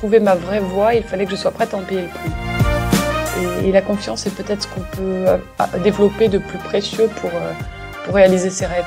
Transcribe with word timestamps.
trouver 0.00 0.18
ma 0.18 0.34
vraie 0.34 0.60
voie, 0.60 0.94
il 0.94 1.02
fallait 1.02 1.26
que 1.26 1.30
je 1.32 1.36
sois 1.36 1.50
prête 1.50 1.74
à 1.74 1.76
en 1.76 1.82
payer 1.82 2.00
le 2.00 2.08
prix. 2.08 3.66
Et, 3.66 3.70
la 3.70 3.82
confiance 3.82 4.26
est 4.26 4.34
peut-être 4.34 4.62
ce 4.62 4.68
qu'on 4.68 4.80
peut 4.80 5.26
euh, 5.28 5.36
développer 5.84 6.28
de 6.28 6.38
plus 6.38 6.56
précieux 6.56 7.06
pour, 7.20 7.28
euh, 7.34 7.52
pour 8.06 8.14
réaliser 8.14 8.48
ses 8.48 8.64
rêves. 8.64 8.86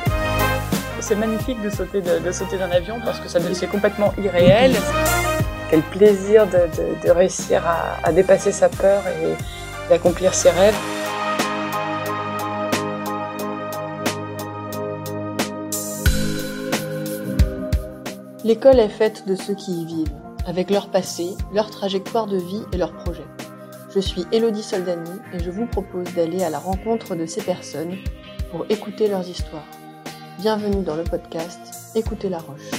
C'est 1.02 1.15
magnifique 1.15 1.61
de 1.61 1.70
sauter, 1.70 2.02
de, 2.02 2.31
sauter 2.31 2.57
d'un 2.57 2.71
avion 2.71 2.99
parce 3.05 3.20
que 3.20 3.29
ça 3.29 3.39
c'est 3.54 3.68
complètement 3.68 4.11
irréel. 4.23 4.73
Quel 5.70 5.81
plaisir 5.81 6.47
de, 6.47 6.61
de, 6.77 7.07
de 7.07 7.11
réussir 7.11 7.61
à, 7.64 8.07
à, 8.07 8.11
dépasser 8.11 8.52
sa 8.52 8.70
peur 8.70 9.04
et 9.07 9.89
d'accomplir 9.91 10.34
ses 10.34 10.50
rêves. 10.50 10.75
L'école 18.43 18.79
est 18.79 18.89
faite 18.89 19.27
de 19.27 19.36
ceux 19.36 19.54
qui 19.54 19.82
y 19.82 19.86
vivent, 19.86 20.11
avec 20.46 20.70
leur 20.70 20.89
passé, 20.89 21.29
leur 21.54 21.70
trajectoire 21.70 22.28
de 22.28 22.38
vie 22.38 22.64
et 22.71 22.78
leurs 22.78 22.93
projets. 22.93 23.28
Je 23.93 24.00
suis 24.00 24.25
Elodie 24.32 24.64
Soldani 24.64 25.11
et 25.34 25.39
je 25.39 25.51
vous 25.51 25.68
propose 25.68 26.11
d'aller 26.14 26.43
à 26.43 26.50
la 26.50 26.60
rencontre 26.60 27.15
de 27.15 27.25
ces 27.25 27.42
personnes 27.42 27.97
pour 28.51 28.65
écouter 28.70 29.07
leurs 29.07 29.28
histoires. 29.28 29.68
Bienvenue 30.39 30.84
dans 30.84 30.96
le 30.96 31.04
podcast 31.04 31.60
Écoutez 31.96 32.30
la 32.30 32.39
Roche. 32.39 32.72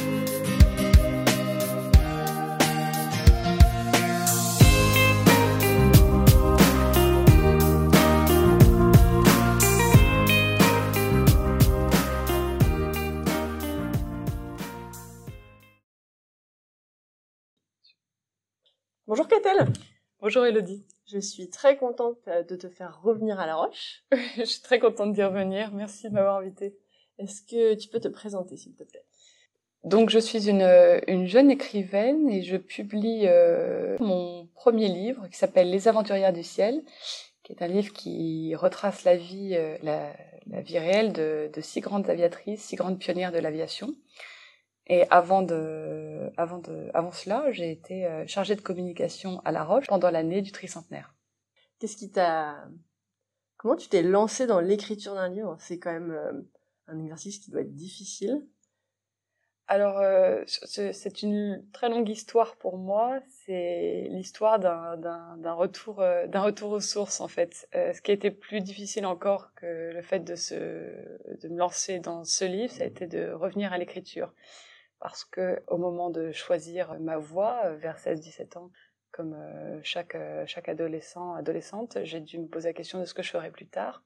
Bonjour 19.16 19.28
Catel. 19.28 19.68
Bonjour 20.20 20.44
Elodie. 20.44 20.84
Je 21.06 21.20
suis 21.20 21.48
très 21.48 21.76
contente 21.76 22.18
euh, 22.26 22.42
de 22.42 22.56
te 22.56 22.68
faire 22.68 23.00
revenir 23.00 23.38
à 23.38 23.46
La 23.46 23.54
Roche. 23.54 24.02
je 24.36 24.42
suis 24.42 24.60
très 24.60 24.80
contente 24.80 25.12
d'y 25.12 25.22
revenir. 25.22 25.70
Merci 25.72 26.08
de 26.08 26.14
m'avoir 26.14 26.38
invitée. 26.38 26.74
Est-ce 27.20 27.42
que 27.42 27.74
tu 27.74 27.86
peux 27.86 28.00
te 28.00 28.08
présenter 28.08 28.56
s'il 28.56 28.74
te 28.74 28.82
plaît? 28.82 29.04
Donc 29.84 30.10
je 30.10 30.18
suis 30.18 30.48
une, 30.50 30.68
une, 31.06 31.28
jeune 31.28 31.48
écrivaine 31.48 32.28
et 32.28 32.42
je 32.42 32.56
publie 32.56 33.28
euh, 33.28 33.96
mon 34.00 34.48
premier 34.52 34.88
livre 34.88 35.28
qui 35.28 35.38
s'appelle 35.38 35.70
Les 35.70 35.86
Aventurières 35.86 36.32
du 36.32 36.42
ciel, 36.42 36.82
qui 37.44 37.52
est 37.52 37.62
un 37.62 37.68
livre 37.68 37.92
qui 37.92 38.56
retrace 38.56 39.04
la 39.04 39.14
vie, 39.14 39.54
euh, 39.54 39.78
la, 39.84 40.12
la, 40.48 40.60
vie 40.60 40.80
réelle 40.80 41.12
de, 41.12 41.52
de 41.54 41.60
six 41.60 41.78
grandes 41.78 42.10
aviatrices, 42.10 42.62
six 42.62 42.74
grandes 42.74 42.98
pionnières 42.98 43.30
de 43.30 43.38
l'aviation. 43.38 43.94
Et 44.86 45.04
avant 45.10 45.42
de, 45.42 46.30
avant 46.36 46.58
de, 46.58 46.90
avant 46.92 47.12
cela, 47.12 47.50
j'ai 47.52 47.70
été 47.70 48.06
euh, 48.06 48.26
chargée 48.26 48.54
de 48.54 48.60
communication 48.60 49.40
à 49.44 49.52
La 49.52 49.64
Roche 49.64 49.86
pendant 49.86 50.10
l'année 50.10 50.42
du 50.42 50.52
tricentenaire. 50.52 51.14
Qu'est-ce 51.78 51.96
qui 51.96 52.10
t'a, 52.10 52.66
comment 53.56 53.76
tu 53.76 53.88
t'es 53.88 54.02
lancée 54.02 54.46
dans 54.46 54.60
l'écriture 54.60 55.14
d'un 55.14 55.28
livre? 55.28 55.56
C'est 55.58 55.78
quand 55.78 55.92
même 55.92 56.10
euh, 56.10 56.32
un 56.88 57.00
exercice 57.00 57.38
qui 57.38 57.50
doit 57.50 57.62
être 57.62 57.74
difficile. 57.74 58.46
Alors, 59.66 59.98
euh, 59.98 60.42
c'est 60.46 61.22
une 61.22 61.64
très 61.72 61.88
longue 61.88 62.10
histoire 62.10 62.56
pour 62.56 62.76
moi. 62.76 63.18
C'est 63.46 64.08
l'histoire 64.10 64.58
d'un 64.58 65.52
retour, 65.54 66.04
d'un 66.28 66.42
retour 66.42 66.72
aux 66.72 66.80
sources 66.80 67.22
en 67.22 67.28
fait. 67.28 67.66
ce 67.72 67.98
qui 68.02 68.10
a 68.10 68.14
été 68.14 68.30
plus 68.30 68.60
difficile 68.60 69.06
encore 69.06 69.54
que 69.54 69.90
le 69.94 70.02
fait 70.02 70.20
de 70.20 70.34
se, 70.34 70.54
de 70.54 71.48
me 71.48 71.56
lancer 71.56 71.98
dans 71.98 72.24
ce 72.24 72.44
livre, 72.44 72.74
ça 72.74 72.84
a 72.84 72.86
été 72.86 73.06
de 73.06 73.32
revenir 73.32 73.72
à 73.72 73.78
l'écriture 73.78 74.34
parce 75.04 75.26
que 75.26 75.62
au 75.66 75.76
moment 75.76 76.08
de 76.08 76.32
choisir 76.32 76.98
ma 76.98 77.18
voie 77.18 77.60
euh, 77.66 77.76
vers 77.76 77.98
16-17 77.98 78.56
ans, 78.56 78.70
comme 79.10 79.34
euh, 79.34 79.78
chaque, 79.82 80.14
euh, 80.14 80.46
chaque 80.46 80.70
adolescent, 80.70 81.34
adolescente, 81.34 81.98
j'ai 82.04 82.20
dû 82.20 82.38
me 82.38 82.46
poser 82.46 82.70
la 82.70 82.72
question 82.72 82.98
de 83.00 83.04
ce 83.04 83.12
que 83.12 83.22
je 83.22 83.30
ferais 83.30 83.50
plus 83.50 83.66
tard. 83.66 84.02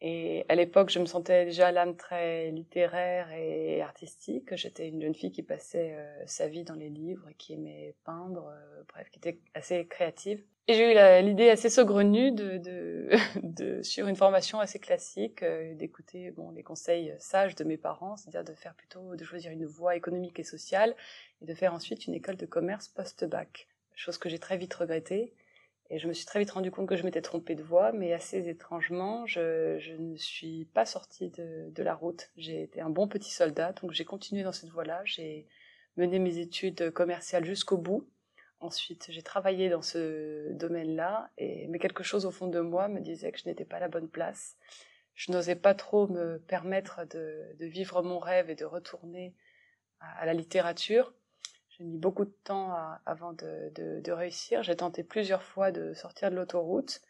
Et 0.00 0.46
à 0.48 0.54
l'époque, 0.54 0.88
je 0.88 0.98
me 0.98 1.04
sentais 1.04 1.44
déjà 1.44 1.72
l'âme 1.72 1.94
très 1.94 2.50
littéraire 2.52 3.30
et 3.32 3.82
artistique. 3.82 4.56
J'étais 4.56 4.88
une 4.88 5.02
jeune 5.02 5.14
fille 5.14 5.30
qui 5.30 5.42
passait 5.42 5.94
sa 6.24 6.48
vie 6.48 6.64
dans 6.64 6.76
les 6.76 6.88
livres, 6.88 7.28
qui 7.36 7.52
aimait 7.54 7.94
peindre, 8.04 8.50
bref, 8.88 9.10
qui 9.10 9.18
était 9.18 9.40
assez 9.54 9.86
créative. 9.88 10.42
Et 10.70 10.74
j'ai 10.74 10.92
eu 10.92 11.24
l'idée 11.24 11.48
assez 11.48 11.70
saugrenue 11.70 12.30
de, 12.30 12.58
de, 12.58 13.08
de, 13.42 13.82
sur 13.82 14.06
une 14.06 14.16
formation 14.16 14.60
assez 14.60 14.78
classique, 14.78 15.42
euh, 15.42 15.74
d'écouter 15.74 16.30
bon, 16.32 16.50
les 16.50 16.62
conseils 16.62 17.14
sages 17.18 17.54
de 17.54 17.64
mes 17.64 17.78
parents, 17.78 18.18
c'est-à-dire 18.18 18.44
de 18.44 18.52
faire 18.52 18.74
plutôt, 18.74 19.16
de 19.16 19.24
choisir 19.24 19.50
une 19.50 19.64
voie 19.64 19.96
économique 19.96 20.38
et 20.38 20.44
sociale, 20.44 20.94
et 21.40 21.46
de 21.46 21.54
faire 21.54 21.72
ensuite 21.72 22.06
une 22.06 22.12
école 22.12 22.36
de 22.36 22.44
commerce 22.44 22.86
post-bac. 22.88 23.66
Chose 23.94 24.18
que 24.18 24.28
j'ai 24.28 24.38
très 24.38 24.58
vite 24.58 24.74
regrettée. 24.74 25.32
Et 25.88 25.98
je 25.98 26.06
me 26.06 26.12
suis 26.12 26.26
très 26.26 26.38
vite 26.38 26.50
rendu 26.50 26.70
compte 26.70 26.86
que 26.86 26.96
je 26.96 27.02
m'étais 27.02 27.22
trompée 27.22 27.54
de 27.54 27.62
voie, 27.62 27.92
mais 27.92 28.12
assez 28.12 28.46
étrangement, 28.46 29.24
je, 29.24 29.78
je 29.78 29.94
ne 29.94 30.16
suis 30.18 30.66
pas 30.74 30.84
sortie 30.84 31.30
de, 31.30 31.70
de 31.70 31.82
la 31.82 31.94
route. 31.94 32.28
J'ai 32.36 32.62
été 32.62 32.82
un 32.82 32.90
bon 32.90 33.08
petit 33.08 33.30
soldat, 33.30 33.72
donc 33.72 33.92
j'ai 33.92 34.04
continué 34.04 34.42
dans 34.42 34.52
cette 34.52 34.68
voie-là. 34.68 35.00
J'ai 35.06 35.46
mené 35.96 36.18
mes 36.18 36.36
études 36.36 36.90
commerciales 36.90 37.46
jusqu'au 37.46 37.78
bout 37.78 38.06
Ensuite, 38.60 39.06
j'ai 39.10 39.22
travaillé 39.22 39.68
dans 39.68 39.82
ce 39.82 40.52
domaine-là, 40.52 41.30
mais 41.38 41.78
quelque 41.78 42.02
chose 42.02 42.26
au 42.26 42.32
fond 42.32 42.48
de 42.48 42.58
moi 42.58 42.88
me 42.88 43.00
disait 43.00 43.30
que 43.30 43.38
je 43.38 43.48
n'étais 43.48 43.64
pas 43.64 43.76
à 43.76 43.80
la 43.80 43.88
bonne 43.88 44.08
place. 44.08 44.56
Je 45.14 45.30
n'osais 45.30 45.54
pas 45.54 45.74
trop 45.74 46.08
me 46.08 46.38
permettre 46.38 47.04
de, 47.06 47.54
vivre 47.60 48.02
mon 48.02 48.18
rêve 48.18 48.50
et 48.50 48.56
de 48.56 48.64
retourner 48.64 49.36
à, 50.00 50.26
la 50.26 50.34
littérature. 50.34 51.14
J'ai 51.70 51.84
mis 51.84 51.98
beaucoup 51.98 52.24
de 52.24 52.34
temps 52.42 52.74
avant 53.06 53.32
de, 53.32 54.10
réussir. 54.10 54.64
J'ai 54.64 54.74
tenté 54.74 55.04
plusieurs 55.04 55.44
fois 55.44 55.70
de 55.70 55.94
sortir 55.94 56.30
de 56.30 56.34
l'autoroute. 56.36 57.00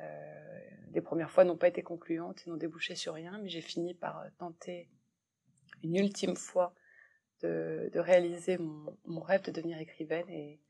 Euh, 0.00 0.60
les 0.92 1.02
premières 1.02 1.30
fois 1.30 1.44
n'ont 1.44 1.56
pas 1.56 1.68
été 1.68 1.82
concluantes 1.82 2.42
et 2.46 2.50
n'ont 2.50 2.56
débouché 2.56 2.94
sur 2.94 3.14
rien, 3.14 3.38
mais 3.42 3.48
j'ai 3.50 3.62
fini 3.62 3.94
par 3.94 4.24
tenter 4.38 4.88
une 5.82 5.96
ultime 5.96 6.36
fois 6.36 6.74
de, 7.42 7.90
de 7.92 7.98
réaliser 7.98 8.56
mon, 8.56 8.96
mon, 9.04 9.20
rêve 9.20 9.42
de 9.42 9.50
devenir 9.50 9.78
écrivaine 9.78 10.28
et, 10.28 10.60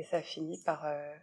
et 0.00 0.04
ça 0.04 0.16
a 0.16 0.22
fini 0.22 0.58
par, 0.64 0.86
euh, 0.86 1.14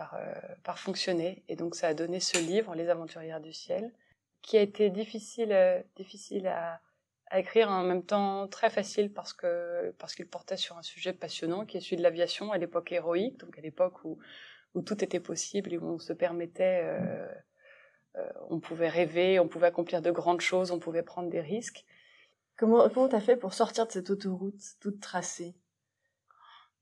euh, 0.00 0.34
par 0.62 0.78
fonctionner. 0.78 1.42
Et 1.48 1.56
donc 1.56 1.74
ça 1.74 1.88
a 1.88 1.94
donné 1.94 2.20
ce 2.20 2.38
livre, 2.38 2.74
Les 2.74 2.90
Aventurières 2.90 3.40
du 3.40 3.54
ciel, 3.54 3.90
qui 4.42 4.58
a 4.58 4.60
été 4.60 4.90
difficile, 4.90 5.52
euh, 5.52 5.82
difficile 5.96 6.46
à, 6.46 6.80
écrire 7.32 7.68
en 7.68 7.82
même 7.82 8.04
temps 8.04 8.48
très 8.48 8.70
facile 8.70 9.12
parce 9.12 9.34
que 9.34 9.94
parce 9.98 10.14
qu'il 10.14 10.26
portait 10.26 10.56
sur 10.56 10.78
un 10.78 10.82
sujet 10.82 11.12
passionnant 11.12 11.66
qui 11.66 11.76
est 11.76 11.80
celui 11.80 11.96
de 11.96 12.02
l'aviation 12.02 12.52
à 12.52 12.58
l'époque 12.58 12.90
héroïque, 12.90 13.38
donc 13.38 13.58
à 13.58 13.60
l'époque 13.60 14.02
où 14.04 14.18
où 14.74 14.80
tout 14.80 15.04
était 15.04 15.20
possible 15.20 15.74
et 15.74 15.78
où 15.78 15.86
on 15.86 15.98
se 15.98 16.14
permettait, 16.14 16.82
on 18.48 18.60
pouvait 18.60 18.88
rêver, 18.88 19.38
on 19.40 19.48
pouvait 19.48 19.66
accomplir 19.66 20.00
de 20.00 20.10
grandes 20.10 20.40
choses, 20.40 20.70
on 20.70 20.78
pouvait 20.78 21.02
prendre 21.02 21.28
des 21.28 21.42
risques. 21.42 21.84
Comment 22.56 22.88
comment 22.88 23.08
t'as 23.08 23.20
fait 23.20 23.36
pour 23.36 23.52
sortir 23.52 23.86
de 23.86 23.92
cette 23.92 24.08
autoroute 24.08 24.62
toute 24.80 25.00
tracée? 25.00 25.54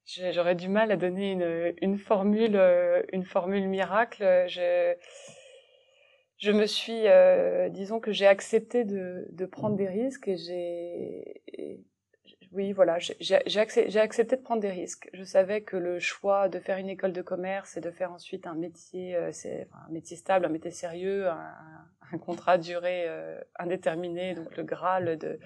J'aurais 0.06 0.55
du 0.55 0.69
mal 0.69 0.93
à 0.93 0.97
donner 0.97 1.33
une, 1.33 1.75
une 1.83 1.99
formule, 1.99 2.55
euh, 2.55 3.03
une 3.12 3.25
formule 3.25 3.67
miracle. 3.67 4.22
Je, 4.47 4.94
je 6.39 6.53
me 6.53 6.67
suis, 6.67 7.09
euh, 7.09 7.69
disons 7.69 7.99
que 7.99 8.12
j'ai 8.12 8.27
accepté 8.27 8.84
de, 8.84 9.27
de, 9.33 9.47
prendre 9.47 9.75
des 9.75 9.89
risques 9.89 10.28
et 10.28 10.37
j'ai, 10.37 11.84
oui, 12.53 12.72
voilà, 12.72 12.99
j'ai 12.99 13.34
accepté, 13.59 13.99
accepté 13.99 14.37
de 14.37 14.43
prendre 14.43 14.61
des 14.61 14.71
risques. 14.71 15.09
Je 15.12 15.25
savais 15.25 15.62
que 15.62 15.77
le 15.77 15.99
choix 15.99 16.49
de 16.49 16.61
faire 16.61 16.78
une 16.78 16.89
école 16.89 17.12
de 17.12 17.22
commerce 17.22 17.77
et 17.77 17.81
de 17.81 17.91
faire 17.91 18.12
ensuite 18.12 18.47
un 18.47 18.55
métier, 18.55 19.16
euh, 19.16 19.33
c'est 19.33 19.66
un 19.72 19.91
métier 19.91 20.16
stable, 20.16 20.45
un 20.47 20.50
métier 20.50 20.71
sérieux, 20.71 21.27
un, 21.27 21.53
un 22.12 22.19
contrat 22.19 22.59
duré 22.59 23.09
euh, 23.09 23.41
indéterminé, 23.59 24.34
donc 24.34 24.56
le 24.56 24.62
graal 24.62 25.19
de, 25.19 25.41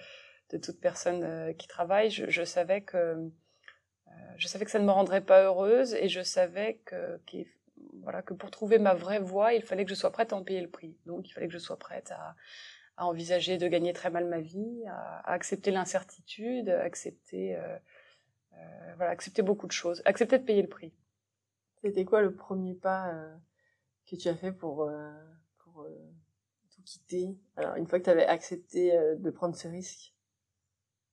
de 0.51 0.59
toute 0.59 0.81
personne 0.81 1.55
qui 1.57 1.67
travaille. 1.67 2.11
Je, 2.11 2.29
je 2.29 2.43
savais 2.43 2.83
que 2.83 3.31
je 4.41 4.49
savais 4.49 4.65
que 4.65 4.71
ça 4.71 4.79
ne 4.79 4.87
me 4.87 4.91
rendrait 4.91 5.21
pas 5.21 5.43
heureuse 5.45 5.95
et 5.95 6.09
je 6.09 6.23
savais 6.23 6.81
que, 6.87 7.21
voilà, 8.03 8.23
que 8.23 8.33
pour 8.33 8.51
trouver 8.51 8.79
ma 8.79 8.95
vraie 8.95 9.19
voie, 9.19 9.53
il 9.53 9.63
fallait 9.63 9.85
que 9.85 9.91
je 9.91 9.95
sois 9.95 10.11
prête 10.11 10.33
à 10.33 10.37
en 10.37 10.43
payer 10.43 10.63
le 10.63 10.71
prix. 10.71 10.97
Donc 11.07 11.29
il 11.29 11.33
fallait 11.33 11.47
que 11.47 11.53
je 11.53 11.59
sois 11.59 11.79
prête 11.79 12.11
à, 12.13 12.35
envisager 12.97 13.57
de 13.57 13.67
gagner 13.67 13.93
très 13.93 14.11
mal 14.11 14.27
ma 14.27 14.41
vie, 14.41 14.85
à, 14.87 15.31
accepter 15.31 15.71
l'incertitude, 15.71 16.69
accepter, 16.69 17.57
euh, 17.57 17.77
euh, 18.55 18.95
voilà, 18.97 19.11
accepter 19.11 19.43
beaucoup 19.43 19.67
de 19.67 19.73
choses, 19.73 20.03
accepter 20.05 20.39
de 20.39 20.45
payer 20.45 20.63
le 20.63 20.69
prix. 20.69 20.93
C'était 21.83 22.05
quoi 22.05 22.21
le 22.21 22.35
premier 22.35 22.75
pas 22.75 23.13
euh, 23.13 23.35
que 24.07 24.17
tu 24.17 24.29
as 24.29 24.35
fait 24.35 24.53
pour, 24.53 24.91
pour 25.59 25.87
tout 26.71 26.83
quitter? 26.83 27.39
Alors 27.57 27.77
une 27.77 27.87
fois 27.87 27.99
que 27.99 28.05
tu 28.05 28.11
avais 28.11 28.27
accepté 28.27 28.93
de 29.19 29.31
prendre 29.31 29.57
ce 29.57 29.69
risque? 29.69 30.15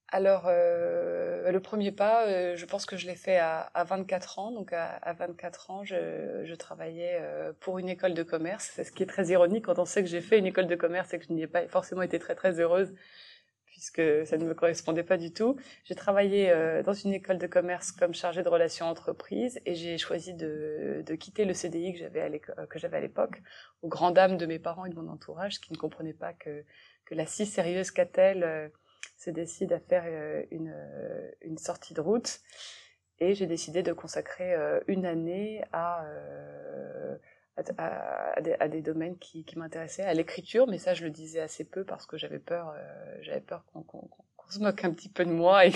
Alors, 0.10 0.46
euh, 0.48 1.52
le 1.52 1.60
premier 1.60 1.92
pas, 1.92 2.28
euh, 2.28 2.56
je 2.56 2.66
pense 2.66 2.86
que 2.86 2.96
je 2.96 3.08
l'ai 3.08 3.16
fait 3.16 3.38
à, 3.38 3.60
à, 3.74 3.84
24 3.84 4.40
ans. 4.40 4.52
Donc, 4.52 4.72
à, 4.72 4.86
à 4.86 5.12
24 5.14 5.70
ans, 5.70 5.84
je, 5.84 6.44
je 6.46 6.56
travaillais 6.56 7.18
euh, 7.22 7.52
pour 7.60 7.78
une 7.78 7.90
école 7.90 8.14
de 8.14 8.24
commerce. 8.24 8.72
C'est 8.74 8.86
ce 8.86 8.92
qui 8.94 9.04
est 9.04 9.08
très 9.08 9.28
ironique 9.28 9.66
quand 9.66 9.80
on 9.80 9.86
sait 9.86 10.04
que 10.04 10.10
j'ai 10.10 10.22
fait 10.22 10.40
une 10.40 10.46
école 10.46 10.68
de 10.68 10.76
commerce 10.76 11.14
et 11.14 11.20
que 11.20 11.26
je 11.26 11.34
n'y 11.34 11.44
ai 11.44 11.48
pas 11.48 11.68
forcément 11.68 12.04
été 12.04 12.20
très 12.20 12.36
très 12.36 12.58
heureuse, 12.62 12.94
puisque 13.66 14.02
ça 14.26 14.38
ne 14.38 14.46
me 14.46 14.54
correspondait 14.54 15.04
pas 15.04 15.18
du 15.18 15.34
tout. 15.34 15.58
J'ai 15.84 15.96
travaillé 15.96 16.52
euh, 16.52 16.84
dans 16.84 16.94
une 16.94 17.14
école 17.14 17.38
de 17.38 17.48
commerce 17.48 17.92
comme 17.92 18.14
chargée 18.14 18.44
de 18.44 18.50
relations 18.50 18.86
entreprises 18.86 19.60
et 19.66 19.76
j'ai 19.76 19.98
choisi 19.98 20.34
de, 20.34 21.04
de, 21.06 21.16
quitter 21.16 21.44
le 21.44 21.54
CDI 21.54 21.94
que 21.94 22.00
j'avais 22.00 22.22
à 22.22 23.00
l'époque, 23.02 23.42
aux 23.82 23.90
grandes 23.90 24.16
dames 24.16 24.38
de 24.38 24.46
mes 24.46 24.60
parents 24.60 24.86
et 24.86 24.90
de 24.90 24.96
mon 24.96 25.10
entourage 25.10 25.60
qui 25.60 25.74
ne 25.74 25.78
comprenaient 25.78 26.14
pas 26.14 26.32
que, 26.32 26.64
que 27.06 27.14
la 27.14 27.26
si 27.26 27.46
sérieuse 27.46 27.92
qu'a-t-elle 27.92 28.44
euh, 28.44 28.70
se 29.18 29.30
décide 29.30 29.74
à 29.74 29.80
faire 29.80 30.04
euh, 30.06 30.44
une, 30.52 30.76
une 31.42 31.58
sortie 31.58 31.94
de 31.94 32.02
route. 32.02 32.42
Et 33.20 33.34
j'ai 33.34 33.48
décidé 33.48 33.82
de 33.82 33.94
consacrer 33.94 34.56
une 34.88 35.08
année 35.08 35.64
à 35.74 36.06
à, 37.78 38.42
des, 38.42 38.54
à, 38.60 38.68
des, 38.68 38.82
domaines 38.82 39.18
qui, 39.18 39.44
qui 39.44 39.58
m'intéressaient, 39.58 40.04
à 40.04 40.14
l'écriture, 40.14 40.68
mais 40.68 40.78
ça 40.78 40.94
je 40.94 41.04
le 41.04 41.10
disais 41.10 41.40
assez 41.40 41.64
peu 41.64 41.84
parce 41.84 42.06
que 42.06 42.18
j'avais 42.18 42.40
peur, 42.40 42.70
euh, 42.70 43.18
j'avais 43.22 43.42
peur 43.42 43.66
qu'on 43.72 44.08
se 44.50 44.60
moque 44.60 44.86
un 44.86 44.94
petit 44.94 45.10
peu 45.10 45.26
de 45.26 45.32
moi 45.32 45.66
et 45.66 45.74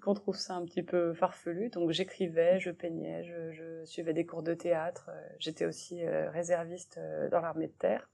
qu'on 0.00 0.14
trouve 0.14 0.36
ça 0.36 0.54
un 0.54 0.64
petit 0.64 0.82
peu 0.82 1.14
farfelu. 1.14 1.70
Donc 1.70 1.90
j'écrivais, 1.90 2.60
je 2.60 2.70
peignais, 2.70 3.24
je, 3.24 3.52
je, 3.52 3.84
suivais 3.84 4.12
des 4.12 4.26
cours 4.26 4.42
de 4.42 4.54
théâtre. 4.54 5.10
Euh, 5.12 5.28
j'étais 5.38 5.64
aussi 5.64 6.04
euh, 6.04 6.30
réserviste 6.30 7.00
dans 7.30 7.40
l'armée 7.40 7.68
de 7.68 7.72
terre. 7.72 8.08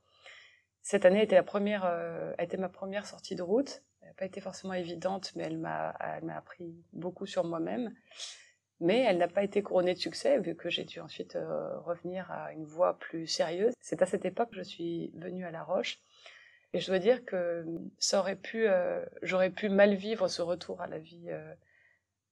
Cette 0.82 1.04
année 1.04 1.22
était 1.22 1.34
la 1.34 1.42
première, 1.42 1.84
été 2.38 2.56
ma 2.56 2.70
première 2.70 3.04
sortie 3.04 3.34
de 3.34 3.42
route. 3.42 3.82
N'a 4.08 4.14
pas 4.14 4.24
été 4.24 4.40
forcément 4.40 4.72
évidente, 4.72 5.32
mais 5.36 5.44
elle 5.44 5.58
m'a, 5.58 5.94
appris 6.34 6.74
beaucoup 6.94 7.26
sur 7.26 7.44
moi-même 7.44 7.94
mais 8.80 9.02
elle 9.02 9.18
n'a 9.18 9.28
pas 9.28 9.42
été 9.42 9.60
couronnée 9.62 9.92
de 9.94 9.98
succès 9.98 10.38
vu 10.38 10.54
que 10.54 10.70
j'ai 10.70 10.84
dû 10.84 11.00
ensuite 11.00 11.34
euh, 11.36 11.78
revenir 11.80 12.30
à 12.30 12.52
une 12.52 12.64
voie 12.64 12.96
plus 12.98 13.26
sérieuse. 13.26 13.74
C'est 13.80 14.02
à 14.02 14.06
cette 14.06 14.24
époque 14.24 14.50
que 14.50 14.56
je 14.56 14.62
suis 14.62 15.10
venue 15.16 15.44
à 15.44 15.50
La 15.50 15.64
Roche 15.64 15.98
et 16.72 16.78
je 16.78 16.86
dois 16.86 17.00
dire 17.00 17.24
que 17.24 17.66
euh, 18.54 19.06
j'aurais 19.22 19.50
pu 19.50 19.68
mal 19.68 19.94
vivre 19.94 20.28
ce 20.28 20.42
retour 20.42 20.80
à 20.80 20.86
la 20.86 21.00
vie, 21.00 21.26
euh, 21.28 21.52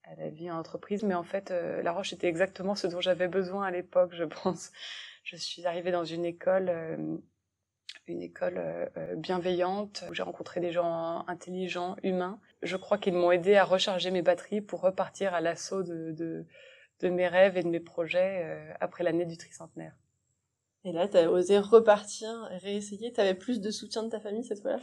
à 0.05 0.15
la 0.15 0.29
vie 0.29 0.49
en 0.49 0.57
entreprise, 0.57 1.03
mais 1.03 1.15
en 1.15 1.25
fait, 1.25 1.51
La 1.51 1.91
Roche 1.91 2.13
était 2.13 2.29
exactement 2.29 2.77
ce 2.77 2.87
dont 2.87 3.01
j'avais 3.01 3.27
besoin 3.27 3.67
à 3.67 3.73
l'époque, 3.73 4.15
je 4.15 4.25
pense. 4.25 4.71
Je 5.25 5.35
suis 5.35 5.67
arrivée 5.67 5.91
dans 5.91 6.05
une 6.05 6.25
école 6.25 7.21
une 8.07 8.23
école 8.23 8.91
bienveillante 9.17 10.05
où 10.09 10.15
j'ai 10.15 10.23
rencontré 10.23 10.61
des 10.61 10.73
gens 10.73 11.25
intelligents, 11.27 11.97
humains, 12.03 12.41
je 12.63 12.77
crois 12.77 12.99
qu'ils 12.99 13.15
m'ont 13.15 13.31
aidé 13.31 13.57
à 13.57 13.65
recharger 13.65 14.11
mes 14.11 14.23
batteries 14.23 14.61
pour 14.61 14.81
repartir 14.81 15.35
à 15.35 15.41
l'assaut 15.41 15.83
de, 15.83 16.47
de, 17.01 17.09
mes 17.09 17.29
rêves 17.29 17.57
et 17.57 17.63
de 17.63 17.69
mes 17.69 17.81
projets 17.81 18.43
euh, 18.45 18.75
après 18.81 19.05
l'année 19.05 19.27
du 19.27 19.37
tricentenaire. 19.37 19.95
Et 20.85 20.93
là, 20.93 21.09
tu 21.09 21.17
as 21.17 21.31
osé 21.31 21.59
repartir, 21.59 22.29
réessayer. 22.63 23.13
Tu 23.13 23.21
avais 23.21 23.35
plus 23.35 23.61
de 23.61 23.71
soutien 23.71 24.05
de 24.05 24.09
ta 24.09 24.21
famille 24.21 24.45
cette 24.45 24.63
fois-là? 24.63 24.81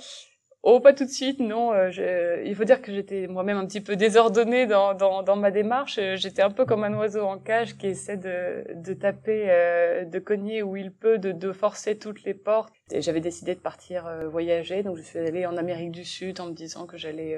Oh, 0.66 0.80
pas 0.80 0.94
tout 0.94 1.04
de 1.04 1.10
suite, 1.10 1.42
non. 1.42 1.74
Euh, 1.74 2.42
il 2.46 2.56
faut 2.56 2.64
dire 2.64 2.82
que 2.82 2.94
j'étais 2.94 3.28
moi-même 3.28 3.58
un 3.58 3.66
petit 3.66 3.82
peu 3.82 3.98
désordonnée 3.98 4.66
dans, 4.66 4.94
dans, 4.94 5.22
dans 5.22 5.36
ma 5.36 5.52
démarche. 5.52 6.00
J'étais 6.16 6.42
un 6.42 6.52
peu 6.52 6.64
comme 6.66 6.86
un 6.86 6.94
oiseau 6.94 7.24
en 7.24 7.38
cage 7.38 7.78
qui 7.78 7.88
essaie 7.88 8.16
de, 8.16 8.64
de 8.74 8.94
taper, 8.94 9.48
euh, 9.50 10.06
de 10.06 10.20
cogner 10.20 10.64
où 10.64 10.78
il 10.78 10.94
peut, 10.94 11.18
de, 11.18 11.34
de 11.34 11.52
forcer 11.52 11.98
toutes 11.98 12.24
les 12.24 12.34
portes. 12.34 12.74
J'avais 12.98 13.20
décidé 13.20 13.56
de 13.56 13.60
partir 13.60 14.08
euh, 14.08 14.30
voyager, 14.30 14.84
donc 14.84 14.96
je 14.96 15.02
suis 15.02 15.20
allée 15.20 15.46
en 15.46 15.58
Amérique 15.58 15.92
du 15.92 16.06
Sud 16.06 16.40
en 16.40 16.46
me 16.48 16.54
disant 16.54 16.86
que 16.86 16.96
j'allais 16.96 17.38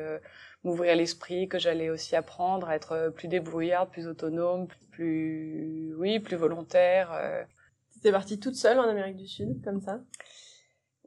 m'ouvrir 0.63 0.95
l'esprit, 0.95 1.47
que 1.47 1.57
j'allais 1.57 1.89
aussi 1.89 2.15
apprendre 2.15 2.69
à 2.69 2.75
être 2.75 3.11
plus 3.15 3.27
débrouillarde, 3.27 3.89
plus 3.89 4.07
autonome, 4.07 4.67
plus, 4.91 5.95
oui, 5.97 6.19
plus 6.19 6.35
volontaire. 6.35 7.09
Tu 8.03 8.07
es 8.07 8.11
partie 8.11 8.39
toute 8.39 8.55
seule 8.55 8.77
en 8.77 8.87
Amérique 8.87 9.17
du 9.17 9.27
Sud, 9.27 9.63
comme 9.63 9.81
ça? 9.81 9.99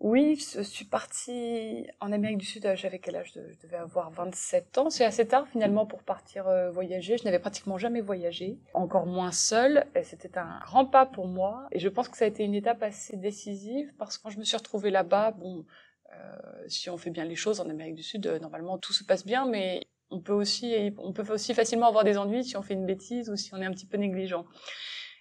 Oui, 0.01 0.39
je 0.55 0.63
suis 0.63 0.85
partie 0.85 1.85
en 1.99 2.13
Amérique 2.13 2.39
du 2.39 2.47
Sud, 2.47 2.65
euh, 2.67 2.77
j'avais 2.77 3.01
quel 3.01 3.17
âge 3.17 3.33
Je 3.35 3.67
devais 3.67 3.79
avoir 3.79 4.13
27 4.13 4.79
ans. 4.79 4.91
C'est 4.91 5.05
assez 5.05 5.27
tard 5.27 5.49
finalement 5.49 5.87
pour 5.87 6.05
partir 6.05 6.47
euh, 6.47 6.71
voyager. 6.71 7.19
Je 7.19 7.25
n'avais 7.25 7.41
pratiquement 7.41 7.79
jamais 7.79 8.01
voyagé, 8.01 8.59
encore 8.75 9.07
moins 9.07 9.33
seule. 9.33 9.87
C'était 10.05 10.39
un 10.39 10.61
grand 10.65 10.87
pas 10.87 11.05
pour 11.05 11.27
moi. 11.27 11.67
Et 11.73 11.81
je 11.81 11.89
pense 11.89 12.09
que 12.09 12.17
ça 12.17 12.27
a 12.27 12.29
été 12.29 12.45
une 12.45 12.55
étape 12.55 12.81
assez 12.85 13.17
décisive 13.17 13.93
parce 13.99 14.19
que 14.19 14.23
quand 14.23 14.31
je 14.31 14.39
me 14.39 14.45
suis 14.45 14.57
retrouvée 14.57 14.91
là-bas, 14.91 15.33
bon, 15.33 15.67
euh, 16.15 16.37
si 16.69 16.89
on 16.91 16.97
fait 16.97 17.11
bien 17.11 17.25
les 17.25 17.37
choses 17.37 17.61
en 17.61 17.69
Amérique 17.69 17.97
du 17.97 18.05
Sud, 18.05 18.25
normalement 18.41 18.79
tout 18.79 18.93
se 18.93 19.03
passe 19.03 19.27
bien, 19.27 19.47
mais 19.47 19.89
on 20.11 20.21
peut 20.21 20.33
aussi, 20.33 20.95
on 20.99 21.13
peut 21.13 21.25
aussi 21.33 21.55
facilement 21.55 21.89
avoir 21.89 22.05
des 22.05 22.19
ennuis 22.19 22.45
si 22.45 22.57
on 22.57 22.63
fait 22.63 22.75
une 22.75 22.87
bêtise 22.87 23.31
ou 23.31 23.37
si 23.37 23.53
on 23.53 23.61
est 23.61 23.67
un 23.67 23.73
petit 23.73 23.87
peu 23.87 23.97
négligent. 23.97 24.47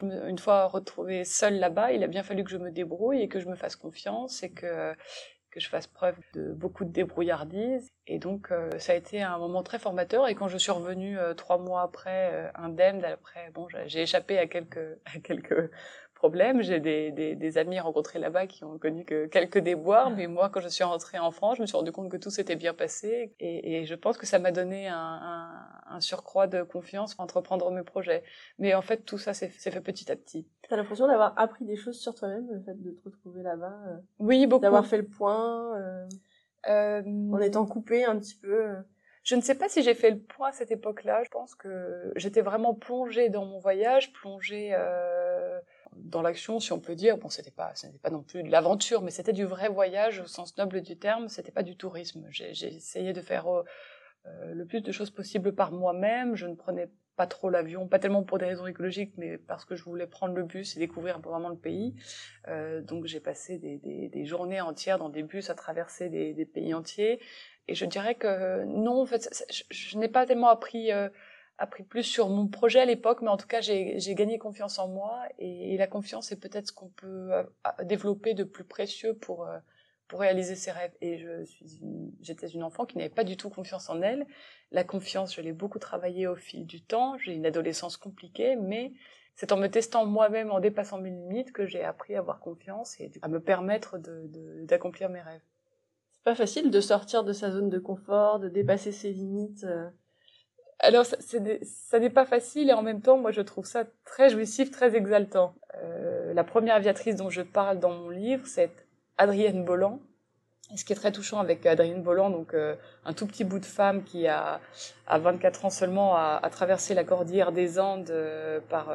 Une 0.01 0.37
fois 0.37 0.67
retrouvée 0.67 1.23
seule 1.23 1.59
là-bas, 1.59 1.91
il 1.91 2.03
a 2.03 2.07
bien 2.07 2.23
fallu 2.23 2.43
que 2.43 2.51
je 2.51 2.57
me 2.57 2.71
débrouille 2.71 3.21
et 3.21 3.27
que 3.27 3.39
je 3.39 3.47
me 3.47 3.55
fasse 3.55 3.75
confiance 3.75 4.43
et 4.43 4.51
que 4.51 4.93
que 5.57 5.59
je 5.59 5.69
fasse 5.69 5.87
preuve 5.87 6.17
de 6.33 6.51
beaucoup 6.51 6.85
de 6.85 6.91
débrouillardise. 6.91 7.91
Et 8.05 8.19
donc, 8.19 8.51
euh, 8.51 8.69
ça 8.79 8.93
a 8.93 8.95
été 8.95 9.21
un 9.21 9.37
moment 9.37 9.63
très 9.63 9.79
formateur. 9.79 10.27
Et 10.27 10.35
quand 10.35 10.47
je 10.47 10.57
suis 10.57 10.71
revenue 10.71 11.17
euh, 11.17 11.33
trois 11.33 11.57
mois 11.57 11.81
après, 11.81 12.31
euh, 12.33 12.49
indemne, 12.55 13.03
après, 13.03 13.49
bon, 13.53 13.67
j'ai 13.85 14.01
échappé 14.01 14.37
à 14.37 14.47
quelques, 14.47 14.99
à 15.05 15.19
quelques 15.19 15.71
problème. 16.17 16.61
J'ai 16.61 16.79
des, 16.79 17.11
des, 17.11 17.35
des, 17.35 17.57
amis 17.57 17.79
rencontrés 17.79 18.19
là-bas 18.19 18.47
qui 18.47 18.63
ont 18.63 18.77
connu 18.77 19.05
que 19.05 19.27
quelques 19.27 19.59
déboires, 19.59 20.09
mais 20.09 20.27
moi, 20.27 20.49
quand 20.49 20.59
je 20.59 20.67
suis 20.67 20.83
rentrée 20.83 21.19
en 21.19 21.31
France, 21.31 21.57
je 21.57 21.61
me 21.61 21.67
suis 21.67 21.77
rendu 21.77 21.91
compte 21.91 22.09
que 22.09 22.17
tout 22.17 22.29
s'était 22.29 22.55
bien 22.55 22.73
passé, 22.73 23.33
et, 23.39 23.77
et, 23.77 23.85
je 23.85 23.95
pense 23.95 24.17
que 24.17 24.25
ça 24.25 24.39
m'a 24.39 24.51
donné 24.51 24.87
un, 24.87 24.95
un, 24.97 25.95
un, 25.95 25.99
surcroît 26.01 26.47
de 26.47 26.63
confiance 26.63 27.15
pour 27.15 27.23
entreprendre 27.23 27.71
mes 27.71 27.83
projets. 27.83 28.23
Mais 28.59 28.73
en 28.73 28.81
fait, 28.81 29.05
tout 29.05 29.17
ça 29.17 29.33
s'est 29.33 29.49
fait 29.49 29.81
petit 29.81 30.11
à 30.11 30.15
petit. 30.15 30.45
T'as 30.67 30.75
l'impression 30.75 31.07
d'avoir 31.07 31.33
appris 31.37 31.65
des 31.65 31.75
choses 31.75 31.99
sur 31.99 32.13
toi-même, 32.13 32.47
le 32.51 32.59
fait 32.59 32.81
de 32.81 32.91
te 32.91 33.03
retrouver 33.05 33.43
là-bas. 33.43 33.79
Euh, 33.87 33.97
oui, 34.19 34.45
beaucoup. 34.47 34.63
D'avoir 34.63 34.85
fait 34.85 34.97
le 34.97 35.05
point, 35.07 35.77
euh, 35.77 36.05
euh, 36.69 37.01
en 37.31 37.39
étant 37.39 37.65
coupé 37.65 38.03
un 38.03 38.17
petit 38.17 38.35
peu. 38.35 38.65
Euh. 38.65 38.75
Je 39.23 39.35
ne 39.35 39.41
sais 39.41 39.55
pas 39.55 39.69
si 39.69 39.83
j'ai 39.83 39.93
fait 39.93 40.11
le 40.11 40.19
point 40.19 40.49
à 40.49 40.51
cette 40.51 40.71
époque-là. 40.71 41.23
Je 41.23 41.29
pense 41.29 41.55
que 41.55 42.11
j'étais 42.15 42.41
vraiment 42.41 42.73
plongée 42.73 43.29
dans 43.29 43.45
mon 43.45 43.59
voyage, 43.59 44.13
plongée 44.13 44.71
euh, 44.73 45.59
dans 46.03 46.21
l'action, 46.21 46.59
si 46.59 46.71
on 46.71 46.79
peut 46.79 46.95
dire. 46.95 47.17
Bon, 47.17 47.29
c'était 47.29 47.51
pas, 47.51 47.73
ce 47.75 47.87
n'était 47.87 47.99
pas 47.99 48.09
non 48.09 48.23
plus 48.23 48.43
de 48.43 48.49
l'aventure, 48.49 49.01
mais 49.01 49.11
c'était 49.11 49.33
du 49.33 49.45
vrai 49.45 49.69
voyage 49.69 50.19
au 50.19 50.25
sens 50.25 50.57
noble 50.57 50.81
du 50.81 50.97
terme. 50.97 51.29
C'était 51.29 51.51
pas 51.51 51.63
du 51.63 51.75
tourisme. 51.75 52.25
J'ai 52.29 52.67
essayé 52.67 53.13
de 53.13 53.21
faire 53.21 53.47
euh, 53.47 53.63
euh, 54.25 54.53
le 54.53 54.65
plus 54.65 54.81
de 54.81 54.91
choses 54.91 55.11
possibles 55.11 55.53
par 55.53 55.71
moi-même. 55.71 56.35
Je 56.35 56.47
ne 56.47 56.55
prenais 56.55 56.89
pas 57.15 57.27
trop 57.27 57.49
l'avion, 57.49 57.87
pas 57.87 57.97
tellement 57.97 58.23
pour 58.23 58.37
des 58.37 58.45
raisons 58.45 58.67
écologiques, 58.67 59.13
mais 59.17 59.37
parce 59.39 59.65
que 59.65 59.75
je 59.75 59.83
voulais 59.83 60.05
prendre 60.05 60.35
le 60.35 60.43
bus 60.43 60.77
et 60.77 60.79
découvrir 60.79 61.19
vraiment 61.19 61.49
le 61.49 61.57
pays. 61.57 61.95
Euh, 62.47 62.81
donc 62.81 63.05
j'ai 63.05 63.19
passé 63.19 63.57
des, 63.57 64.25
journées 64.25 64.61
entières 64.61 64.99
dans 64.99 65.09
des 65.09 65.23
bus 65.23 65.49
à 65.49 65.55
traverser 65.55 66.09
des, 66.09 66.45
pays 66.45 66.73
entiers. 66.73 67.19
Et 67.67 67.75
je 67.75 67.85
dirais 67.85 68.15
que 68.15 68.63
non, 68.65 69.01
en 69.01 69.05
fait, 69.05 69.29
je, 69.71 69.97
n'ai 69.97 70.07
pas 70.07 70.25
tellement 70.25 70.49
appris 70.49 70.91
appris 71.57 71.83
plus 71.83 72.03
sur 72.03 72.29
mon 72.29 72.47
projet 72.47 72.79
à 72.79 72.85
l'époque, 72.85 73.21
mais 73.21 73.29
en 73.29 73.37
tout 73.37 73.47
cas, 73.47 73.61
j'ai 73.61 74.15
gagné 74.15 74.37
confiance 74.37 74.79
en 74.79 74.87
moi 74.87 75.23
et, 75.39 75.77
la 75.77 75.87
confiance 75.87 76.31
est 76.31 76.39
peut-être 76.39 76.67
ce 76.67 76.71
qu'on 76.71 76.89
peut 76.89 77.33
euh, 77.33 77.43
développer 77.83 78.33
de 78.33 78.43
plus 78.43 78.63
précieux 78.63 79.15
pour 79.15 79.45
euh, 79.45 79.57
pour 80.07 80.21
réaliser 80.21 80.55
ses 80.55 80.71
rêves. 80.71 80.93
Et 81.01 81.17
je 81.17 81.45
suis 81.45 81.67
j'étais 82.21 82.47
une 82.47 82.63
enfant 82.63 82.85
qui 82.85 82.97
n'avait 82.97 83.09
pas 83.09 83.23
du 83.23 83.37
tout 83.37 83.49
confiance 83.49 83.89
en 83.89 84.01
elle. 84.01 84.25
La 84.71 84.83
confiance, 84.83 85.35
je 85.35 85.41
l'ai 85.41 85.51
beaucoup 85.51 85.79
travaillée 85.79 86.27
au 86.27 86.35
fil 86.35 86.65
du 86.65 86.81
temps. 86.81 87.17
J'ai 87.17 87.33
une 87.33 87.45
adolescence 87.45 87.97
compliquée, 87.97 88.55
mais 88.55 88.93
c'est 89.35 89.51
en 89.51 89.57
me 89.57 89.67
testant 89.67 90.05
moi-même, 90.05 90.51
en 90.51 90.59
dépassant 90.59 90.99
mes 90.99 91.09
limites, 91.09 91.51
que 91.51 91.65
j'ai 91.65 91.83
appris 91.83 92.15
à 92.15 92.19
avoir 92.19 92.39
confiance 92.39 92.99
et 92.99 93.11
à 93.21 93.27
me 93.27 93.39
permettre 93.39 93.97
d'accomplir 93.97 95.09
de, 95.09 95.13
mes 95.13 95.21
rêves. 95.21 95.41
C'est 96.11 96.23
pas 96.23 96.35
facile 96.35 96.71
de 96.71 96.81
sortir 96.81 97.23
de 97.23 97.33
sa 97.33 97.51
zone 97.51 97.69
de 97.69 97.79
confort, 97.79 98.39
de 98.39 98.49
dépasser 98.49 98.91
ses 98.91 99.11
limites. 99.11 99.65
Alors, 100.87 101.05
ça 101.05 101.99
n'est 101.99 102.09
pas 102.09 102.25
facile 102.25 102.69
et 102.69 102.73
en 102.73 102.81
même 102.81 103.01
temps, 103.01 103.17
moi, 103.17 103.31
je 103.31 103.41
trouve 103.41 103.65
ça 103.65 103.83
très 104.05 104.29
jouissif, 104.29 104.71
très 104.71 104.95
exaltant. 104.95 105.53
Euh, 105.83 106.33
la 106.33 106.45
première 106.45 106.75
aviatrice 106.75 107.17
dont 107.17 107.29
je 107.29 107.41
parle 107.41 107.79
dans 107.79 107.91
mon 107.91 108.09
livre, 108.09 108.47
c'est 108.47 108.71
Adrienne 109.17 109.65
Bolland. 109.65 109.99
Et 110.73 110.77
ce 110.77 110.85
qui 110.85 110.93
est 110.93 110.95
très 110.95 111.11
touchant 111.11 111.39
avec 111.39 111.65
Adrienne 111.65 112.03
Bolland, 112.03 112.29
donc 112.29 112.53
euh, 112.53 112.77
un 113.03 113.11
tout 113.11 113.27
petit 113.27 113.43
bout 113.43 113.59
de 113.59 113.65
femme 113.65 114.05
qui 114.05 114.27
a, 114.27 114.61
à 115.07 115.19
24 115.19 115.65
ans 115.65 115.69
seulement, 115.69 116.15
a, 116.15 116.49
traversé 116.51 116.93
la 116.93 117.03
cordillère 117.03 117.51
des 117.51 117.79
Andes 117.79 118.09
euh, 118.09 118.61
par, 118.69 118.89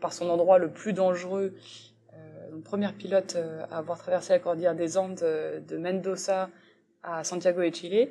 par 0.00 0.14
son 0.14 0.30
endroit 0.30 0.56
le 0.56 0.70
plus 0.70 0.94
dangereux. 0.94 1.54
donc, 2.50 2.64
première 2.64 2.94
pilote 2.94 3.36
à 3.70 3.76
avoir 3.76 3.98
traversé 3.98 4.32
la 4.32 4.38
cordillère 4.38 4.74
des 4.74 4.96
Andes 4.96 5.20
de 5.20 5.76
Mendoza 5.76 6.48
à 7.02 7.24
Santiago 7.24 7.60
et 7.60 7.74
Chile. 7.74 8.10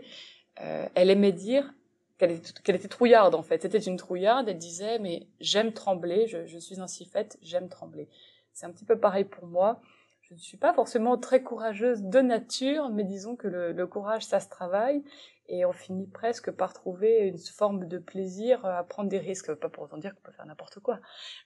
elle 0.57 1.09
aimait 1.09 1.31
dire 1.31 1.73
qu'elle 2.17 2.31
était, 2.31 2.87
trouillarde 2.87 3.35
en 3.35 3.43
fait. 3.43 3.61
C'était 3.61 3.79
une 3.79 3.97
trouillarde. 3.97 4.49
Elle 4.49 4.57
disait 4.57 4.99
mais 4.99 5.27
j'aime 5.39 5.73
trembler, 5.73 6.27
je, 6.27 6.57
suis 6.57 6.79
ainsi 6.79 7.05
faite, 7.05 7.37
j'aime 7.41 7.69
trembler. 7.69 8.07
C'est 8.53 8.65
un 8.65 8.71
petit 8.71 8.85
peu 8.85 8.97
pareil 8.97 9.25
pour 9.25 9.47
moi. 9.47 9.81
Je 10.21 10.35
ne 10.35 10.39
suis 10.39 10.57
pas 10.57 10.73
forcément 10.73 11.17
très 11.17 11.43
courageuse 11.43 12.01
de 12.01 12.19
nature, 12.19 12.89
mais 12.89 13.03
disons 13.03 13.35
que 13.35 13.47
le, 13.47 13.87
courage 13.87 14.25
ça 14.25 14.39
se 14.39 14.49
travaille 14.49 15.03
et 15.49 15.65
on 15.65 15.73
finit 15.73 16.07
presque 16.07 16.49
par 16.49 16.71
trouver 16.71 17.27
une 17.27 17.37
forme 17.37 17.87
de 17.87 17.97
plaisir 17.97 18.65
à 18.65 18.83
prendre 18.83 19.09
des 19.09 19.19
risques. 19.19 19.53
Pas 19.55 19.67
pour 19.67 19.83
autant 19.83 19.97
dire 19.97 20.15
qu'on 20.15 20.21
peut 20.21 20.31
faire 20.31 20.45
n'importe 20.45 20.79
quoi, 20.79 20.99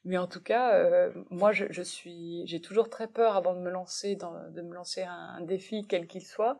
mais 0.05 0.17
en 0.17 0.27
tout 0.27 0.41
cas, 0.41 0.75
euh, 0.75 1.11
moi 1.31 1.51
je, 1.51 1.81
suis, 1.81 2.43
j'ai 2.45 2.61
toujours 2.61 2.89
très 2.89 3.07
peur 3.07 3.35
avant 3.35 3.55
de 3.55 3.59
me 3.59 3.71
lancer 3.71 4.15
dans, 4.15 4.47
de 4.51 4.61
me 4.61 4.75
lancer 4.75 5.01
un 5.01 5.41
défi 5.41 5.87
quel 5.87 6.05
qu'il 6.05 6.23
soit 6.23 6.59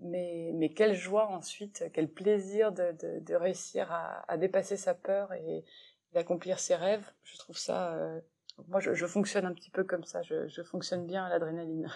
mais, 0.00 0.50
mais 0.54 0.70
quelle 0.70 0.94
joie 0.94 1.28
ensuite, 1.28 1.84
quel 1.92 2.08
plaisir 2.08 2.72
de, 2.72 2.92
de, 3.00 3.20
de 3.20 3.34
réussir 3.34 3.90
à, 3.90 4.24
à, 4.30 4.36
dépasser 4.36 4.76
sa 4.76 4.94
peur 4.94 5.32
et 5.32 5.64
d'accomplir 6.12 6.58
ses 6.58 6.74
rêves. 6.74 7.06
Je 7.22 7.36
trouve 7.38 7.58
ça. 7.58 7.94
Euh, 7.94 8.20
moi, 8.68 8.80
je, 8.80 8.94
je, 8.94 9.06
fonctionne 9.06 9.46
un 9.46 9.54
petit 9.54 9.70
peu 9.70 9.84
comme 9.84 10.04
ça. 10.04 10.22
Je, 10.22 10.48
je 10.48 10.62
fonctionne 10.62 11.06
bien 11.06 11.24
à 11.24 11.28
l'adrénaline. 11.28 11.88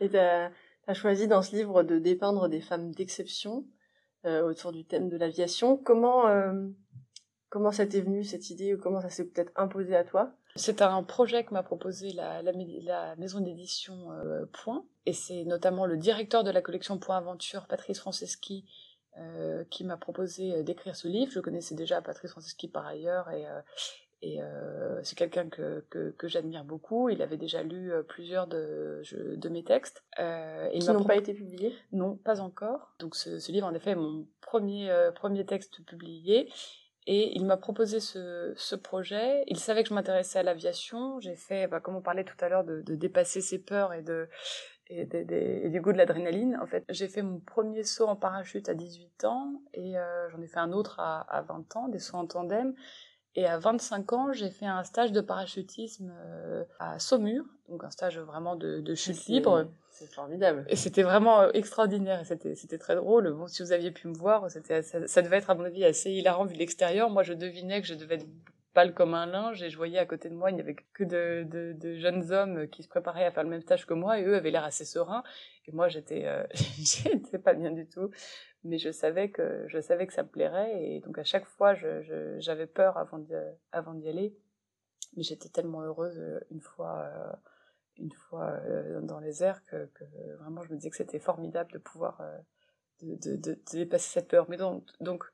Et 0.00 0.10
tu 0.10 0.16
as, 0.16 0.50
choisi 0.92 1.28
dans 1.28 1.42
ce 1.42 1.56
livre 1.56 1.82
de 1.82 1.98
dépeindre 1.98 2.48
des 2.48 2.60
femmes 2.60 2.92
d'exception 2.92 3.64
euh, 4.26 4.42
autour 4.42 4.72
du 4.72 4.84
thème 4.84 5.08
de 5.08 5.16
l'aviation. 5.16 5.76
Comment 5.76 6.28
euh, 6.28 6.68
comment 7.54 7.70
ça 7.70 7.86
t'est 7.86 8.00
venu 8.00 8.24
cette 8.24 8.50
idée 8.50 8.74
ou 8.74 8.78
comment 8.78 9.00
ça 9.00 9.10
s'est 9.10 9.26
peut-être 9.26 9.52
imposé 9.54 9.94
à 9.94 10.02
toi? 10.02 10.32
C'est 10.56 10.82
un 10.82 11.04
projet 11.04 11.44
que 11.44 11.54
m'a 11.54 11.62
proposé 11.62 12.12
la, 12.12 12.42
la, 12.42 12.50
la 12.82 13.14
maison 13.14 13.38
d'édition 13.38 14.10
euh, 14.10 14.44
Point, 14.52 14.84
et 15.06 15.12
c'est 15.12 15.44
notamment 15.44 15.86
le 15.86 15.96
directeur 15.96 16.42
de 16.42 16.50
la 16.50 16.60
collection 16.60 16.98
Point 16.98 17.16
Aventure, 17.16 17.68
Patrice 17.68 18.00
Franceschi, 18.00 18.64
euh, 19.18 19.62
qui 19.70 19.84
m'a 19.84 19.96
proposé 19.96 20.52
euh, 20.52 20.62
d'écrire 20.64 20.96
ce 20.96 21.06
livre. 21.06 21.30
Je 21.30 21.38
connaissais 21.38 21.76
déjà 21.76 22.02
Patrice 22.02 22.32
Franceschi 22.32 22.66
par 22.66 22.86
ailleurs, 22.86 23.30
et, 23.30 23.46
euh, 23.46 23.60
et 24.20 24.42
euh, 24.42 25.00
c'est 25.04 25.16
quelqu'un 25.16 25.48
que, 25.48 25.84
que, 25.90 26.10
que 26.10 26.26
j'admire 26.26 26.64
beaucoup. 26.64 27.08
Il 27.08 27.22
avait 27.22 27.36
déjà 27.36 27.62
lu 27.62 27.92
plusieurs 28.08 28.48
de, 28.48 29.00
je, 29.04 29.36
de 29.36 29.48
mes 29.48 29.62
textes. 29.62 30.02
Euh, 30.18 30.70
qui 30.70 30.88
n'ont 30.88 31.04
pas 31.04 31.14
été 31.14 31.32
publiés? 31.34 31.72
Non, 31.92 32.16
pas 32.16 32.40
encore. 32.40 32.96
Donc 32.98 33.14
ce, 33.14 33.38
ce, 33.38 33.52
livre, 33.52 33.68
en 33.68 33.74
effet, 33.74 33.90
est 33.90 33.94
mon 33.94 34.26
premier, 34.40 34.92
premier 35.14 35.46
texte 35.46 35.84
publié. 35.84 36.50
Et 37.06 37.36
il 37.36 37.44
m'a 37.44 37.58
proposé 37.58 38.00
ce, 38.00 38.54
ce, 38.56 38.74
projet. 38.74 39.44
Il 39.48 39.58
savait 39.58 39.82
que 39.82 39.90
je 39.90 39.94
m'intéressais 39.94 40.38
à 40.38 40.42
l'aviation. 40.42 41.20
J'ai 41.20 41.36
fait, 41.36 41.66
bah, 41.66 41.80
comme 41.80 41.96
on 41.96 42.00
parlait 42.00 42.24
tout 42.24 42.36
à 42.40 42.48
l'heure, 42.48 42.64
de, 42.64 42.80
de, 42.80 42.94
dépasser 42.94 43.42
ses 43.42 43.58
peurs 43.58 43.92
et, 43.92 44.00
de, 44.00 44.26
et, 44.88 45.04
de, 45.04 45.26
et 45.30 45.68
du 45.68 45.82
goût 45.82 45.92
de 45.92 45.98
l'adrénaline. 45.98 46.58
En 46.62 46.66
fait, 46.66 46.84
j'ai 46.88 47.08
fait 47.08 47.20
mon 47.20 47.40
premier 47.40 47.82
saut 47.82 48.06
en 48.06 48.16
parachute 48.16 48.70
à 48.70 48.74
18 48.74 49.24
ans 49.24 49.52
et 49.74 49.98
euh, 49.98 50.30
j'en 50.30 50.40
ai 50.40 50.46
fait 50.46 50.60
un 50.60 50.72
autre 50.72 50.98
à, 50.98 51.20
à 51.20 51.42
20 51.42 51.76
ans, 51.76 51.88
des 51.88 51.98
sauts 51.98 52.16
en 52.16 52.26
tandem. 52.26 52.74
Et 53.34 53.46
à 53.46 53.58
25 53.58 54.12
ans, 54.14 54.32
j'ai 54.32 54.48
fait 54.48 54.66
un 54.66 54.84
stage 54.84 55.12
de 55.12 55.20
parachutisme 55.20 56.14
euh, 56.16 56.64
à 56.78 56.98
Saumur, 56.98 57.44
donc 57.68 57.84
un 57.84 57.90
stage 57.90 58.18
vraiment 58.18 58.56
de, 58.56 58.80
de 58.80 58.94
chute 58.94 59.26
libre. 59.26 59.66
C'est 59.94 60.12
formidable. 60.12 60.64
Et 60.68 60.76
c'était 60.76 61.04
vraiment 61.04 61.42
euh, 61.42 61.50
extraordinaire 61.54 62.20
et 62.20 62.24
c'était 62.24 62.56
c'était 62.56 62.78
très 62.78 62.96
drôle. 62.96 63.32
Bon, 63.32 63.46
si 63.46 63.62
vous 63.62 63.70
aviez 63.72 63.92
pu 63.92 64.08
me 64.08 64.14
voir, 64.14 64.50
c'était 64.50 64.82
ça, 64.82 65.22
devait 65.22 65.36
être 65.36 65.50
à 65.50 65.54
mon 65.54 65.64
avis 65.64 65.84
assez 65.84 66.10
hilarant 66.10 66.44
vu 66.44 66.56
l'extérieur. 66.56 67.10
Moi, 67.10 67.22
je 67.22 67.32
devinais 67.32 67.80
que 67.80 67.86
je 67.86 67.94
devais 67.94 68.16
être 68.16 68.26
pâle 68.74 68.92
comme 68.92 69.14
un 69.14 69.26
linge 69.26 69.62
et 69.62 69.70
je 69.70 69.76
voyais 69.76 69.98
à 69.98 70.04
côté 70.04 70.28
de 70.28 70.34
moi, 70.34 70.50
il 70.50 70.56
n'y 70.56 70.60
avait 70.60 70.74
que 70.74 71.04
de, 71.04 71.46
de, 71.72 71.94
jeunes 71.94 72.32
hommes 72.32 72.66
qui 72.66 72.82
se 72.82 72.88
préparaient 72.88 73.24
à 73.24 73.30
faire 73.30 73.44
le 73.44 73.50
même 73.50 73.60
stage 73.60 73.86
que 73.86 73.94
moi 73.94 74.18
et 74.18 74.24
eux 74.24 74.34
avaient 74.34 74.50
l'air 74.50 74.64
assez 74.64 74.84
sereins. 74.84 75.22
Et 75.68 75.72
moi, 75.72 75.86
j'étais 75.86 76.24
euh, 76.26 76.44
j'étais 76.54 77.38
pas 77.38 77.54
bien 77.54 77.70
du 77.70 77.86
tout 77.86 78.10
mais 78.64 78.78
je 78.78 78.90
savais 78.90 79.28
que 79.28 79.64
je 79.68 79.78
savais 79.80 80.06
que 80.06 80.12
ça 80.12 80.22
me 80.22 80.28
plairait 80.28 80.82
et 80.82 81.00
donc 81.00 81.18
à 81.18 81.24
chaque 81.24 81.44
fois 81.44 81.74
je, 81.74 82.36
j'avais 82.38 82.66
peur 82.66 82.96
avant 82.96 83.18
d'y, 83.18 83.34
avant 83.72 83.94
d'y 83.94 84.08
aller 84.08 84.34
mais 85.16 85.22
j'étais 85.22 85.48
tellement 85.48 85.82
heureuse 85.82 86.18
euh, 86.18 86.40
une 86.50 86.60
fois 86.60 87.02
euh, 87.04 87.32
une 87.98 88.12
fois 88.12 88.50
euh, 88.66 89.00
dans 89.00 89.20
les 89.20 89.42
airs 89.42 89.64
que, 89.64 89.86
que, 89.94 90.04
vraiment 90.38 90.62
je 90.62 90.70
me 90.70 90.76
disais 90.76 90.90
que 90.90 90.96
c'était 90.96 91.18
formidable 91.18 91.72
de 91.72 91.78
pouvoir 91.78 92.20
de, 93.02 93.16
de, 93.16 93.36
de, 93.36 93.58
dépasser 93.72 94.08
cette 94.08 94.28
peur. 94.28 94.46
Mais 94.48 94.56
donc 94.56 94.84
donc 95.00 95.24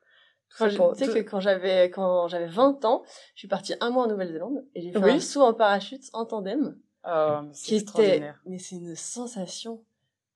tu 0.49 0.69
sais 0.69 1.07
que 1.07 1.19
quand 1.19 1.39
j'avais 1.39 1.89
quand 1.89 2.27
j'avais 2.27 2.47
20 2.47 2.85
ans 2.85 3.03
je 3.35 3.39
suis 3.39 3.47
partie 3.47 3.73
un 3.79 3.89
mois 3.89 4.03
en 4.05 4.07
Nouvelle-Zélande 4.07 4.65
et 4.75 4.81
j'ai 4.81 4.91
fait 4.91 5.11
un 5.11 5.19
saut 5.19 5.41
en 5.41 5.53
parachute 5.53 6.03
en 6.13 6.25
tandem. 6.25 6.77
Oh, 7.03 7.39
mais 7.43 7.53
qui 7.53 7.75
était 7.75 8.33
mais 8.45 8.59
c'est 8.59 8.75
une 8.75 8.95
sensation 8.95 9.83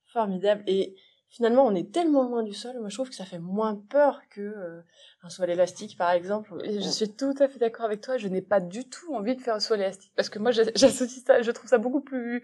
formidable. 0.05 0.63
Et 0.67 0.95
finalement, 1.35 1.65
on 1.65 1.75
est 1.75 1.91
tellement 1.91 2.23
loin 2.23 2.43
du 2.43 2.53
sol. 2.53 2.79
Moi, 2.79 2.87
je 2.87 2.95
trouve 2.95 3.09
que 3.09 3.15
ça 3.15 3.25
fait 3.25 3.39
moins 3.39 3.75
peur 3.89 4.21
que 4.29 4.39
euh, 4.39 4.81
un 5.21 5.29
saut 5.29 5.43
à 5.43 5.45
l'élastique, 5.45 5.97
par 5.97 6.11
exemple. 6.11 6.53
Et 6.63 6.79
je 6.79 6.87
suis 6.87 7.09
tout 7.09 7.33
à 7.39 7.49
fait 7.49 7.59
d'accord 7.59 7.83
avec 7.85 7.99
toi. 7.99 8.15
Je 8.15 8.29
n'ai 8.29 8.41
pas 8.41 8.61
du 8.61 8.87
tout 8.87 9.13
envie 9.13 9.35
de 9.35 9.41
faire 9.41 9.55
un 9.55 9.59
saut 9.59 9.73
à 9.73 9.77
l'élastique 9.77 10.13
parce 10.15 10.29
que 10.29 10.39
moi, 10.39 10.51
j'associe 10.51 11.23
ça. 11.25 11.41
Je 11.41 11.51
trouve 11.51 11.69
ça 11.69 11.77
beaucoup 11.77 11.99
plus 11.99 12.41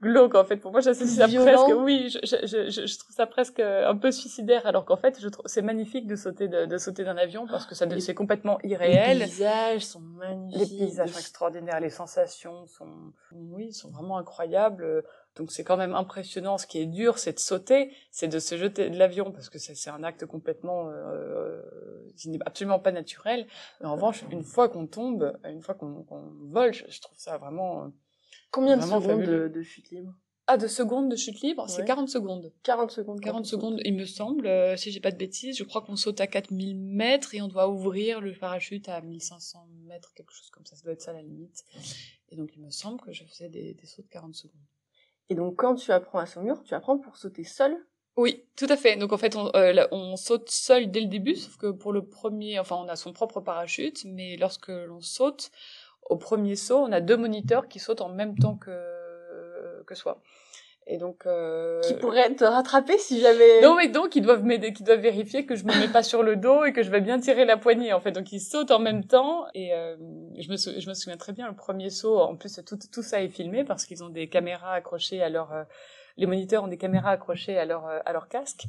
glauque 0.00 0.34
en 0.34 0.44
fait. 0.44 0.56
Pour 0.56 0.72
moi, 0.72 0.80
j'associe 0.80 1.16
ça 1.16 1.28
presque. 1.28 1.72
Oui, 1.76 2.08
je, 2.08 2.18
je, 2.24 2.46
je, 2.46 2.86
je, 2.86 2.98
trouve 2.98 3.14
ça 3.14 3.26
presque 3.26 3.60
un 3.60 3.96
peu 3.96 4.10
suicidaire, 4.10 4.66
alors 4.66 4.84
qu'en 4.86 4.96
fait, 4.96 5.20
je 5.20 5.28
trouve 5.28 5.44
c'est 5.46 5.62
magnifique 5.62 6.08
de 6.08 6.16
sauter 6.16 6.48
de, 6.48 6.66
de 6.66 6.78
sauter 6.78 7.04
d'un 7.04 7.16
avion 7.16 7.46
parce 7.46 7.66
que 7.66 7.76
ça 7.76 7.86
c'est 8.00 8.14
complètement 8.14 8.58
irréel. 8.64 9.18
Les 9.18 9.24
paysages 9.26 9.86
sont 9.86 10.00
magnifiques. 10.00 10.80
Les 10.80 10.86
paysages 10.86 11.10
sont 11.10 11.20
extraordinaires. 11.20 11.78
Les 11.78 11.90
sensations 11.90 12.66
sont, 12.66 13.12
oui, 13.32 13.72
sont 13.72 13.90
vraiment 13.90 14.18
incroyables 14.18 15.04
donc 15.36 15.50
c'est 15.50 15.64
quand 15.64 15.76
même 15.76 15.94
impressionnant. 15.94 16.58
Ce 16.58 16.66
qui 16.66 16.78
est 16.78 16.86
dur, 16.86 17.18
c'est 17.18 17.32
de 17.32 17.38
sauter, 17.38 17.90
c'est 18.10 18.28
de 18.28 18.38
se 18.38 18.56
jeter 18.56 18.90
de 18.90 18.98
l'avion 18.98 19.32
parce 19.32 19.48
que 19.48 19.58
c'est 19.58 19.90
un 19.90 20.02
acte 20.02 20.26
complètement 20.26 20.88
euh, 20.90 21.62
qui 22.16 22.28
n'est 22.28 22.38
absolument 22.44 22.78
pas 22.78 22.92
naturel. 22.92 23.46
Mais 23.80 23.86
en 23.86 23.94
revanche, 23.94 24.24
une 24.30 24.42
fois 24.42 24.68
qu'on 24.68 24.86
tombe, 24.86 25.38
une 25.44 25.62
fois 25.62 25.74
qu'on 25.74 26.02
qu 26.02 26.14
vole, 26.50 26.74
je, 26.74 26.84
je, 26.88 27.00
trouve 27.00 27.16
ça 27.18 27.38
vraiment 27.38 27.90
combien 28.50 28.76
vraiment 28.76 28.98
de 28.98 29.04
secondes 29.04 29.22
de, 29.22 29.48
de, 29.48 29.62
chute 29.62 29.90
libre? 29.90 30.14
Ah, 30.48 30.58
de 30.58 30.66
secondes 30.66 31.10
de 31.10 31.16
chute 31.16 31.40
libre, 31.40 31.62
ouais. 31.62 31.68
c'est 31.68 31.84
40 31.84 32.10
secondes. 32.10 32.52
40 32.62 32.90
secondes. 32.90 33.20
40 33.20 33.46
secondes, 33.46 33.80
il 33.84 33.94
me 33.94 34.04
semble. 34.04 34.46
Euh, 34.46 34.76
si 34.76 34.90
j'ai 34.90 35.00
pas 35.00 35.12
de 35.12 35.16
bêtises, 35.16 35.56
je 35.56 35.64
crois 35.64 35.80
qu'on 35.80 35.96
saute 35.96 36.20
à 36.20 36.26
4000 36.26 36.76
mètres 36.76 37.34
et 37.34 37.40
on 37.40 37.48
doit 37.48 37.70
ouvrir 37.70 38.20
le 38.20 38.34
parachute 38.34 38.90
à 38.90 39.00
1500 39.00 39.66
mètres, 39.86 40.12
quelque 40.14 40.32
chose 40.34 40.50
comme 40.50 40.66
ça. 40.66 40.76
Ça 40.76 40.82
doit 40.82 40.92
être 40.92 41.00
ça 41.00 41.14
la 41.14 41.22
limite. 41.22 41.64
Et 42.28 42.36
donc 42.36 42.50
il 42.54 42.62
me 42.62 42.70
semble 42.70 43.00
que 43.00 43.12
je 43.12 43.24
faisais 43.24 43.48
des, 43.48 43.72
des 43.72 43.86
sauts 43.86 44.02
de 44.02 44.08
40 44.08 44.34
secondes. 44.34 44.60
Et 45.32 45.34
donc, 45.34 45.56
quand 45.56 45.76
tu 45.76 45.92
apprends 45.92 46.18
à 46.18 46.26
Saumur, 46.26 46.62
tu 46.62 46.74
apprends 46.74 46.98
pour 46.98 47.16
sauter 47.16 47.42
seul 47.42 47.74
Oui, 48.18 48.44
tout 48.54 48.66
à 48.68 48.76
fait. 48.76 48.96
Donc, 48.96 49.14
en 49.14 49.16
fait, 49.16 49.34
on, 49.34 49.50
euh, 49.56 49.86
on 49.90 50.14
saute 50.16 50.50
seul 50.50 50.90
dès 50.90 51.00
le 51.00 51.06
début, 51.06 51.36
sauf 51.36 51.56
que 51.56 51.70
pour 51.70 51.94
le 51.94 52.04
premier, 52.04 52.58
enfin, 52.58 52.76
on 52.76 52.86
a 52.86 52.96
son 52.96 53.14
propre 53.14 53.40
parachute, 53.40 54.04
mais 54.04 54.36
lorsque 54.36 54.68
l'on 54.68 55.00
saute, 55.00 55.50
au 56.10 56.18
premier 56.18 56.54
saut, 56.54 56.76
on 56.76 56.92
a 56.92 57.00
deux 57.00 57.16
moniteurs 57.16 57.66
qui 57.68 57.78
sautent 57.78 58.02
en 58.02 58.10
même 58.10 58.36
temps 58.36 58.56
que, 58.56 59.82
que 59.86 59.94
soi. 59.94 60.20
Et 60.86 60.98
donc 60.98 61.26
euh... 61.26 61.80
qui 61.82 61.94
pourraient 61.94 62.34
te 62.34 62.44
rattraper 62.44 62.98
si 62.98 63.20
j'avais 63.20 63.60
non 63.60 63.76
mais 63.76 63.88
donc 63.88 64.16
ils 64.16 64.20
doivent 64.20 64.42
m'aider 64.42 64.72
qui 64.72 64.82
doivent 64.82 65.00
vérifier 65.00 65.46
que 65.46 65.54
je 65.54 65.64
me 65.64 65.78
mets 65.78 65.92
pas 65.92 66.02
sur 66.02 66.24
le 66.24 66.34
dos 66.34 66.64
et 66.64 66.72
que 66.72 66.82
je 66.82 66.90
vais 66.90 67.00
bien 67.00 67.20
tirer 67.20 67.44
la 67.44 67.56
poignée 67.56 67.92
en 67.92 68.00
fait. 68.00 68.10
Donc 68.10 68.32
ils 68.32 68.40
sautent 68.40 68.72
en 68.72 68.80
même 68.80 69.04
temps. 69.04 69.46
Et 69.54 69.72
euh, 69.74 69.96
je 70.38 70.50
me 70.50 70.56
je 70.56 70.88
me 70.88 70.94
souviens 70.94 71.16
très 71.16 71.32
bien 71.32 71.46
le 71.48 71.54
premier 71.54 71.90
saut 71.90 72.18
en 72.18 72.36
plus 72.36 72.60
tout 72.66 72.78
tout 72.92 73.02
ça 73.02 73.22
est 73.22 73.28
filmé 73.28 73.64
parce 73.64 73.84
qu'ils 73.86 74.02
ont 74.02 74.08
des 74.08 74.28
caméras 74.28 74.72
accrochées 74.72 75.22
à 75.22 75.28
leur 75.28 75.52
euh, 75.52 75.62
les 76.16 76.26
moniteurs 76.26 76.64
ont 76.64 76.68
des 76.68 76.78
caméras 76.78 77.10
accrochées 77.10 77.58
à 77.58 77.64
leur 77.64 77.86
euh, 77.86 78.00
à 78.04 78.12
leur 78.12 78.28
casque 78.28 78.64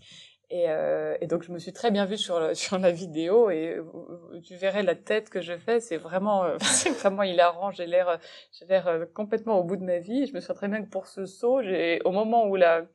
et, 0.53 0.65
euh, 0.67 1.17
et, 1.19 1.25
donc 1.25 1.41
je 1.41 1.51
me 1.51 1.57
suis 1.57 1.73
très 1.73 1.89
bien 1.89 2.05
vue 2.05 2.17
sur 2.17 2.55
sur 2.55 2.77
la 2.77 2.91
vidéo 2.91 3.49
et 3.49 3.75
euh, 3.75 4.39
tu 4.43 4.55
verrais 4.55 4.83
la 4.83 4.93
tête 4.93 5.31
que 5.31 5.41
je 5.41 5.57
fais, 5.57 5.79
c'est 5.79 5.97
vraiment 5.97 6.43
euh, 6.45 6.57
vraiment 6.99 7.23
hilarant. 7.23 7.71
J'ai 7.71 7.87
l'air 7.87 8.19
j'ai 8.51 8.65
l'air 8.67 8.87
euh, 8.87 9.05
complètement 9.11 9.57
au 9.59 9.63
bout 9.63 9.77
de 9.77 9.83
ma 9.83 9.97
vie. 9.97 10.27
Je 10.27 10.33
me 10.33 10.39
souviens 10.39 10.55
très 10.55 10.67
bien 10.67 10.83
que 10.83 10.89
pour 10.89 11.07
ce 11.07 11.25
saut, 11.25 11.63
j'ai 11.63 12.01
au 12.05 12.11
moment 12.11 12.45
où 12.45 12.55
la 12.55 12.85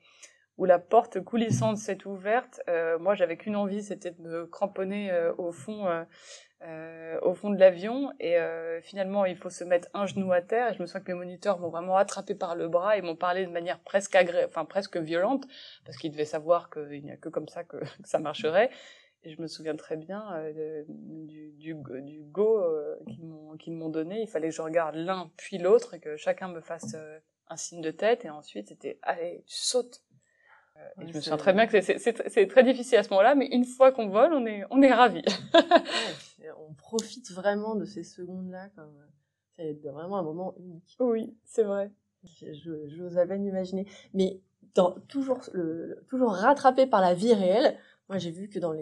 où 0.59 0.65
la 0.65 0.79
porte 0.79 1.21
coulissante 1.21 1.79
s'est 1.79 2.07
ouverte, 2.07 2.61
euh, 2.69 2.99
moi 2.99 3.15
j'avais 3.15 3.37
qu'une 3.37 3.57
envie, 3.57 3.83
c'était 3.83 4.11
de 4.11 4.21
me 4.21 4.47
cramponner 4.47 5.13
au 5.39 5.53
fond 5.53 5.87
euh, 6.65 7.21
au 7.23 7.35
fond 7.35 7.51
de 7.51 7.59
l'avion. 7.59 8.13
Et 8.19 8.37
euh, 8.37 8.81
finalement 8.81 9.25
il 9.25 9.37
faut 9.37 9.49
se 9.51 9.63
mettre 9.63 9.89
un 9.95 10.07
genou 10.07 10.33
à 10.33 10.41
terre. 10.41 10.71
Et 10.71 10.75
je 10.75 10.83
me 10.83 10.87
sens 10.87 11.01
que 11.03 11.13
mes 11.13 11.19
moniteurs 11.19 11.61
m'ont 11.61 11.69
vraiment 11.69 11.97
attrapé 11.97 12.35
par 12.35 12.57
le 12.57 12.69
bras 12.69 12.97
et 12.97 13.03
m'ont 13.03 13.15
parlé 13.15 13.47
de 13.47 13.51
manière 13.53 13.79
presque 13.79 14.17
agré 14.17 14.45
enfin 14.45 14.65
presque 14.65 14.97
violente 14.97 15.47
parce 15.85 15.97
qu'ils 15.97 16.11
devaient 16.11 16.25
savoir 16.25 16.69
qu'il 16.71 17.05
n'y 17.05 17.13
a 17.13 17.17
que 17.17 17.29
comme 17.29 17.47
ça 17.47 17.63
que, 17.63 17.77
ça 18.05 18.19
marcherait. 18.19 18.71
Et 19.23 19.31
je 19.31 19.41
me 19.41 19.47
souviens 19.47 19.77
très 19.77 19.97
bien 19.97 20.25
euh, 20.35 20.85
du, 20.89 21.75
go 21.77 22.59
euh, 22.59 22.97
qu'ils 23.61 23.75
m'ont 23.75 23.89
donné. 23.89 24.23
Il 24.23 24.29
fallait 24.29 24.49
que 24.49 24.55
je 24.55 24.63
regarde 24.63 24.97
l'un 24.97 25.31
puis 25.37 25.59
l'autre 25.59 25.95
et 25.95 26.01
que 26.01 26.17
chacun 26.17 26.49
me 26.49 26.61
fasse 26.61 26.95
euh, 26.95 27.19
un 27.49 27.57
signe 27.57 27.83
de 27.83 27.93
tête. 27.93 28.25
Et 28.25 28.31
ensuite 28.31 28.69
c'était 28.69 28.99
allez 29.03 29.45
tu 29.47 29.55
et 31.01 31.07
je 31.07 31.15
me 31.15 31.21
souviens 31.21 31.37
très 31.37 31.53
bien 31.53 31.67
que 31.67 31.81
c'est 31.81 32.47
très 32.49 32.65
difficile 32.65 32.99
à 32.99 33.03
ce 33.03 33.11
moment-là, 33.11 33.35
mais 33.35 33.47
une 33.47 33.65
fois 33.65 33.93
qu'on 33.93 34.09
vole, 34.09 34.33
on 34.33 34.47
est, 34.47 34.65
on 34.71 34.83
est 34.83 34.93
ravis. 34.93 35.25
ouais, 35.55 36.51
on 36.59 36.75
profite 36.75 37.31
vraiment 37.33 37.75
de 37.75 37.85
ces 37.85 38.03
secondes-là, 38.03 38.69
c'est 39.57 39.91
vraiment 39.91 40.19
un 40.19 40.23
moment 40.23 40.55
unique. 40.59 40.97
Oui, 41.01 41.37
c'est 41.45 41.65
vrai. 41.65 41.91
J'ose 42.25 43.19
à 43.19 43.27
peine 43.27 43.45
imaginer. 43.45 43.87
Mais 44.15 44.41
dans, 44.75 44.93
toujours, 45.09 45.41
le, 45.53 46.05
toujours 46.09 46.33
rattrapé 46.33 46.87
par 46.87 47.01
la 47.01 47.15
vie 47.15 47.35
réelle, 47.35 47.77
moi 48.09 48.19
j'ai 48.19 48.31
vu 48.31 48.49
que 48.49 48.59
dans 48.59 48.75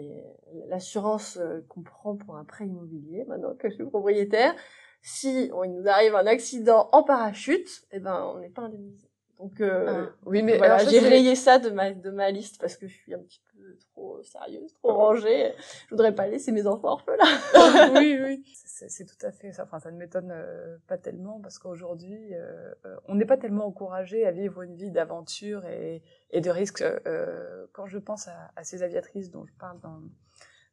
l'assurance 0.67 1.37
euh, 1.37 1.61
qu'on 1.67 1.81
prend 1.81 2.15
pour 2.15 2.35
un 2.35 2.45
prêt 2.45 2.65
immobilier, 2.65 3.25
maintenant 3.25 3.55
que 3.55 3.69
je 3.69 3.75
suis 3.75 3.85
propriétaire, 3.85 4.55
si 5.01 5.49
on, 5.53 5.63
il 5.63 5.73
nous 5.73 5.87
arrive 5.87 6.15
un 6.15 6.25
accident 6.25 6.89
en 6.91 7.03
parachute, 7.03 7.85
eh 7.91 7.99
ben 7.99 8.31
on 8.35 8.39
n'est 8.39 8.49
pas 8.49 8.63
indemnisé. 8.63 9.06
Donc 9.39 9.61
euh, 9.61 10.05
Ah, 10.07 10.15
oui, 10.25 10.41
mais 10.41 10.57
voilà, 10.57 10.79
j'ai 10.79 10.99
rayé 10.99 11.35
ça 11.35 11.59
de 11.59 11.69
ma 11.69 11.93
de 11.93 12.09
ma 12.09 12.31
liste 12.31 12.59
parce 12.59 12.75
que 12.75 12.87
je 12.87 12.93
suis 12.95 13.13
un 13.13 13.19
petit 13.19 13.41
peu 13.53 13.77
trop 13.93 14.21
sérieuse, 14.23 14.73
trop 14.73 14.93
rangée. 14.93 15.53
Je 15.85 15.89
voudrais 15.91 16.15
pas 16.15 16.27
laisser 16.27 16.51
mes 16.51 16.65
enfants 16.65 16.93
orphelins. 16.93 17.23
oui, 17.99 18.17
oui. 18.23 18.43
C'est 18.55 18.89
c'est 18.89 19.05
tout 19.05 19.25
à 19.25 19.31
fait 19.31 19.51
ça. 19.53 19.63
Enfin, 19.63 19.79
ça 19.79 19.91
ne 19.91 19.97
m'étonne 19.97 20.31
euh, 20.31 20.77
pas 20.87 20.97
tellement 20.97 21.39
parce 21.39 21.59
qu'aujourd'hui, 21.59 22.33
euh, 22.33 22.73
euh, 22.85 22.95
on 23.07 23.15
n'est 23.15 23.25
pas 23.25 23.37
tellement 23.37 23.65
encouragé 23.67 24.25
à 24.25 24.31
vivre 24.31 24.63
une 24.63 24.75
vie 24.75 24.91
d'aventure 24.91 25.65
et, 25.65 26.01
et 26.31 26.41
de 26.41 26.49
risque. 26.49 26.81
Euh, 26.81 27.67
quand 27.73 27.85
je 27.85 27.99
pense 27.99 28.27
à, 28.27 28.51
à 28.55 28.63
ces 28.63 28.81
aviatrices 28.81 29.29
dont 29.29 29.45
je 29.45 29.53
parle 29.59 29.79
dans, 29.81 30.01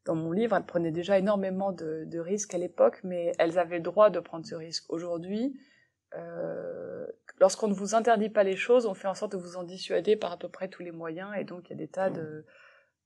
dans 0.06 0.14
mon 0.14 0.32
livre, 0.32 0.56
elles 0.56 0.64
prenaient 0.66 0.90
déjà 0.90 1.18
énormément 1.18 1.72
de, 1.72 2.04
de 2.06 2.18
risques 2.18 2.54
à 2.54 2.58
l'époque, 2.58 3.00
mais 3.04 3.32
elles 3.38 3.58
avaient 3.58 3.76
le 3.76 3.82
droit 3.82 4.08
de 4.08 4.20
prendre 4.20 4.46
ce 4.46 4.54
risque. 4.54 4.84
Aujourd'hui, 4.90 5.58
euh, 6.16 7.06
lorsqu'on 7.38 7.68
ne 7.68 7.74
vous 7.74 7.94
interdit 7.94 8.28
pas 8.28 8.44
les 8.44 8.56
choses, 8.56 8.86
on 8.86 8.94
fait 8.94 9.08
en 9.08 9.14
sorte 9.14 9.32
de 9.32 9.36
vous 9.36 9.56
en 9.56 9.62
dissuader 9.64 10.16
par 10.16 10.32
à 10.32 10.38
peu 10.38 10.48
près 10.48 10.68
tous 10.68 10.82
les 10.82 10.92
moyens, 10.92 11.30
et 11.38 11.44
donc 11.44 11.68
il 11.68 11.70
y 11.70 11.74
a 11.74 11.76
des 11.76 11.88
tas 11.88 12.10
de, 12.10 12.44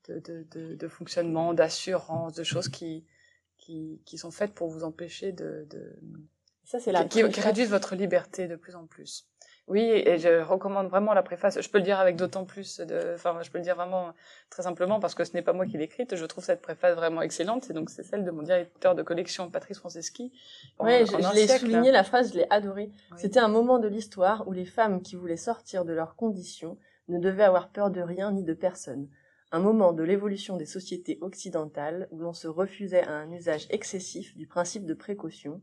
de, 0.08 0.18
de, 0.20 0.46
de, 0.50 0.74
de 0.74 0.88
fonctionnements, 0.88 1.54
d'assurances, 1.54 2.34
de 2.34 2.44
choses 2.44 2.68
qui, 2.68 3.04
qui, 3.56 4.02
qui 4.04 4.18
sont 4.18 4.30
faites 4.30 4.54
pour 4.54 4.68
vous 4.68 4.84
empêcher 4.84 5.32
de, 5.32 5.66
de 5.70 5.98
Ça 6.64 6.78
c'est 6.80 6.92
la 6.92 7.04
qui, 7.04 7.28
qui 7.30 7.40
réduisent 7.40 7.70
votre 7.70 7.94
liberté 7.94 8.48
de 8.48 8.56
plus 8.56 8.74
en 8.74 8.86
plus. 8.86 9.26
Oui, 9.68 9.82
et 9.82 10.16
je 10.16 10.42
recommande 10.42 10.88
vraiment 10.88 11.12
la 11.12 11.22
préface. 11.22 11.60
Je 11.60 11.68
peux 11.68 11.78
le 11.78 11.84
dire 11.84 12.00
avec 12.00 12.16
d'autant 12.16 12.44
plus 12.46 12.80
de, 12.80 13.12
enfin, 13.14 13.38
je 13.42 13.50
peux 13.50 13.58
le 13.58 13.64
dire 13.64 13.76
vraiment 13.76 14.14
très 14.48 14.62
simplement 14.62 14.98
parce 14.98 15.14
que 15.14 15.24
ce 15.24 15.34
n'est 15.34 15.42
pas 15.42 15.52
moi 15.52 15.66
qui 15.66 15.76
l'ai 15.76 15.84
écrite. 15.84 16.16
Je 16.16 16.24
trouve 16.24 16.42
cette 16.42 16.62
préface 16.62 16.96
vraiment 16.96 17.20
excellente. 17.20 17.64
C'est 17.64 17.74
donc 17.74 17.90
c'est 17.90 18.02
celle 18.02 18.24
de 18.24 18.30
mon 18.30 18.42
directeur 18.42 18.94
de 18.94 19.02
collection, 19.02 19.50
Patrice 19.50 19.78
Franceschi. 19.78 20.32
en 20.78 20.88
je, 20.88 21.34
l'ai 21.34 21.46
souligné 21.46 21.92
la 21.92 22.02
phrase, 22.02 22.32
je 22.32 22.38
l'ai 22.38 22.46
adorée. 22.48 22.90
Oui. 23.12 23.18
C'était 23.18 23.40
un 23.40 23.48
moment 23.48 23.78
de 23.78 23.88
l'histoire 23.88 24.48
où 24.48 24.52
les 24.52 24.64
femmes 24.64 25.02
qui 25.02 25.16
voulaient 25.16 25.36
sortir 25.36 25.84
de 25.84 25.92
leurs 25.92 26.16
conditions 26.16 26.78
ne 27.08 27.18
devaient 27.18 27.44
avoir 27.44 27.68
peur 27.68 27.90
de 27.90 28.00
rien 28.00 28.32
ni 28.32 28.44
de 28.44 28.54
personne. 28.54 29.08
Un 29.50 29.60
moment 29.60 29.92
de 29.92 30.02
l'évolution 30.02 30.56
des 30.56 30.66
sociétés 30.66 31.18
occidentales 31.20 32.08
où 32.10 32.18
l'on 32.18 32.34
se 32.34 32.48
refusait 32.48 33.06
à 33.06 33.12
un 33.12 33.30
usage 33.32 33.66
excessif 33.70 34.36
du 34.36 34.46
principe 34.46 34.84
de 34.86 34.94
précaution 34.94 35.60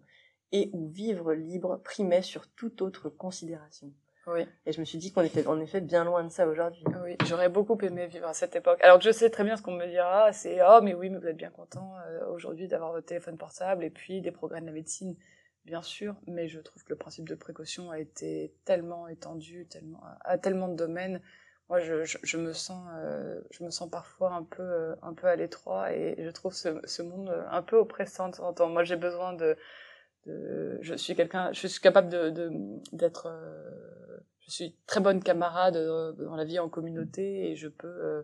et 0.55 0.69
où 0.71 0.87
vivre 0.87 1.33
libre 1.33 1.81
primait 1.83 2.21
sur 2.21 2.47
toute 2.47 2.81
autre 2.81 3.09
considération. 3.09 3.91
Oui. 4.27 4.47
Et 4.65 4.71
je 4.71 4.79
me 4.79 4.85
suis 4.85 4.97
dit 4.97 5.11
qu'on 5.11 5.21
était 5.21 5.45
en 5.45 5.59
effet 5.59 5.81
bien 5.81 6.05
loin 6.05 6.23
de 6.23 6.29
ça 6.29 6.47
aujourd'hui. 6.47 6.83
Oui, 7.03 7.17
j'aurais 7.25 7.49
beaucoup 7.49 7.77
aimé 7.81 8.07
vivre 8.07 8.27
à 8.27 8.33
cette 8.33 8.55
époque. 8.55 8.79
Alors 8.81 8.97
que 8.97 9.03
je 9.03 9.11
sais 9.11 9.29
très 9.29 9.43
bien 9.43 9.57
ce 9.57 9.61
qu'on 9.61 9.73
me 9.73 9.85
dira, 9.85 10.31
c'est 10.31 10.59
oh 10.67 10.79
mais 10.81 10.93
oui, 10.93 11.09
mais 11.09 11.19
vous 11.19 11.27
êtes 11.27 11.35
bien 11.35 11.51
content 11.51 11.93
euh, 12.07 12.25
aujourd'hui 12.29 12.67
d'avoir 12.67 12.93
votre 12.93 13.05
téléphone 13.05 13.37
portable 13.37 13.83
et 13.83 13.89
puis 13.89 14.21
des 14.21 14.31
progrès 14.31 14.61
de 14.61 14.65
la 14.65 14.71
médecine, 14.71 15.15
bien 15.65 15.81
sûr. 15.81 16.15
Mais 16.25 16.47
je 16.47 16.59
trouve 16.59 16.83
que 16.83 16.89
le 16.89 16.95
principe 16.95 17.27
de 17.27 17.35
précaution 17.35 17.91
a 17.91 17.99
été 17.99 18.55
tellement 18.63 19.07
étendu, 19.09 19.67
tellement 19.67 20.01
à 20.21 20.37
tellement 20.37 20.69
de 20.69 20.75
domaines. 20.75 21.21
Moi, 21.69 21.79
je, 21.79 22.03
je, 22.03 22.17
je 22.23 22.37
me 22.37 22.53
sens, 22.53 22.87
euh, 22.95 23.41
je 23.51 23.63
me 23.63 23.69
sens 23.69 23.89
parfois 23.89 24.31
un 24.31 24.43
peu, 24.43 24.63
euh, 24.63 24.95
un 25.01 25.13
peu 25.13 25.27
à 25.27 25.35
l'étroit 25.35 25.93
et 25.93 26.15
je 26.17 26.29
trouve 26.29 26.53
ce, 26.53 26.79
ce 26.85 27.01
monde 27.03 27.29
un 27.51 27.61
peu 27.61 27.75
oppressant 27.75 28.29
de 28.29 28.37
temps 28.37 28.47
en 28.47 28.53
temps. 28.53 28.69
Moi, 28.69 28.83
j'ai 28.83 28.95
besoin 28.95 29.33
de, 29.33 29.55
de, 30.25 30.77
je 30.81 30.95
suis 30.95 31.15
quelqu'un, 31.15 31.51
je 31.53 31.67
suis 31.67 31.81
capable 31.81 32.09
de, 32.09 32.51
d'être, 32.91 33.27
euh, 33.27 34.17
je 34.39 34.51
suis 34.51 34.75
très 34.87 34.99
bonne 34.99 35.21
camarade 35.21 35.75
euh, 35.75 36.11
dans 36.13 36.35
la 36.35 36.45
vie 36.45 36.59
en 36.59 36.69
communauté 36.69 37.51
et 37.51 37.55
je 37.55 37.67
peux, 37.67 37.87
euh, 37.87 38.21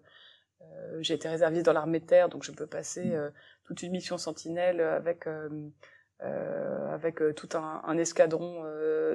euh, 0.62 0.98
j'ai 1.02 1.14
été 1.16 1.30
réserviste 1.30 1.66
dans 1.66 1.74
l'armée 1.74 2.00
de 2.00 2.06
terre, 2.06 2.30
donc 2.30 2.44
je 2.44 2.52
peux 2.52 2.68
passer 2.68 3.14
euh, 3.14 3.30
toute 3.66 3.84
une 3.84 3.92
mission 3.92 4.18
sentinelle 4.18 4.82
avec 4.82 5.28
avec 6.94 7.20
tout 7.36 7.50
un, 7.56 7.82
un 7.84 7.98
escadron 7.98 8.64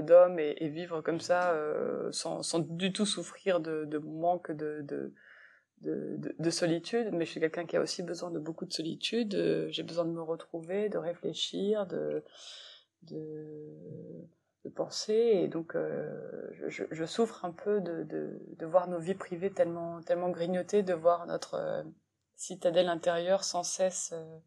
d'hommes 0.00 0.40
et, 0.40 0.56
et 0.58 0.68
vivre 0.68 1.02
comme 1.02 1.20
ça 1.20 1.54
sans, 2.10 2.42
sans 2.42 2.58
du 2.58 2.92
tout 2.92 3.06
souffrir 3.06 3.60
de, 3.60 3.84
de 3.84 3.98
mon 3.98 4.20
manque 4.20 4.50
de, 4.50 4.80
de, 4.82 5.12
de, 5.82 6.16
de, 6.16 6.34
de 6.36 6.50
solitude. 6.50 7.10
Mais 7.12 7.24
je 7.24 7.30
suis 7.30 7.38
quelqu'un 7.40 7.64
qui 7.64 7.76
a 7.76 7.80
aussi 7.80 8.02
besoin 8.02 8.32
de 8.32 8.40
beaucoup 8.40 8.64
de 8.64 8.72
solitude. 8.72 9.36
Euh, 9.36 9.68
J'ai 9.70 9.84
besoin 9.84 10.04
de 10.04 10.10
me 10.10 10.20
retrouver, 10.20 10.88
de 10.88 10.98
réfléchir, 10.98 11.86
de, 11.86 12.24
de, 13.10 14.26
de 14.64 14.70
penser. 14.70 15.14
Et 15.14 15.48
donc, 15.48 15.74
euh, 15.74 16.50
je, 16.68 17.04
souffre 17.04 17.44
un 17.44 17.52
peu 17.52 17.80
de, 17.80 18.04
de, 18.04 18.66
voir 18.66 18.88
nos 18.88 18.98
vies 18.98 19.14
privées 19.14 19.50
tellement, 19.50 20.00
tellement 20.02 20.30
grignotées, 20.30 20.82
de 20.82 20.94
voir 20.94 21.26
notre 21.26 21.54
euh, 21.54 21.82
citadelle 22.36 22.88
intérieure 22.88 23.44
sans 23.44 23.62
cesse. 23.62 24.12
Euh, 24.14 24.38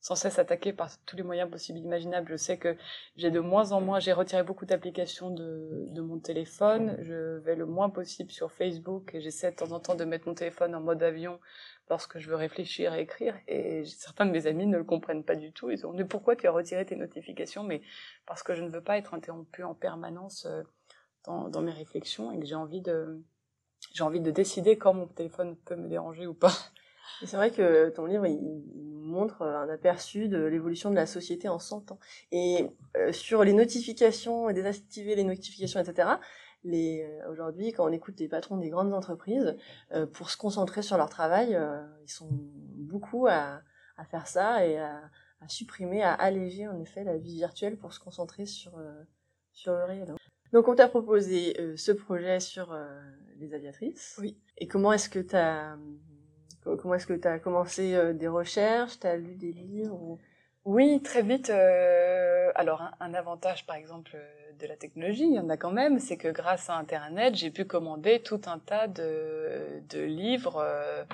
sans 0.00 0.14
cesse 0.14 0.38
attaquée 0.38 0.72
par 0.72 0.96
tous 1.06 1.16
les 1.16 1.24
moyens 1.24 1.50
possibles 1.50 1.80
imaginables. 1.80 2.28
Je 2.30 2.36
sais 2.36 2.56
que 2.56 2.76
j'ai 3.16 3.32
de 3.32 3.40
moins 3.40 3.72
en 3.72 3.80
moins, 3.80 3.98
j'ai 3.98 4.12
retiré 4.12 4.44
beaucoup 4.44 4.64
d'applications 4.64 5.30
de, 5.30 5.86
de 5.88 6.00
mon 6.00 6.20
téléphone. 6.20 6.96
Je 7.00 7.38
vais 7.38 7.56
le 7.56 7.66
moins 7.66 7.90
possible 7.90 8.30
sur 8.30 8.52
Facebook 8.52 9.12
et 9.14 9.20
j'essaie 9.20 9.50
de 9.50 9.56
temps 9.56 9.72
en 9.72 9.80
temps 9.80 9.96
de 9.96 10.04
mettre 10.04 10.28
mon 10.28 10.34
téléphone 10.34 10.74
en 10.76 10.80
mode 10.80 11.02
avion 11.02 11.40
lorsque 11.90 12.18
je 12.18 12.28
veux 12.28 12.36
réfléchir 12.36 12.94
et 12.94 13.00
écrire. 13.00 13.34
Et 13.46 13.84
certains 13.84 14.26
de 14.26 14.30
mes 14.30 14.46
amis 14.46 14.66
ne 14.66 14.76
le 14.76 14.84
comprennent 14.84 15.24
pas 15.24 15.36
du 15.36 15.52
tout. 15.52 15.70
Ils 15.70 15.86
ont 15.86 15.92
dit 15.92 16.04
pourquoi 16.04 16.36
tu 16.36 16.46
as 16.46 16.50
retiré 16.50 16.84
tes 16.84 16.96
notifications? 16.96 17.64
Mais 17.64 17.80
parce 18.26 18.42
que 18.42 18.54
je 18.54 18.62
ne 18.62 18.68
veux 18.68 18.82
pas 18.82 18.98
être 18.98 19.14
interrompue 19.14 19.62
en 19.62 19.74
permanence 19.74 20.46
euh, 20.46 20.62
dans, 21.24 21.62
mes 21.62 21.72
réflexions 21.72 22.32
et 22.32 22.38
que 22.38 22.46
j'ai 22.46 22.54
envie 22.54 22.80
de 22.80 23.22
j'ai 23.92 24.02
envie 24.02 24.20
de 24.20 24.30
décider 24.30 24.76
quand 24.76 24.92
mon 24.92 25.06
téléphone 25.06 25.56
peut 25.56 25.76
me 25.76 25.88
déranger 25.88 26.26
ou 26.26 26.34
pas. 26.34 26.52
C'est 27.24 27.36
vrai 27.36 27.50
que 27.50 27.88
ton 27.90 28.06
livre, 28.06 28.26
il, 28.26 28.62
montre 29.08 29.40
un 29.40 29.68
aperçu 29.70 30.28
de 30.28 30.44
l'évolution 30.44 30.90
de 30.90 30.94
la 30.94 31.06
société 31.06 31.48
en 31.48 31.58
100 31.58 31.92
ans. 31.92 31.98
Et 32.30 32.66
euh, 32.98 33.10
sur 33.10 33.42
les 33.42 33.54
notifications 33.54 34.50
désactiver 34.52 35.14
les 35.14 35.24
notifications, 35.24 35.80
etc., 35.80 36.10
les, 36.64 37.04
euh, 37.04 37.30
aujourd'hui, 37.30 37.72
quand 37.72 37.88
on 37.88 37.92
écoute 37.92 38.18
les 38.20 38.28
patrons 38.28 38.56
des 38.56 38.70
grandes 38.70 38.92
entreprises, 38.92 39.56
euh, 39.92 40.06
pour 40.06 40.30
se 40.30 40.36
concentrer 40.36 40.82
sur 40.82 40.96
leur 40.96 41.08
travail, 41.08 41.54
euh, 41.54 41.82
ils 42.02 42.10
sont 42.10 42.28
beaucoup 42.30 43.26
à, 43.26 43.62
à 43.96 44.04
faire 44.04 44.26
ça 44.26 44.66
et 44.66 44.78
à, 44.78 45.00
à 45.40 45.48
supprimer, 45.48 46.02
à 46.02 46.12
alléger 46.14 46.66
en 46.66 46.78
effet 46.80 47.04
la 47.04 47.16
vie 47.16 47.36
virtuelle 47.36 47.76
pour 47.76 47.92
se 47.92 48.00
concentrer 48.00 48.46
sur, 48.46 48.76
euh, 48.78 49.02
sur 49.52 49.72
le 49.72 49.84
réel. 49.84 50.14
Donc 50.52 50.66
on 50.68 50.74
t'a 50.74 50.88
proposé 50.88 51.60
euh, 51.60 51.76
ce 51.76 51.92
projet 51.92 52.40
sur 52.40 52.72
euh, 52.72 52.86
les 53.36 53.54
aviatrices. 53.54 54.16
Oui. 54.20 54.38
Et 54.56 54.66
comment 54.66 54.92
est-ce 54.92 55.08
que 55.08 55.20
tu 55.20 55.36
as 55.36 55.76
Comment 56.64 56.94
est-ce 56.94 57.06
que 57.06 57.14
tu 57.14 57.26
as 57.26 57.38
commencé 57.38 57.94
euh, 57.94 58.12
des 58.12 58.28
recherches? 58.28 58.98
Tu 59.00 59.06
as 59.06 59.16
lu 59.16 59.36
des 59.36 59.52
livres 59.52 59.94
ou... 59.94 60.18
Oui, 60.68 61.00
très 61.02 61.22
vite. 61.22 61.48
Euh, 61.48 62.52
alors, 62.54 62.82
un, 63.00 63.14
avantage, 63.14 63.64
par 63.64 63.76
exemple, 63.76 64.18
de 64.60 64.66
la 64.66 64.76
technologie, 64.76 65.24
il 65.24 65.32
y 65.32 65.38
en 65.38 65.48
a 65.48 65.56
quand 65.56 65.70
même, 65.70 65.98
c'est 65.98 66.18
que 66.18 66.28
grâce 66.28 66.68
à 66.68 66.74
Internet, 66.74 67.34
j'ai 67.36 67.50
pu 67.50 67.64
commander 67.64 68.20
tout 68.20 68.42
un 68.44 68.58
tas 68.58 68.86
de, 68.86 69.80
livres, 69.94 70.58
euh, 70.62 71.04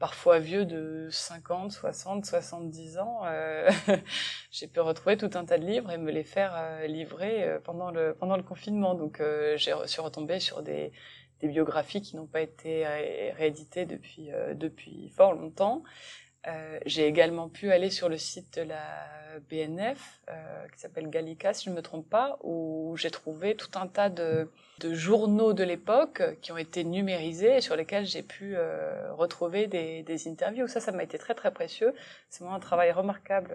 parfois 0.00 0.40
vieux 0.40 0.64
de 0.64 1.06
50, 1.12 1.70
60, 1.70 2.26
70 2.26 2.98
ans. 2.98 3.20
Euh, 3.26 3.70
j'ai 4.50 4.66
pu 4.66 4.80
retrouver 4.80 5.16
tout 5.16 5.30
un 5.34 5.44
tas 5.44 5.58
de 5.58 5.64
livres 5.64 5.92
et 5.92 5.96
me 5.96 6.10
les 6.10 6.24
faire 6.24 6.52
euh, 6.56 6.88
livrer 6.88 7.58
pendant 7.62 7.92
le, 7.92 8.16
confinement. 8.42 8.96
Donc, 8.96 9.20
euh, 9.20 9.56
j'ai 9.56 9.74
suis 9.86 10.02
retombée 10.02 10.40
sur 10.40 10.62
des, 10.62 10.90
biographies 11.42 12.00
qui 12.00 12.16
n'ont 12.16 12.26
pas 12.26 12.40
été 12.40 12.86
rééditées 13.36 13.84
depuis, 13.84 14.32
euh, 14.32 14.54
depuis 14.54 15.10
fort 15.10 15.34
longtemps. 15.34 15.82
Euh, 16.46 16.78
j'ai 16.84 17.06
également 17.06 17.48
pu 17.48 17.72
aller 17.72 17.90
sur 17.90 18.08
le 18.08 18.18
site 18.18 18.56
de 18.56 18.62
la 18.62 19.08
BNF, 19.50 20.20
euh, 20.28 20.68
qui 20.68 20.80
s'appelle 20.80 21.08
Gallica, 21.08 21.54
si 21.54 21.64
je 21.64 21.70
ne 21.70 21.76
me 21.76 21.82
trompe 21.82 22.08
pas, 22.08 22.38
où 22.42 22.94
j'ai 22.98 23.10
trouvé 23.10 23.56
tout 23.56 23.70
un 23.78 23.86
tas 23.86 24.10
de, 24.10 24.48
journaux 24.82 25.54
de 25.54 25.64
l'époque 25.64 26.22
qui 26.42 26.52
ont 26.52 26.58
été 26.58 26.84
numérisés 26.84 27.56
et 27.56 27.60
sur 27.60 27.76
lesquels 27.76 28.04
j'ai 28.04 28.22
pu 28.22 28.54
euh, 28.56 29.12
retrouver 29.14 29.66
des, 29.66 30.28
interviews. 30.28 30.68
Ça, 30.68 30.80
ça 30.80 30.92
m'a 30.92 31.02
été 31.02 31.18
très 31.18 31.34
très 31.34 31.50
précieux. 31.50 31.94
C'est 32.28 32.40
vraiment 32.44 32.56
un 32.56 32.60
travail 32.60 32.92
remarquable 32.92 33.54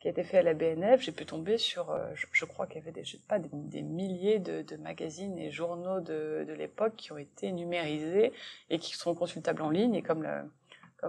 qui 0.00 0.08
a 0.08 0.10
été 0.12 0.22
fait 0.22 0.38
à 0.38 0.42
la 0.42 0.54
BNF. 0.54 1.02
J'ai 1.02 1.12
pu 1.12 1.26
tomber 1.26 1.58
sur, 1.58 1.98
je, 2.14 2.44
crois 2.44 2.66
qu'il 2.66 2.76
y 2.76 2.82
avait 2.82 2.92
des, 2.92 3.04
je 3.04 3.12
sais 3.12 3.22
pas, 3.28 3.38
des, 3.38 3.82
milliers 3.82 4.38
de, 4.38 4.62
de, 4.62 4.76
magazines 4.76 5.38
et 5.38 5.50
journaux 5.50 6.00
de, 6.00 6.44
de 6.46 6.52
l'époque 6.52 6.94
qui 6.96 7.12
ont 7.12 7.18
été 7.18 7.50
numérisés 7.50 8.32
et 8.70 8.78
qui 8.78 8.94
sont 8.94 9.14
consultables 9.14 9.62
en 9.62 9.70
ligne. 9.70 9.94
Et 9.94 10.02
comme 10.02 10.22
le, 10.22 10.42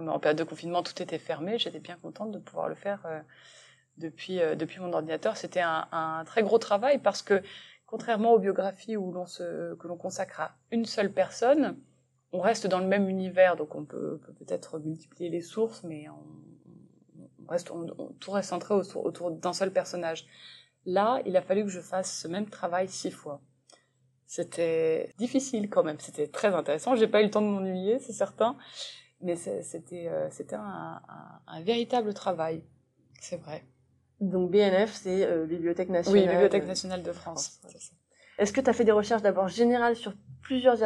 en 0.06 0.18
période 0.18 0.38
de 0.38 0.44
confinement 0.44 0.82
tout 0.82 1.02
était 1.02 1.18
fermé, 1.18 1.58
j'étais 1.58 1.80
bien 1.80 1.96
contente 1.96 2.30
de 2.30 2.38
pouvoir 2.38 2.68
le 2.68 2.74
faire 2.74 3.04
euh, 3.06 3.20
depuis 3.96 4.40
euh, 4.40 4.54
depuis 4.54 4.80
mon 4.80 4.92
ordinateur. 4.92 5.36
C'était 5.36 5.62
un, 5.62 6.22
très 6.26 6.42
gros 6.42 6.58
travail 6.58 6.98
parce 6.98 7.22
que 7.22 7.42
contrairement 7.86 8.32
aux 8.32 8.38
biographies 8.38 8.96
où 8.96 9.10
l'on 9.12 9.26
se 9.26 9.74
que 9.74 9.88
l'on 9.88 9.96
consacre 9.96 10.40
à 10.40 10.56
une 10.70 10.84
seule 10.84 11.12
personne, 11.12 11.76
on 12.32 12.40
reste 12.40 12.66
dans 12.66 12.78
le 12.78 12.86
même 12.86 13.08
univers, 13.08 13.56
donc 13.56 13.74
on 13.74 13.84
peut 13.84 14.20
peut-être 14.38 14.78
multiplier 14.78 15.30
les 15.30 15.40
sources, 15.40 15.82
mais 15.82 16.06
on, 16.08 17.50
reste 17.50 17.70
on, 17.70 17.86
tout 18.20 18.30
reste 18.30 18.50
centré 18.50 18.74
autour, 18.74 19.04
autour 19.04 19.30
d'un 19.30 19.54
seul 19.54 19.72
personnage. 19.72 20.26
Là, 20.84 21.20
il 21.26 21.36
a 21.36 21.42
fallu 21.42 21.64
que 21.64 21.70
je 21.70 21.80
fasse 21.80 22.20
ce 22.20 22.28
même 22.28 22.48
travail 22.48 22.88
six 22.88 23.10
fois. 23.10 23.40
C'était 24.26 25.14
difficile 25.16 25.70
quand 25.70 25.82
même, 25.82 25.98
c'était 25.98 26.26
très 26.28 26.54
intéressant. 26.54 26.94
J'ai 26.96 27.08
pas 27.08 27.22
eu 27.22 27.24
le 27.24 27.30
temps 27.30 27.40
de 27.40 27.46
m'ennuyer, 27.46 27.98
c'est 27.98 28.12
certain 28.12 28.58
mais 29.20 29.36
c'était 29.36 30.08
euh, 30.08 30.28
c'était 30.30 30.56
un, 30.56 31.00
un, 31.08 31.40
un, 31.46 31.62
véritable 31.62 32.14
travail, 32.14 32.62
c'est 33.20 33.36
vrai. 33.36 33.64
Donc 34.20 34.50
BNF, 34.50 34.92
c'est 34.92 35.24
euh, 35.24 35.46
Bibliothèque 35.46 35.88
nationale. 35.88 36.22
Oui, 36.22 36.28
Bibliothèque 36.28 36.66
nationale 36.66 37.02
de 37.02 37.12
France. 37.12 37.58
France. 37.60 37.92
Est-ce 38.38 38.52
que 38.52 38.60
tu 38.60 38.70
as 38.70 38.72
fait 38.72 38.84
des 38.84 38.92
recherches 38.92 39.22
d'abord 39.22 39.48
générales 39.48 39.96
sur 39.96 40.14
plusieurs 40.42 40.82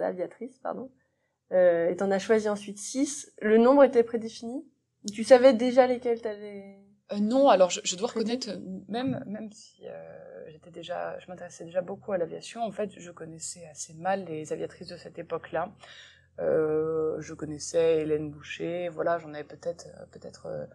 aviatrices, 0.00 0.58
pardon, 0.58 0.90
euh, 1.52 1.90
et 1.90 1.96
t'en 1.96 2.10
as 2.10 2.18
choisi 2.18 2.48
ensuite 2.48 2.78
six. 2.78 3.32
Le 3.40 3.58
nombre 3.58 3.84
était 3.84 4.04
prédéfini? 4.04 4.64
Tu 5.12 5.24
savais 5.24 5.52
déjà 5.52 5.86
lesquels 5.86 6.20
t'allais 6.20 6.78
euh, 7.12 7.20
non, 7.20 7.48
alors 7.48 7.70
je, 7.70 7.80
je 7.84 7.94
dois 7.94 8.08
reconnaître, 8.08 8.50
même 8.88 9.22
même 9.26 9.52
si 9.52 9.86
euh, 9.86 10.44
j'étais 10.48 10.70
déjà, 10.70 11.16
je 11.20 11.28
m'intéressais 11.28 11.64
déjà 11.64 11.80
beaucoup 11.80 12.12
à 12.12 12.18
l'aviation, 12.18 12.62
en 12.62 12.72
fait, 12.72 12.90
je 12.98 13.10
connaissais 13.12 13.64
assez 13.68 13.94
mal 13.94 14.24
les 14.24 14.52
aviatrices 14.52 14.88
de 14.88 14.96
cette 14.96 15.18
époque-là. 15.18 15.72
Euh, 16.38 17.20
je 17.20 17.34
connaissais 17.34 18.02
Hélène 18.02 18.30
Boucher, 18.30 18.88
voilà, 18.88 19.18
j'en 19.18 19.32
avais 19.32 19.44
peut-être 19.44 19.86
peut-être 20.10 20.46
euh, 20.46 20.66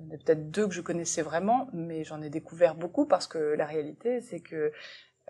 il 0.00 0.08
y 0.08 0.12
en 0.12 0.14
a 0.14 0.18
peut-être 0.18 0.50
deux 0.50 0.68
que 0.68 0.74
je 0.74 0.80
connaissais 0.80 1.22
vraiment, 1.22 1.68
mais 1.72 2.04
j'en 2.04 2.22
ai 2.22 2.30
découvert 2.30 2.74
beaucoup 2.74 3.06
parce 3.06 3.26
que 3.26 3.38
la 3.38 3.66
réalité, 3.66 4.20
c'est 4.20 4.40
que 4.40 4.72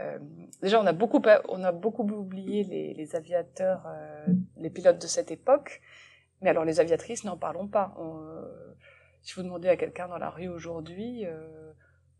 euh, 0.01 0.19
déjà, 0.63 0.81
on 0.81 0.87
a 0.87 0.93
beaucoup, 0.93 1.21
on 1.49 1.65
a 1.65 1.73
beaucoup 1.73 2.05
oublié 2.05 2.65
les, 2.65 2.95
les 2.95 3.17
aviateurs, 3.17 3.85
euh, 3.87 4.27
les 4.57 4.71
pilotes 4.71 5.01
de 5.01 5.07
cette 5.07 5.31
époque. 5.31 5.81
Mais 6.41 6.51
alors, 6.51 6.65
les 6.65 6.81
aviatrices, 6.81 7.25
n'en 7.25 7.37
parlons 7.37 7.67
pas. 7.67 7.95
On, 7.99 8.19
euh, 8.21 8.75
si 9.23 9.35
vous 9.35 9.43
demandez 9.43 9.69
à 9.69 9.77
quelqu'un 9.77 10.09
dans 10.09 10.19
la 10.19 10.31
rue 10.31 10.49
aujourd'hui, 10.49 11.27
euh, 11.27 11.73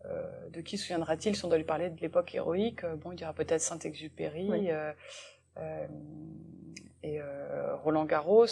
euh, 0.07 0.49
de 0.51 0.61
qui 0.61 0.77
se 0.77 0.85
souviendra-t-il 0.85 1.37
si 1.37 1.45
on 1.45 1.49
doit 1.49 1.59
lui 1.59 1.65
parler 1.65 1.91
de 1.91 2.01
l'époque 2.01 2.35
héroïque 2.35 2.85
Bon, 2.97 3.13
il 3.13 3.17
dira 3.17 3.33
peut-être 3.33 3.61
Saint-Exupéry 3.61 4.49
Oui. 4.51 4.71
Et 7.03 7.21
Roland 7.83 8.05
Garros. 8.05 8.47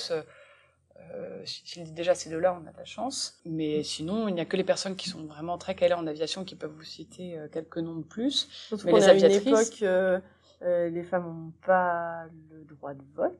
Euh, 1.14 1.42
S'il 1.44 1.84
dit 1.84 1.92
déjà 1.92 2.14
ces 2.14 2.30
deux-là, 2.30 2.58
on 2.62 2.66
a 2.66 2.72
de 2.72 2.76
la 2.78 2.84
chance. 2.84 3.38
Mais 3.44 3.82
sinon, 3.82 4.28
il 4.28 4.34
n'y 4.34 4.40
a 4.40 4.44
que 4.46 4.56
les 4.56 4.64
personnes 4.64 4.96
qui 4.96 5.08
sont 5.08 5.24
vraiment 5.24 5.58
très 5.58 5.74
calées 5.74 5.94
en 5.94 6.06
aviation 6.06 6.44
qui 6.44 6.54
peuvent 6.54 6.72
vous 6.72 6.82
citer 6.84 7.38
euh, 7.38 7.48
quelques 7.48 7.78
noms 7.78 7.96
de 7.96 8.02
plus. 8.04 8.48
Surtout 8.50 8.86
Mais 8.86 8.92
les 8.92 9.04
est 9.04 9.08
à 9.10 9.14
une 9.14 9.24
aviatrices- 9.24 9.46
époque, 9.68 9.82
euh, 9.82 10.18
euh, 10.62 10.88
les 10.88 11.02
femmes 11.02 11.26
n'ont 11.26 11.52
pas 11.66 12.24
le 12.50 12.64
droit 12.64 12.94
de 12.94 13.02
vote, 13.14 13.38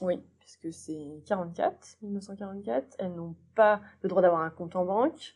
Oui. 0.00 0.20
puisque 0.38 0.72
c'est 0.72 1.20
44, 1.26 1.96
1944. 2.02 2.94
Elles 3.00 3.12
n'ont 3.12 3.34
pas 3.56 3.80
le 4.02 4.08
droit 4.08 4.22
d'avoir 4.22 4.42
un 4.42 4.50
compte 4.50 4.76
en 4.76 4.84
banque. 4.84 5.34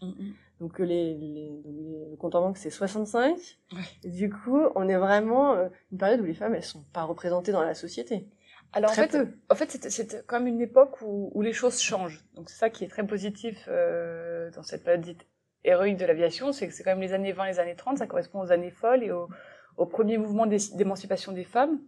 Donc 0.60 0.80
euh, 0.80 0.84
les, 0.84 1.14
les, 1.14 1.50
donc, 1.64 1.74
les- 1.74 2.06
le 2.10 2.16
compte 2.16 2.34
en 2.36 2.40
banque 2.40 2.56
c'est 2.56 2.70
65. 2.70 3.36
Ouais. 3.72 3.78
Et 4.04 4.10
du 4.10 4.30
coup, 4.30 4.60
on 4.76 4.88
est 4.88 4.96
vraiment 4.96 5.54
euh, 5.54 5.68
une 5.92 5.98
période 5.98 6.20
où 6.20 6.24
les 6.24 6.34
femmes 6.34 6.54
elles 6.54 6.62
sont 6.64 6.84
pas 6.92 7.02
représentées 7.02 7.52
dans 7.52 7.62
la 7.62 7.74
société. 7.74 8.28
Alors 8.72 8.90
en 8.90 8.94
fait, 8.94 9.08
peu. 9.08 9.28
en 9.50 9.54
fait, 9.54 9.70
c'était- 9.70 9.90
c'était 9.90 10.22
quand 10.26 10.38
même 10.38 10.46
une 10.48 10.60
époque 10.60 11.00
où, 11.02 11.30
où 11.34 11.42
les 11.42 11.52
choses 11.52 11.80
changent. 11.80 12.24
Donc 12.34 12.50
c'est 12.50 12.58
ça 12.58 12.70
qui 12.70 12.84
est 12.84 12.88
très 12.88 13.06
positif 13.06 13.66
euh, 13.68 14.50
dans 14.52 14.62
cette 14.62 14.84
période 14.84 15.00
dite 15.02 15.26
héroïque 15.64 15.96
de 15.96 16.04
l'aviation, 16.06 16.52
c'est 16.52 16.68
que 16.68 16.74
c'est 16.74 16.82
quand 16.84 16.90
même 16.90 17.00
les 17.00 17.12
années 17.14 17.32
20, 17.32 17.46
les 17.46 17.58
années 17.60 17.76
30, 17.76 17.98
ça 17.98 18.06
correspond 18.06 18.40
aux 18.40 18.52
années 18.52 18.70
folles 18.70 19.02
et 19.02 19.10
au, 19.10 19.28
au 19.76 19.86
premier 19.86 20.18
mouvement 20.18 20.46
d'é- 20.46 20.58
d'émancipation 20.74 21.32
des 21.32 21.44
femmes. 21.44 21.80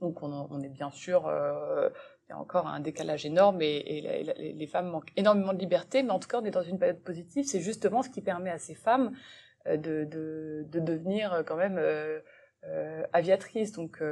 Donc 0.00 0.22
on, 0.22 0.60
est 0.62 0.68
bien 0.68 0.90
sûr, 0.90 1.26
euh, 1.26 1.90
il 2.26 2.30
y 2.30 2.32
a 2.32 2.38
encore 2.38 2.66
un 2.66 2.80
décalage 2.80 3.26
énorme 3.26 3.60
et, 3.60 3.76
et 3.86 4.00
la- 4.02 4.16
et 4.16 4.24
la- 4.24 4.34
les 4.34 4.66
femmes 4.66 4.88
manquent 4.88 5.12
énormément 5.16 5.52
de 5.52 5.58
liberté, 5.58 6.02
mais 6.02 6.10
en 6.10 6.18
tout 6.18 6.28
cas 6.28 6.40
on 6.40 6.44
est 6.44 6.50
dans 6.50 6.62
une 6.62 6.78
période 6.78 7.00
positive. 7.02 7.44
C'est 7.46 7.60
justement 7.60 8.02
ce 8.02 8.08
qui 8.08 8.22
permet 8.22 8.50
à 8.50 8.58
ces 8.58 8.74
femmes 8.74 9.12
euh, 9.66 9.76
de, 9.76 10.04
de, 10.04 10.64
de 10.68 10.80
devenir 10.80 11.42
quand 11.46 11.56
même 11.56 11.78
aviatrices. 13.12 13.72
Donc 13.72 14.02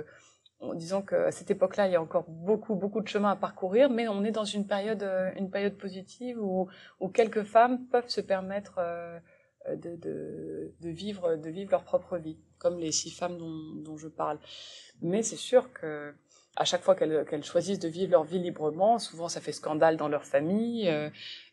euh, 0.63 0.75
disant 0.75 1.03
qu'à 1.03 1.31
cette 1.33 1.51
époque-là, 1.51 1.87
il 1.87 1.93
y 1.93 1.97
a 1.97 2.03
encore 2.03 2.25
beaucoup, 2.29 2.75
beaucoup 2.75 3.01
de 3.01 3.09
chemin 3.09 3.33
à 3.33 3.37
parcourir, 3.37 3.91
mais 3.91 4.09
on 4.09 4.25
est 4.25 4.31
dans 4.31 4.45
une 4.45 4.67
période, 4.67 5.03
euh, 5.03 5.31
une 5.37 5.51
période 5.51 5.77
positive 5.77 6.39
où, 6.41 6.69
où 7.01 7.09
quelques 7.09 7.45
femmes 7.45 7.87
peuvent 7.87 8.09
se 8.09 8.21
permettre 8.21 8.77
euh, 8.79 9.19
de, 9.69 9.97
de, 9.97 10.73
de 10.81 10.89
vivre, 10.89 11.37
de 11.37 11.51
vivre 11.51 11.71
leur 11.71 11.85
propre 11.85 12.17
vie, 12.17 12.39
comme 12.59 12.79
les 12.79 12.93
six 12.93 13.11
femmes 13.11 13.39
dont, 13.39 13.83
dont 13.85 13.97
je 13.97 14.09
parle. 14.09 14.39
Mais 15.03 15.23
c'est 15.23 15.37
sûr 15.37 15.73
que 15.73 16.15
à 16.57 16.65
chaque 16.65 16.83
fois 16.83 16.97
qu'elles 16.97 17.25
qu'elles 17.27 17.45
choisissent 17.45 17.79
de 17.79 17.89
vivre 17.89 18.11
leur 18.11 18.25
vie 18.25 18.41
librement, 18.41 18.99
souvent 18.99 19.29
ça 19.29 19.41
fait 19.41 19.53
scandale 19.53 19.97
dans 19.97 20.09
leur 20.09 20.25
famille. 20.25 20.89
euh, 20.89 21.09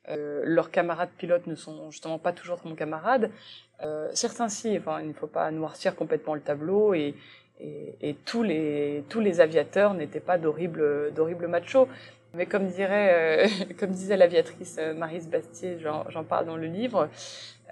euh, 0.10 0.42
leurs 0.44 0.72
camarades 0.72 1.10
pilotes 1.18 1.48
ne 1.48 1.56
sont 1.56 1.90
justement 1.92 2.20
pas 2.20 2.32
toujours 2.34 2.60
bons 2.64 2.76
camarades. 2.76 3.32
Euh, 3.82 4.10
certains 4.14 4.50
si, 4.50 4.78
enfin, 4.78 5.02
il 5.02 5.08
ne 5.08 5.14
faut 5.14 5.28
pas 5.28 5.50
noircir 5.52 5.96
complètement 5.96 6.36
le 6.36 6.42
tableau 6.42 6.94
et, 6.94 7.16
et, 7.60 7.96
et 8.02 8.14
tous 8.26 8.44
les 8.44 9.04
tous 9.10 9.20
les 9.20 9.40
aviateurs 9.42 9.94
n'étaient 9.94 10.20
pas 10.20 10.38
d'horribles 10.38 11.14
d'horribles 11.14 11.48
machos. 11.48 11.88
Mais 12.34 12.46
comme 12.46 12.68
dirait, 12.68 13.46
euh, 13.46 13.48
comme 13.80 13.92
disait 13.92 14.18
l'aviatrice 14.18 14.76
euh, 14.80 14.94
Marise 14.94 15.28
Bastier, 15.30 15.78
j'en 15.80 16.24
parle 16.26 16.46
dans 16.46 16.58
le 16.58 16.68
livre, 16.68 17.08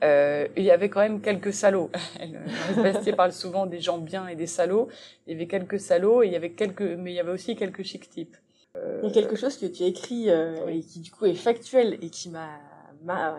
euh, 0.03 0.47
il 0.55 0.63
y 0.63 0.71
avait 0.71 0.87
quand 0.89 1.01
même 1.01 1.19
quelques 1.21 1.53
salauds. 1.53 1.89
Euh, 2.21 2.25
Maryse 2.69 2.93
Bastier 2.93 3.13
parle 3.13 3.33
souvent 3.33 3.65
des 3.65 3.81
gens 3.81 3.97
bien 3.97 4.27
et 4.29 4.35
des 4.35 4.47
salauds. 4.47 4.87
Il 5.27 5.33
y 5.33 5.35
avait 5.35 5.47
quelques 5.47 5.79
salauds 5.79 6.23
et 6.23 6.27
il 6.27 6.31
y 6.33 6.35
avait 6.37 6.51
quelques, 6.51 6.81
mais 6.81 7.11
il 7.11 7.15
y 7.15 7.19
avait 7.19 7.31
aussi 7.33 7.55
quelques 7.57 7.83
chic 7.83 8.09
types. 8.09 8.37
Il 9.03 9.07
y 9.09 9.11
a 9.11 9.13
quelque 9.13 9.35
chose 9.35 9.57
que 9.57 9.65
tu 9.65 9.83
as 9.83 9.87
écrit 9.87 10.29
euh, 10.29 10.55
Oui. 10.65 10.79
et 10.79 10.81
qui 10.81 10.99
du 11.01 11.11
coup 11.11 11.25
est 11.25 11.35
factuel 11.35 11.97
et 12.01 12.09
qui 12.09 12.29
m'a- 12.29 12.59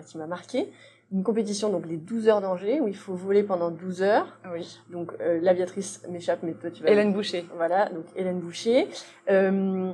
qui 0.06 0.18
m'a 0.18 0.26
marqué. 0.26 0.68
Une 1.14 1.22
compétition, 1.22 1.70
donc 1.70 1.86
les 1.86 1.96
12 1.96 2.26
heures 2.28 2.40
d'Angers, 2.40 2.80
où 2.80 2.88
il 2.88 2.96
faut 2.96 3.14
voler 3.14 3.44
pendant 3.44 3.70
12 3.70 4.02
heures. 4.02 4.36
Oui. 4.52 4.80
Donc 4.90 5.12
euh, 5.20 5.38
l'aviatrice 5.40 6.02
m'échappe, 6.10 6.40
mais 6.42 6.54
toi 6.54 6.70
tu 6.72 6.82
vas... 6.82 6.90
Hélène 6.90 7.12
Boucher. 7.12 7.46
Voilà, 7.54 7.88
donc 7.88 8.04
Hélène 8.16 8.40
Boucher. 8.40 8.88
Euh, 9.30 9.92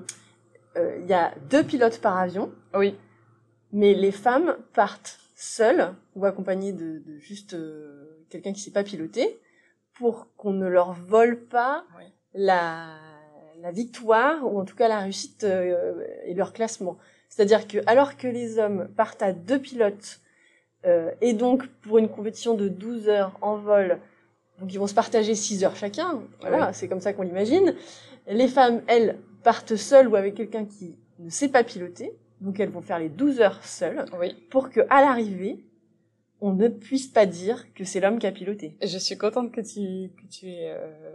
euh, 0.78 0.96
Il 1.02 1.06
y 1.06 1.12
a 1.12 1.33
deux 1.50 1.62
pilotes 1.62 2.00
par 2.00 2.16
avion, 2.16 2.50
Oui. 2.74 2.96
mais 3.72 3.92
les 3.92 4.12
femmes 4.12 4.56
partent 4.72 5.18
seules 5.37 5.92
ou 6.16 6.24
accompagnées 6.24 6.72
de, 6.72 7.02
de 7.04 7.18
juste 7.18 7.52
euh, 7.52 8.24
quelqu'un 8.30 8.54
qui 8.54 8.61
sait 8.61 8.70
pas 8.70 8.83
piloter 8.85 9.38
pour 9.98 10.35
qu'on 10.37 10.52
ne 10.52 10.68
leur 10.68 10.92
vole 10.94 11.38
pas 11.38 11.85
Oui. 11.98 12.04
la, 12.33 12.96
la 13.61 13.72
victoire 13.72 14.50
ou 14.50 14.59
en 14.59 14.64
tout 14.64 14.76
cas 14.76 14.88
la 14.88 15.00
réussite 15.00 15.44
euh, 15.44 16.02
et 16.24 16.33
leur 16.33 16.54
classement. 16.54 16.96
C'est-à-dire 17.28 17.68
que 17.68 17.78
alors 17.87 18.16
que 18.16 18.26
les 18.26 18.59
hommes 18.59 18.88
partent 18.96 19.22
à 19.22 19.35
deux 19.35 19.59
pilotes 19.59 20.19
euh, 20.87 21.11
et 21.21 21.33
donc 21.35 21.66
pour 21.83 21.99
une 21.99 22.09
compétition 22.09 22.55
de 22.55 22.69
12 22.69 23.09
heures 23.09 23.37
en 23.43 23.57
vol, 23.57 23.99
donc 24.59 24.73
ils 24.73 24.79
vont 24.79 24.87
se 24.87 24.95
partager 24.95 25.35
6 25.35 25.64
heures 25.64 25.77
chacun, 25.77 26.23
voilà, 26.40 26.69
Oui. 26.69 26.75
c'est 26.75 26.88
comme 26.88 27.01
ça 27.01 27.12
qu'on 27.12 27.23
l'imagine. 27.23 27.75
Les 28.27 28.49
femmes, 28.49 28.83
elles, 28.87 29.19
partent 29.43 29.77
seules 29.77 30.07
ou 30.09 30.16
avec 30.16 30.35
quelqu'un 30.35 30.66
qui 30.66 30.99
ne 31.19 31.31
sait 31.31 31.49
pas 31.49 31.64
piloter, 31.64 32.12
donc 32.43 32.61
elles 32.61 32.69
vont 32.69 32.83
faire 32.83 32.99
les 32.99 33.09
12 33.09 33.40
heures 33.40 33.64
seules 33.64 34.05
Oui. 34.21 34.35
pour 34.51 34.69
que 34.71 34.81
à 34.90 35.01
l'arrivée, 35.01 35.64
on 36.43 36.53
ne 36.53 36.69
puisse 36.69 37.07
pas 37.07 37.27
dire 37.27 37.73
que 37.75 37.85
c'est 37.85 38.01
l'homme 38.01 38.19
qui 38.19 38.27
a 38.27 38.33
piloté. 38.33 38.77
Je 38.83 38.99
suis 38.99 39.16
contente 39.16 39.53
que 39.53 39.61
tu, 39.61 40.11
que 40.16 40.27
tu 40.31 40.49
aies 40.49 40.73
euh, 40.77 41.14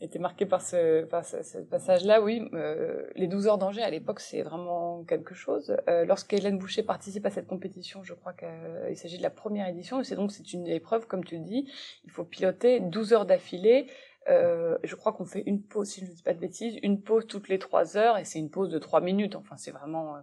été 0.00 0.18
marquée 0.18 0.46
par 0.46 0.62
ce, 0.62 1.04
par 1.04 1.24
ce, 1.24 1.42
ce 1.42 1.58
passage-là. 1.58 2.22
Oui, 2.22 2.48
euh, 2.54 3.06
les 3.16 3.26
12 3.26 3.46
heures 3.46 3.58
d'Angers, 3.58 3.82
à 3.82 3.90
l'époque, 3.90 4.20
c'est 4.20 4.42
vraiment 4.42 5.04
quelque 5.04 5.34
chose. 5.34 5.76
Euh, 5.88 6.04
lorsque 6.04 6.32
Hélène 6.32 6.58
Boucher 6.58 6.82
participe 6.82 7.26
à 7.26 7.30
cette 7.30 7.46
compétition, 7.46 8.02
je 8.02 8.14
crois 8.14 8.32
qu'il 8.32 8.96
s'agit 8.96 9.18
de 9.18 9.22
la 9.22 9.30
première 9.30 9.68
édition, 9.68 10.00
et 10.00 10.04
c'est 10.04 10.16
donc 10.16 10.32
c'est 10.32 10.52
une 10.52 10.66
épreuve, 10.66 11.06
comme 11.06 11.24
tu 11.24 11.36
le 11.36 11.44
dis, 11.44 11.70
il 12.04 12.10
faut 12.10 12.24
piloter 12.24 12.80
12 12.80 13.12
heures 13.12 13.26
d'affilée. 13.26 13.86
Euh, 14.28 14.76
je 14.84 14.94
crois 14.94 15.12
qu'on 15.12 15.24
fait 15.24 15.42
une 15.46 15.62
pause, 15.62 15.88
si 15.88 16.00
je 16.00 16.06
ne 16.06 16.10
dis 16.10 16.22
pas 16.22 16.34
de 16.34 16.38
bêtises, 16.38 16.76
une 16.82 17.00
pause 17.00 17.26
toutes 17.26 17.48
les 17.48 17.58
3 17.58 17.96
heures, 17.96 18.18
et 18.18 18.24
c'est 18.24 18.38
une 18.38 18.50
pause 18.50 18.70
de 18.70 18.78
3 18.78 19.00
minutes. 19.00 19.34
Enfin, 19.34 19.56
c'est 19.56 19.70
vraiment 19.70 20.16
euh, 20.16 20.20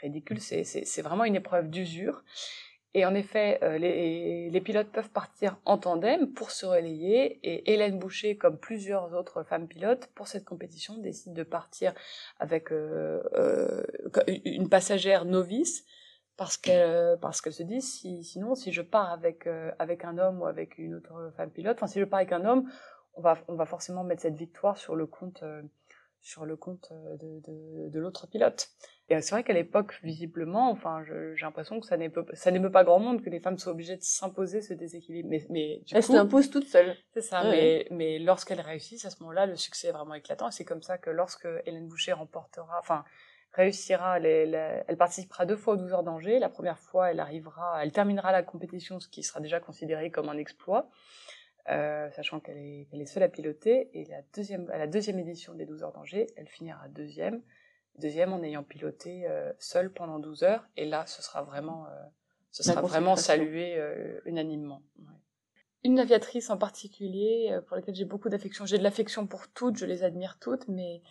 ridicule, 0.00 0.40
c'est 0.40 1.02
vraiment 1.02 1.24
une 1.24 1.36
épreuve 1.36 1.68
d'usure. 1.68 2.22
Et 2.94 3.06
en 3.06 3.14
effet, 3.14 3.58
euh, 3.62 3.78
les, 3.78 4.50
les 4.50 4.60
pilotes 4.60 4.90
peuvent 4.90 5.10
partir 5.10 5.58
en 5.64 5.78
tandem 5.78 6.32
pour 6.32 6.50
se 6.50 6.66
relayer. 6.66 7.38
Et 7.44 7.72
Hélène 7.72 7.98
Boucher, 7.98 8.36
comme 8.36 8.58
plusieurs 8.58 9.14
autres 9.14 9.44
femmes 9.44 9.68
pilotes, 9.68 10.08
pour 10.14 10.26
cette 10.26 10.44
compétition, 10.44 10.98
décide 10.98 11.34
de 11.34 11.44
partir 11.44 11.94
avec 12.40 12.72
euh, 12.72 13.22
euh, 13.34 13.84
une 14.44 14.68
passagère 14.68 15.24
novice 15.24 15.84
parce 16.40 16.56
qu'elle 16.56 17.18
parce 17.20 17.42
qu'elle 17.42 17.52
se 17.52 17.62
dit 17.62 17.82
si, 17.82 18.24
sinon 18.24 18.54
si 18.54 18.72
je 18.72 18.80
pars 18.80 19.10
avec 19.12 19.46
euh, 19.46 19.70
avec 19.78 20.06
un 20.06 20.16
homme 20.16 20.40
ou 20.40 20.46
avec 20.46 20.78
une 20.78 20.94
autre 20.94 21.34
femme 21.36 21.50
pilote, 21.50 21.76
enfin 21.76 21.86
si 21.86 22.00
je 22.00 22.04
pars 22.06 22.16
avec 22.20 22.32
un 22.32 22.46
homme, 22.46 22.66
on 23.12 23.20
va 23.20 23.36
on 23.46 23.56
va 23.56 23.66
forcément 23.66 24.04
mettre 24.04 24.22
cette 24.22 24.36
victoire 24.36 24.78
sur 24.78 24.96
le 24.96 25.04
compte 25.06 25.42
euh, 25.42 25.60
sur 26.22 26.46
le 26.46 26.56
compte 26.56 26.94
de, 27.20 27.40
de, 27.40 27.88
de 27.90 28.00
l'autre 28.00 28.26
pilote. 28.26 28.70
Et 29.10 29.20
c'est 29.20 29.32
vrai 29.34 29.42
qu'à 29.42 29.52
l'époque, 29.52 29.98
visiblement, 30.04 30.70
enfin, 30.70 31.02
j'ai 31.04 31.44
l'impression 31.44 31.80
que 31.80 31.86
ça 31.86 31.96
n'émeut 31.96 32.24
ça 32.32 32.50
n'émeut 32.52 32.70
pas 32.70 32.84
grand 32.84 33.00
monde 33.00 33.22
que 33.22 33.28
les 33.28 33.40
femmes 33.40 33.58
soient 33.58 33.72
obligées 33.72 33.96
de 33.96 34.02
s'imposer 34.02 34.62
ce 34.62 34.72
déséquilibre. 34.72 35.28
Mais, 35.28 35.44
mais 35.50 35.82
du 35.84 35.96
Elle 35.96 36.04
coup, 36.04 36.12
s'impose 36.12 36.48
toute 36.50 36.66
seule. 36.66 36.96
c'est 37.12 37.20
ça. 37.20 37.42
Ouais. 37.42 37.50
Mais, 37.50 37.86
mais 37.90 38.18
lorsqu'elles 38.20 38.60
réussissent, 38.60 39.04
à 39.04 39.10
ce 39.10 39.20
moment-là, 39.22 39.46
le 39.46 39.56
succès 39.56 39.88
est 39.88 39.92
vraiment 39.92 40.14
éclatant. 40.14 40.48
Et 40.48 40.52
c'est 40.52 40.64
comme 40.64 40.82
ça 40.82 40.96
que 40.96 41.10
lorsque 41.10 41.48
Hélène 41.66 41.88
Boucher 41.88 42.12
remportera, 42.12 42.78
enfin, 42.78 43.04
réussira, 43.52 44.20
les, 44.20 44.46
les- 44.46 44.82
elle 44.86 44.96
participera 44.96 45.44
deux 45.44 45.56
fois 45.56 45.74
aux 45.74 45.76
12 45.76 45.92
heures 45.92 46.04
d'Angers. 46.04 46.38
La 46.38 46.48
première 46.48 46.78
fois, 46.78 47.10
elle 47.10 47.18
arrivera, 47.18 47.82
elle 47.82 47.90
terminera 47.90 48.30
la 48.30 48.44
compétition, 48.44 49.00
ce 49.00 49.08
qui 49.08 49.24
sera 49.24 49.40
déjà 49.40 49.58
considéré 49.58 50.12
comme 50.12 50.28
un 50.28 50.38
exploit. 50.38 50.88
Euh, 51.68 52.10
sachant 52.12 52.40
qu'elle 52.40 52.56
est, 52.58 52.86
est 52.92 53.06
seule 53.06 53.22
à 53.24 53.28
piloter, 53.28 53.90
et 53.92 54.04
la 54.06 54.22
deuxième, 54.34 54.70
à 54.70 54.78
la 54.78 54.86
deuxième 54.86 55.18
édition 55.18 55.52
des 55.54 55.66
12 55.66 55.82
heures 55.82 55.92
d'Angers, 55.92 56.26
elle 56.36 56.48
finira 56.48 56.88
deuxième, 56.88 57.42
deuxième 57.98 58.32
en 58.32 58.42
ayant 58.42 58.62
piloté 58.62 59.26
euh, 59.26 59.52
seule 59.58 59.92
pendant 59.92 60.18
12 60.18 60.42
heures, 60.42 60.66
et 60.76 60.86
là, 60.86 61.06
ce 61.06 61.22
sera 61.22 61.42
vraiment, 61.42 61.86
euh, 61.86 61.90
ce 62.50 62.62
sera 62.62 62.80
vraiment 62.80 63.16
salué 63.16 63.76
euh, 63.76 64.20
unanimement. 64.24 64.82
Ouais. 64.98 65.14
une 65.84 65.98
aviatrice 65.98 66.50
en 66.50 66.58
particulier 66.58 67.58
pour 67.66 67.76
laquelle 67.76 67.94
j'ai 67.94 68.04
beaucoup 68.04 68.28
d'affection. 68.28 68.66
J'ai 68.66 68.78
de 68.78 68.82
l'affection 68.82 69.26
pour 69.26 69.48
toutes, 69.48 69.76
je 69.76 69.86
les 69.86 70.04
admire 70.04 70.38
toutes, 70.38 70.68
mais 70.68 71.02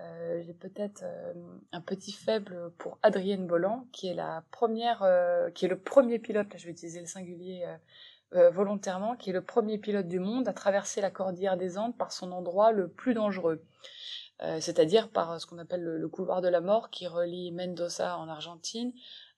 euh, 0.00 0.40
j'ai 0.42 0.54
peut-être 0.54 1.02
euh, 1.02 1.32
un 1.72 1.80
petit 1.80 2.12
faible 2.12 2.72
pour 2.78 2.98
Adrienne 3.02 3.46
Bolland, 3.46 3.86
qui 3.92 4.08
est 4.08 4.14
la 4.14 4.44
première, 4.52 5.02
euh, 5.02 5.50
qui 5.50 5.64
est 5.64 5.68
le 5.68 5.78
premier 5.78 6.20
pilote, 6.20 6.52
là 6.52 6.58
je 6.58 6.66
vais 6.66 6.72
utiliser 6.72 7.00
le 7.00 7.06
singulier 7.06 7.66
volontairement, 8.52 9.16
qui 9.16 9.30
est 9.30 9.32
le 9.32 9.42
premier 9.42 9.78
pilote 9.78 10.06
du 10.06 10.18
monde 10.18 10.48
à 10.48 10.52
traverser 10.52 11.00
la 11.00 11.10
cordillère 11.10 11.56
des 11.56 11.78
Andes 11.78 11.96
par 11.96 12.12
son 12.12 12.30
endroit 12.30 12.72
le 12.72 12.88
plus 12.88 13.14
dangereux. 13.14 13.64
C'est-à-dire 14.60 15.10
par 15.10 15.40
ce 15.40 15.46
qu'on 15.46 15.58
appelle 15.58 15.82
le, 15.82 16.08
couloir 16.08 16.40
de 16.40 16.48
la 16.48 16.60
mort 16.60 16.90
qui 16.90 17.06
relie 17.06 17.50
Mendoza 17.52 18.16
en 18.18 18.28
Argentine 18.28 18.92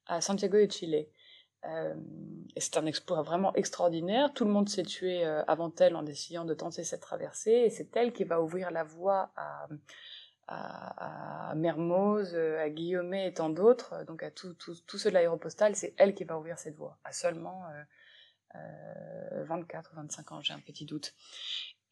à 0.06 0.20
Santiago 0.20 0.58
de 0.58 0.70
Chile. 0.70 0.94
et 0.94 1.08
c'est 2.60 2.76
un 2.76 2.86
exploit 2.86 3.22
vraiment 3.22 3.54
extraordinaire. 3.54 4.32
Tout 4.34 4.44
le 4.44 4.50
monde 4.50 4.68
s'est 4.68 4.82
tué 4.82 5.24
avant 5.24 5.72
elle 5.78 5.96
en 5.96 6.04
essayant 6.06 6.44
de 6.44 6.54
tenter 6.54 6.84
cette 6.84 7.00
traversée, 7.00 7.70
c'est 7.70 7.96
elle 7.96 8.12
qui 8.12 8.24
va 8.24 8.42
ouvrir 8.42 8.70
la 8.70 8.84
voie 8.84 9.32
à, 9.36 9.68
Mermoz, 11.54 12.34
à 12.34 12.68
Guillaumet 12.68 13.28
et 13.28 13.34
tant 13.34 13.50
d'autres, 13.50 14.04
donc 14.04 14.22
à 14.22 14.30
tous 14.30 14.54
ceux 14.98 15.08
de 15.08 15.14
l'aéropostale, 15.14 15.76
c'est 15.76 15.94
elle 15.96 16.14
qui 16.14 16.24
va 16.24 16.38
ouvrir 16.38 16.58
cette 16.58 16.76
voie, 16.76 16.98
à 17.04 17.12
seulement 17.12 17.64
euh, 18.56 19.44
24 19.44 19.92
ou 19.92 19.96
25 19.96 20.32
ans, 20.32 20.40
j'ai 20.40 20.52
un 20.52 20.60
petit 20.60 20.84
doute. 20.84 21.14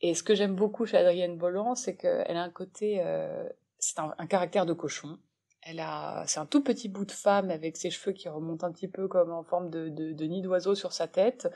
Et 0.00 0.14
ce 0.14 0.22
que 0.22 0.34
j'aime 0.34 0.54
beaucoup 0.54 0.86
chez 0.86 0.96
Adrienne 0.96 1.36
Bolland, 1.36 1.74
c'est 1.74 1.96
qu'elle 1.96 2.36
a 2.36 2.42
un 2.42 2.50
côté, 2.50 3.00
euh, 3.00 3.48
c'est 3.78 3.98
un, 3.98 4.26
caractère 4.26 4.64
de 4.64 4.72
cochon. 4.72 5.18
Elle 5.62 5.80
a, 5.80 6.24
c'est 6.26 6.38
un 6.38 6.46
tout 6.46 6.62
petit 6.62 6.88
bout 6.88 7.04
de 7.04 7.12
femme 7.12 7.50
avec 7.50 7.76
ses 7.76 7.90
cheveux 7.90 8.12
qui 8.12 8.28
remontent 8.28 8.66
un 8.66 8.72
petit 8.72 8.86
peu 8.86 9.08
comme 9.08 9.32
en 9.32 9.42
forme 9.42 9.70
de, 9.70 9.88
nid 10.24 10.40
d'oiseau 10.40 10.76
sur 10.76 10.92
sa 10.92 11.08
tête, 11.08 11.48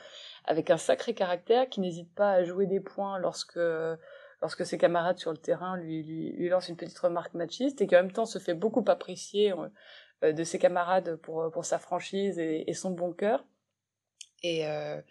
avec 0.45 0.69
un 0.69 0.77
sacré 0.77 1.13
caractère 1.13 1.69
qui 1.69 1.79
n'hésite 1.79 2.13
pas 2.13 2.31
à 2.31 2.43
jouer 2.43 2.65
des 2.65 2.81
points 2.81 3.17
lorsque 3.17 3.59
lorsque 4.41 4.65
ses 4.65 4.77
camarades 4.77 5.19
sur 5.19 5.31
le 5.31 5.37
terrain 5.37 5.77
lui, 5.77 6.03
lui, 6.03 6.49
lancent 6.49 6.67
une 6.67 6.75
petite 6.75 6.99
remarque 6.99 7.33
machiste 7.33 7.79
et 7.79 7.87
qui 7.87 7.95
en 7.95 7.99
même 8.01 8.11
temps 8.11 8.25
se 8.25 8.39
fait 8.39 8.53
beaucoup 8.53 8.83
apprécier 8.87 9.53
euh, 10.23 10.33
de 10.33 10.43
ses 10.43 10.59
camarades 10.59 11.15
pour, 11.15 11.49
pour 11.49 11.63
sa 11.63 11.79
franchise 11.79 12.37
et, 12.39 12.73
son 12.73 12.91
bon 12.91 13.13
cœur. 13.13 13.45
Et, 14.43 14.67
euh, 14.67 14.97
euh, 14.97 15.01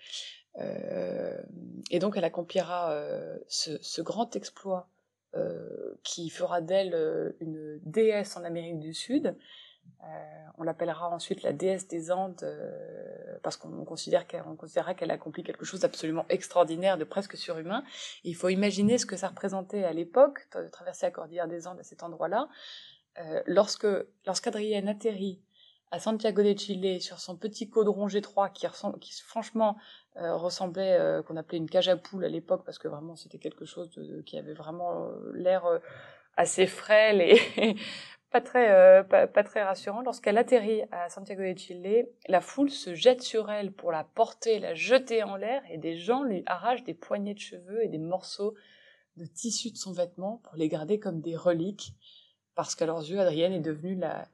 et 0.58 1.98
donc 1.98 2.16
elle 2.16 2.24
accomplira 2.24 2.94
ce, 3.48 3.78
ce, 3.80 4.02
grand 4.02 4.36
exploit 4.36 4.88
qui 6.02 6.28
fera 6.28 6.60
d'elle 6.60 7.34
une 7.40 7.80
déesse 7.84 8.36
en 8.36 8.44
Amérique 8.44 8.78
du 8.78 8.92
Sud 8.92 9.34
euh, 10.04 10.06
on 10.58 10.64
l'appellera 10.64 11.08
ensuite 11.10 11.44
la 11.44 11.52
déesse 11.52 11.86
des 11.86 12.10
Andes 12.10 12.42
euh, 12.42 13.38
parce 13.44 13.56
qu'on 13.56 13.84
considère 13.84 14.26
qu'elle 14.26 14.42
considérera 14.58 14.94
qu'elle 14.94 15.12
accomplit 15.12 15.44
quelque 15.44 15.64
chose 15.64 15.80
d'absolument 15.80 16.26
extraordinaire, 16.28 16.98
de 16.98 17.04
presque 17.04 17.36
surhumain. 17.36 17.84
il 18.24 18.34
faut 18.34 18.48
imaginer 18.48 18.98
ce 18.98 19.06
que 19.06 19.16
ça 19.16 19.28
représentait 19.28 19.84
à 19.84 19.92
l'époque 19.92 20.48
de 20.56 20.68
traverser 20.68 21.06
la 21.06 21.12
cordillère 21.12 21.46
des 21.46 21.68
Andes 21.68 21.78
à 21.78 21.84
cet 21.84 22.02
endroit-là. 22.02 22.48
Euh, 23.18 23.42
lorsque 23.46 23.86
lorsqu'Adrienne 24.26 24.88
atterrit 24.88 25.40
à 25.92 26.00
Santiago 26.00 26.42
de 26.42 26.58
Chile 26.58 27.00
sur 27.00 27.20
son 27.20 27.36
petit 27.36 27.70
caudron 27.70 28.08
G3 28.08 28.52
qui, 28.52 28.66
ressemble, 28.66 28.98
qui 28.98 29.12
franchement 29.22 29.76
ressemblait 30.16 31.22
qu'on 31.26 31.36
appelait 31.36 31.58
une 31.58 31.70
cage 31.70 31.88
à 31.88 31.96
poule 31.96 32.24
à 32.24 32.28
l'époque 32.28 32.64
parce 32.64 32.78
que 32.78 32.88
vraiment 32.88 33.16
c'était 33.16 33.38
quelque 33.38 33.64
chose 33.64 33.90
qui 34.26 34.38
avait 34.38 34.52
vraiment 34.52 35.08
l'air 35.32 35.64
assez 36.36 36.66
frêle 36.66 37.20
et 37.20 37.38
pas 38.32 38.40
très, 38.40 38.72
euh, 38.72 39.02
pas, 39.04 39.44
très 39.44 39.62
rassurant. 39.62 40.00
Lorsqu'elle 40.00 40.38
atterrit 40.38 40.82
à 40.90 41.08
Santiago 41.08 41.42
de 41.42 41.56
Chile, 41.56 42.08
la 42.28 42.40
foule 42.40 42.70
se 42.70 42.94
jette 42.94 43.22
sur 43.22 43.50
elle 43.50 43.72
pour 43.72 43.92
la 43.92 44.04
porter, 44.04 44.58
la 44.58 44.74
jeter 44.74 45.22
en 45.22 45.36
l'air, 45.36 45.62
et 45.70 45.78
des 45.78 45.96
gens 45.96 46.24
lui 46.24 46.42
arrachent 46.46 46.84
des 46.84 46.94
poignées 46.94 47.34
de 47.34 47.38
cheveux 47.38 47.84
et 47.84 47.88
des 47.88 47.98
morceaux 47.98 48.54
de 49.18 49.26
tissu 49.26 49.70
de 49.70 49.76
son 49.76 49.92
vêtement 49.92 50.40
pour 50.44 50.56
les 50.56 50.68
garder 50.68 50.98
comme 50.98 51.20
des 51.20 51.36
reliques, 51.36 51.92
parce 52.54 52.74
qu'à 52.74 52.86
leurs 52.86 53.00
yeux, 53.00 53.20
Adrienne 53.20 53.52
est 53.52 53.60
devenue 53.60 53.94
la, 53.94 54.26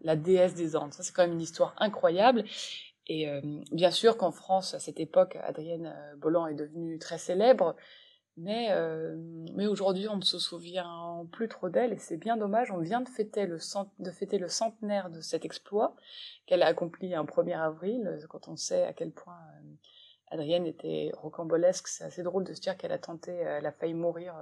la, 0.00 0.16
déesse 0.16 0.54
des 0.54 0.74
Andes. 0.74 0.94
Ça, 0.94 1.02
c'est 1.02 1.12
quand 1.12 1.22
même 1.22 1.32
une 1.32 1.40
histoire 1.40 1.74
incroyable. 1.78 2.44
Et 3.08 3.28
euh, 3.28 3.40
bien 3.72 3.90
sûr 3.90 4.16
qu'en 4.16 4.30
France, 4.30 4.74
à 4.74 4.78
cette 4.78 5.00
époque, 5.00 5.36
Adrienne 5.42 5.92
euh, 5.94 6.16
Bolland 6.16 6.46
est 6.46 6.54
devenue 6.54 6.98
très 6.98 7.18
célèbre, 7.18 7.74
mais, 8.36 8.68
euh, 8.70 9.16
mais 9.54 9.66
aujourd'hui, 9.66 10.08
on 10.08 10.16
ne 10.16 10.22
se 10.22 10.38
souvient 10.38 11.26
plus 11.32 11.48
trop 11.48 11.68
d'elle 11.68 11.92
et 11.92 11.98
c'est 11.98 12.16
bien 12.16 12.36
dommage. 12.36 12.70
On 12.70 12.78
vient 12.78 13.00
de 13.00 13.08
fêter 13.08 13.46
le, 13.46 13.58
de 13.98 14.10
fêter 14.10 14.38
le 14.38 14.48
centenaire 14.48 15.10
de 15.10 15.20
cet 15.20 15.44
exploit 15.44 15.96
qu'elle 16.46 16.62
a 16.62 16.66
accompli 16.66 17.14
un 17.14 17.24
1er 17.24 17.58
avril. 17.58 18.18
Quand 18.30 18.48
on 18.48 18.56
sait 18.56 18.84
à 18.84 18.94
quel 18.94 19.10
point 19.10 19.36
Adrienne 20.30 20.66
était 20.66 21.10
rocambolesque, 21.12 21.88
c'est 21.88 22.04
assez 22.04 22.22
drôle 22.22 22.44
de 22.44 22.54
se 22.54 22.60
dire 22.62 22.78
qu'elle 22.78 22.92
a 22.92 22.98
tenté, 22.98 23.32
elle 23.32 23.66
a 23.66 23.72
failli 23.72 23.92
mourir 23.92 24.34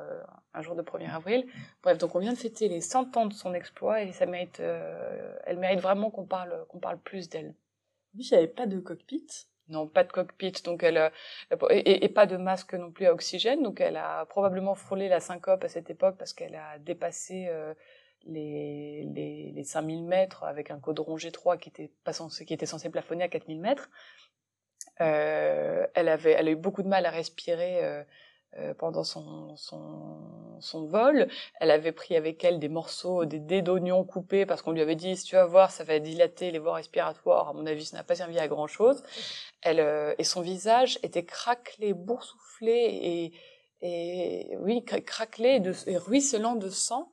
un 0.54 0.62
jour 0.62 0.76
de 0.76 0.82
1er 0.82 1.12
avril. 1.12 1.44
Bref, 1.82 1.98
donc 1.98 2.14
on 2.14 2.20
vient 2.20 2.32
de 2.32 2.38
fêter 2.38 2.68
les 2.68 2.80
100 2.80 3.16
ans 3.16 3.26
de 3.26 3.34
son 3.34 3.54
exploit 3.54 4.02
et 4.02 4.12
ça 4.12 4.24
mérite, 4.26 4.60
elle 4.60 5.58
mérite 5.58 5.80
vraiment 5.80 6.12
qu'on 6.12 6.26
parle, 6.26 6.64
qu'on 6.68 6.78
parle 6.78 6.98
plus 6.98 7.28
d'elle. 7.28 7.54
Oui, 8.14 8.26
il 8.30 8.32
n'y 8.32 8.38
avait 8.38 8.48
pas 8.48 8.66
de 8.66 8.78
cockpit. 8.80 9.26
Non, 9.68 9.86
pas 9.86 10.02
de 10.02 10.10
cockpit, 10.10 10.52
donc 10.64 10.82
elle 10.82 10.98
euh, 10.98 11.10
et, 11.70 12.08
pas 12.08 12.26
de 12.26 12.36
masque 12.36 12.74
non 12.74 12.90
plus 12.90 13.06
à 13.06 13.12
oxygène, 13.12 13.62
donc 13.62 13.80
elle 13.80 13.96
a 13.96 14.26
probablement 14.26 14.74
frôlé 14.74 15.08
la 15.08 15.20
syncope 15.20 15.62
à 15.62 15.68
cette 15.68 15.90
époque 15.90 16.16
parce 16.18 16.32
qu'elle 16.32 16.56
a 16.56 16.78
dépassé 16.80 17.46
euh, 17.48 17.72
les, 18.24 19.04
les, 19.14 19.52
les 19.52 19.64
5000 19.64 20.04
mètres 20.04 20.42
avec 20.42 20.72
un 20.72 20.80
caudron 20.80 21.16
G3 21.16 21.58
qui 21.58 21.68
était 21.68 21.92
pas 22.02 22.12
censé, 22.12 22.44
qui 22.44 22.52
était 22.52 22.66
censé 22.66 22.90
plafonner 22.90 23.22
à 23.22 23.28
4000 23.28 23.60
mètres. 23.60 23.90
Euh, 25.00 25.86
elle 25.94 26.08
avait, 26.08 26.32
elle 26.32 26.48
a 26.48 26.50
eu 26.50 26.56
beaucoup 26.56 26.82
de 26.82 26.88
mal 26.88 27.06
à 27.06 27.10
respirer 27.10 28.04
euh, 28.58 28.74
pendant 28.74 29.04
son, 29.04 29.54
son, 29.56 30.86
vol. 30.86 31.28
Elle 31.60 31.70
avait 31.70 31.92
pris 31.92 32.16
avec 32.16 32.42
elle 32.42 32.58
des 32.58 32.68
morceaux, 32.68 33.24
des 33.24 33.38
dés 33.38 33.62
d'oignons 33.62 34.02
coupés 34.02 34.44
parce 34.44 34.60
qu'on 34.60 34.72
lui 34.72 34.80
avait 34.80 34.96
dit, 34.96 35.16
si 35.16 35.24
tu 35.24 35.36
vas 35.36 35.46
voir, 35.46 35.70
ça 35.70 35.84
va 35.84 36.00
dilater 36.00 36.50
les 36.50 36.58
voies 36.58 36.74
respiratoires. 36.74 37.48
À 37.48 37.52
mon 37.52 37.64
avis, 37.64 37.84
ça 37.84 37.96
n'a 37.96 38.02
pas 38.02 38.16
servi 38.16 38.40
à 38.40 38.48
grand 38.48 38.66
chose. 38.66 39.04
Elle, 39.62 39.78
euh, 39.78 40.14
et 40.18 40.24
son 40.24 40.40
visage 40.40 40.98
était 41.04 41.24
craquelé, 41.24 41.92
boursouflé 41.92 43.32
et, 43.82 44.56
oui, 44.58 44.84
craquelé 44.84 45.62
et 45.86 45.96
ruisselant 45.96 46.56
de 46.56 46.68
sang 46.68 47.12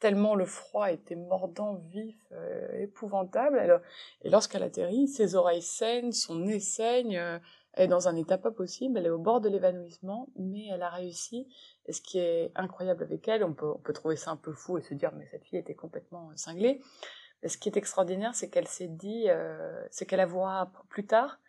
tellement 0.00 0.34
le 0.34 0.44
froid 0.44 0.90
était 0.90 1.14
mordant, 1.14 1.76
vif, 1.90 2.16
euh, 2.32 2.82
épouvantable. 2.82 3.80
et 4.22 4.28
lorsqu'elle 4.28 4.62
atterrit, 4.62 5.08
ses 5.08 5.34
oreilles 5.34 5.62
saignent, 5.62 6.12
son 6.12 6.34
nez 6.34 6.60
saigne, 6.60 7.40
elle 7.74 7.84
est 7.84 7.88
dans 7.88 8.08
un 8.08 8.16
état 8.16 8.38
pas 8.38 8.50
possible, 8.50 8.98
elle 8.98 9.06
est 9.06 9.10
au 9.10 9.18
bord 9.18 9.40
de 9.40 9.48
l'évanouissement, 9.48 10.28
mais 10.36 10.68
elle 10.72 10.82
a 10.82 10.90
réussi. 10.90 11.48
Et 11.86 11.92
ce 11.92 12.00
qui 12.00 12.18
est 12.18 12.52
incroyable 12.54 13.02
avec 13.02 13.26
elle, 13.28 13.44
on 13.44 13.52
peut, 13.52 13.70
on 13.70 13.78
peut 13.78 13.92
trouver 13.92 14.16
ça 14.16 14.30
un 14.30 14.36
peu 14.36 14.52
fou 14.52 14.78
et 14.78 14.82
se 14.82 14.94
dire 14.94 15.12
mais 15.12 15.26
cette 15.30 15.44
fille 15.44 15.58
était 15.58 15.74
complètement 15.74 16.30
cinglée. 16.36 16.80
Mais 17.42 17.48
ce 17.48 17.58
qui 17.58 17.68
est 17.68 17.76
extraordinaire, 17.76 18.34
c'est 18.34 18.48
qu'elle 18.48 18.68
s'est 18.68 18.88
dit, 18.88 19.24
euh, 19.28 19.84
c'est 19.90 20.06
qu'elle 20.06 20.20
a 20.20 20.26
voit 20.26 20.70
plus 20.88 21.06
tard 21.06 21.40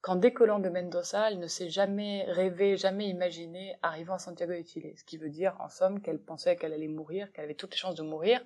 qu'en 0.00 0.16
décollant 0.16 0.58
de 0.58 0.68
Mendoza, 0.68 1.30
elle 1.30 1.38
ne 1.38 1.46
s'est 1.46 1.70
jamais 1.70 2.24
rêvé, 2.28 2.76
jamais 2.76 3.08
imaginé 3.08 3.76
arrivant 3.82 4.14
à 4.14 4.18
Santiago 4.18 4.52
de 4.52 4.66
Chile. 4.66 4.92
Ce 4.96 5.04
qui 5.04 5.16
veut 5.16 5.28
dire, 5.28 5.56
en 5.60 5.68
somme, 5.68 6.00
qu'elle 6.00 6.20
pensait 6.20 6.56
qu'elle 6.56 6.72
allait 6.72 6.88
mourir, 6.88 7.32
qu'elle 7.32 7.44
avait 7.44 7.54
toutes 7.54 7.72
les 7.72 7.78
chances 7.78 7.96
de 7.96 8.02
mourir, 8.02 8.40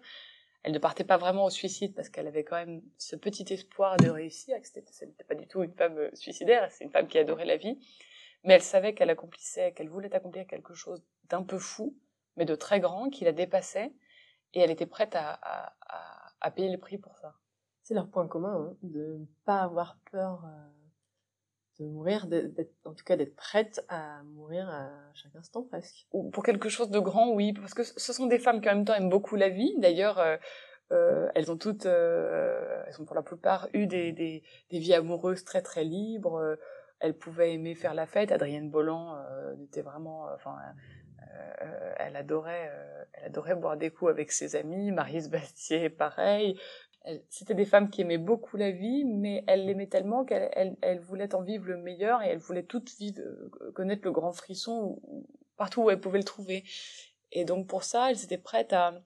elle 0.62 0.72
ne 0.72 0.78
partait 0.78 1.04
pas 1.04 1.16
vraiment 1.16 1.44
au 1.44 1.50
suicide 1.50 1.94
parce 1.94 2.08
qu'elle 2.08 2.26
avait 2.26 2.44
quand 2.44 2.56
même 2.56 2.82
ce 2.98 3.16
petit 3.16 3.52
espoir 3.52 3.96
de 3.96 4.08
réussir, 4.08 4.60
que 4.60 4.66
ce 4.68 5.04
n'était 5.04 5.24
pas 5.24 5.34
du 5.34 5.46
tout 5.46 5.62
une 5.62 5.74
femme 5.74 5.98
euh, 5.98 6.10
suicidaire, 6.14 6.70
c'est 6.70 6.84
une 6.84 6.90
femme 6.90 7.08
qui 7.08 7.18
adorait 7.18 7.44
la 7.44 7.56
vie, 7.56 7.78
mais 8.44 8.54
elle 8.54 8.62
savait 8.62 8.94
qu'elle 8.94 9.10
accomplissait, 9.10 9.72
qu'elle 9.72 9.88
voulait 9.88 10.14
accomplir 10.14 10.46
quelque 10.46 10.74
chose 10.74 11.02
d'un 11.28 11.42
peu 11.42 11.58
fou, 11.58 11.96
mais 12.36 12.44
de 12.44 12.54
très 12.54 12.80
grand, 12.80 13.10
qui 13.10 13.24
la 13.24 13.32
dépassait, 13.32 13.92
et 14.54 14.60
elle 14.60 14.70
était 14.70 14.86
prête 14.86 15.14
à, 15.14 15.38
à, 15.42 15.74
à 16.40 16.50
payer 16.50 16.70
le 16.70 16.78
prix 16.78 16.98
pour 16.98 17.18
ça. 17.18 17.34
C'est 17.82 17.94
leur 17.94 18.08
point 18.08 18.28
commun, 18.28 18.54
hein, 18.54 18.76
de 18.82 19.18
ne 19.18 19.26
pas 19.44 19.60
avoir 19.60 19.98
peur. 20.10 20.44
Euh 20.44 20.81
de 21.78 21.86
mourir, 21.86 22.26
en 22.84 22.92
tout 22.92 23.04
cas 23.04 23.16
d'être 23.16 23.36
prête 23.36 23.84
à 23.88 24.22
mourir 24.24 24.68
à 24.68 24.90
chaque 25.14 25.34
instant 25.36 25.62
presque. 25.62 26.06
Ou 26.12 26.30
pour 26.30 26.42
quelque 26.42 26.68
chose 26.68 26.90
de 26.90 26.98
grand, 26.98 27.32
oui, 27.32 27.52
parce 27.52 27.74
que 27.74 27.82
ce 27.82 28.12
sont 28.12 28.26
des 28.26 28.38
femmes 28.38 28.60
qui 28.60 28.68
en 28.68 28.74
même 28.74 28.84
temps 28.84 28.94
aiment 28.94 29.08
beaucoup 29.08 29.36
la 29.36 29.48
vie. 29.48 29.74
D'ailleurs, 29.78 30.18
euh, 30.18 30.36
euh, 30.92 31.30
elles 31.34 31.50
ont 31.50 31.56
toutes, 31.56 31.86
euh, 31.86 32.82
elles 32.86 33.00
ont 33.00 33.04
pour 33.04 33.16
la 33.16 33.22
plupart 33.22 33.68
eu 33.72 33.86
des, 33.86 34.12
des, 34.12 34.42
des, 34.70 34.78
vies 34.78 34.94
amoureuses 34.94 35.44
très 35.44 35.62
très 35.62 35.84
libres. 35.84 36.56
Elles 37.00 37.16
pouvaient 37.16 37.54
aimer 37.54 37.74
faire 37.74 37.94
la 37.94 38.06
fête. 38.06 38.30
Adrienne 38.32 38.70
Bolland 38.70 39.16
était 39.64 39.82
vraiment, 39.82 40.26
enfin, 40.34 40.56
elle 41.96 42.14
adorait, 42.16 42.70
elle 43.14 43.24
adorait 43.26 43.56
boire 43.56 43.76
des 43.76 43.90
coups 43.90 44.10
avec 44.10 44.30
ses 44.30 44.54
amis. 44.54 44.92
Marie 44.92 45.26
Bastier, 45.28 45.88
pareil 45.88 46.58
c'était 47.28 47.54
des 47.54 47.64
femmes 47.64 47.90
qui 47.90 48.00
aimaient 48.00 48.18
beaucoup 48.18 48.56
la 48.56 48.70
vie, 48.70 49.04
mais 49.04 49.44
elles 49.46 49.66
l'aimaient 49.66 49.88
tellement 49.88 50.24
qu'elles 50.24 50.76
elles, 50.80 51.00
voulaient 51.00 51.34
en 51.34 51.42
vivre 51.42 51.66
le 51.66 51.76
meilleur 51.76 52.22
et 52.22 52.28
elles 52.28 52.38
voulaient 52.38 52.62
toutes 52.62 52.90
vivre, 52.96 53.20
euh, 53.20 53.72
connaître 53.74 54.02
le 54.04 54.12
grand 54.12 54.32
frisson 54.32 55.00
partout 55.56 55.82
où 55.82 55.90
elles 55.90 56.00
pouvaient 56.00 56.18
le 56.18 56.24
trouver. 56.24 56.64
Et 57.32 57.44
donc 57.44 57.66
pour 57.66 57.82
ça, 57.82 58.10
elles 58.10 58.22
étaient 58.24 58.38
prêtes 58.38 58.72
à, 58.72 59.02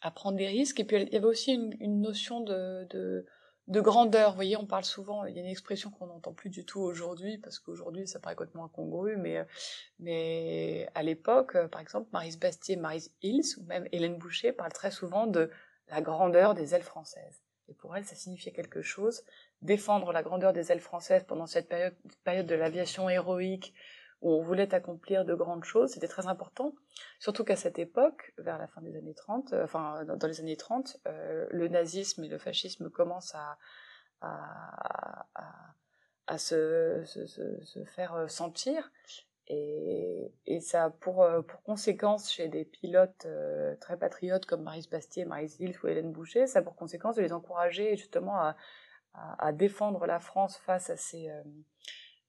à 0.00 0.10
prendre 0.10 0.36
des 0.36 0.46
risques. 0.46 0.80
Et 0.80 0.84
puis 0.84 1.00
il 1.00 1.12
y 1.12 1.16
avait 1.16 1.26
aussi 1.26 1.52
une, 1.54 2.00
notion 2.00 2.40
de, 2.40 2.86
de, 2.90 3.24
de 3.68 3.80
grandeur. 3.80 4.30
Vous 4.30 4.36
voyez, 4.36 4.56
on 4.56 4.66
parle 4.66 4.84
souvent, 4.84 5.24
il 5.24 5.34
y 5.34 5.38
a 5.38 5.42
une 5.42 5.48
expression 5.48 5.90
qu'on 5.90 6.06
n'entend 6.06 6.34
plus 6.34 6.50
du 6.50 6.66
tout 6.66 6.80
aujourd'hui, 6.80 7.38
parce 7.38 7.58
qu'aujourd'hui, 7.58 8.06
ça 8.06 8.20
paraît 8.20 8.34
complètement 8.34 8.64
incongru, 8.64 9.16
mais, 9.16 9.46
mais 9.98 10.88
à 10.94 11.02
l'époque, 11.02 11.56
par 11.68 11.80
exemple, 11.80 12.08
Marise 12.12 12.38
Bastier, 12.38 12.76
Marise 12.76 13.12
Hills, 13.22 13.58
ou 13.58 13.64
même 13.64 13.88
Hélène 13.92 14.18
Boucher 14.18 14.52
parlent 14.52 14.72
très 14.72 14.90
souvent 14.90 15.26
de 15.26 15.50
la 15.92 16.00
grandeur 16.00 16.54
des 16.54 16.74
ailes 16.74 16.82
françaises. 16.82 17.42
Et 17.68 17.74
pour 17.74 17.94
elle, 17.94 18.04
ça 18.04 18.16
signifiait 18.16 18.52
quelque 18.52 18.80
chose. 18.82 19.22
Défendre 19.60 20.10
la 20.12 20.22
grandeur 20.22 20.52
des 20.52 20.72
ailes 20.72 20.80
françaises 20.80 21.24
pendant 21.24 21.46
cette 21.46 21.68
période, 21.68 22.46
de 22.46 22.54
l'aviation 22.54 23.08
héroïque, 23.10 23.74
où 24.22 24.32
on 24.32 24.42
voulait 24.42 24.74
accomplir 24.74 25.24
de 25.24 25.34
grandes 25.34 25.64
choses, 25.64 25.90
c'était 25.92 26.08
très 26.08 26.28
important. 26.28 26.74
Surtout 27.18 27.44
qu'à 27.44 27.56
cette 27.56 27.78
époque, 27.78 28.32
vers 28.38 28.56
la 28.56 28.68
fin 28.68 28.80
des 28.80 28.96
années 28.96 29.14
30, 29.14 29.52
euh, 29.52 29.64
enfin 29.64 30.04
dans, 30.04 30.26
les 30.26 30.40
années 30.40 30.56
30, 30.56 30.96
euh, 31.06 31.46
le 31.50 31.68
nazisme 31.68 32.24
et 32.24 32.28
le 32.28 32.38
fascisme 32.38 32.88
commencent 32.88 33.34
à, 33.34 33.58
se, 36.38 37.04
faire 37.94 38.14
euh, 38.14 38.28
sentir. 38.28 38.92
Et, 39.48 40.30
ça 40.60 40.84
a 40.84 40.90
pour, 40.90 41.26
pour 41.48 41.62
conséquence 41.62 42.32
chez 42.32 42.48
des 42.48 42.64
pilotes 42.64 43.26
très 43.80 43.98
patriotes 43.98 44.46
comme 44.46 44.62
Marise 44.62 44.88
Bastier, 44.88 45.24
Marise 45.24 45.56
Hills 45.58 45.76
ou 45.82 45.88
Hélène 45.88 46.12
Boucher, 46.12 46.46
ça 46.46 46.60
a 46.60 46.62
pour 46.62 46.76
conséquence 46.76 47.16
de 47.16 47.22
les 47.22 47.32
encourager 47.32 47.96
justement 47.96 48.36
à, 48.36 48.56
à, 49.14 49.52
défendre 49.52 50.06
la 50.06 50.20
France 50.20 50.56
face 50.58 50.90
à 50.90 50.96
ces, 50.96 51.30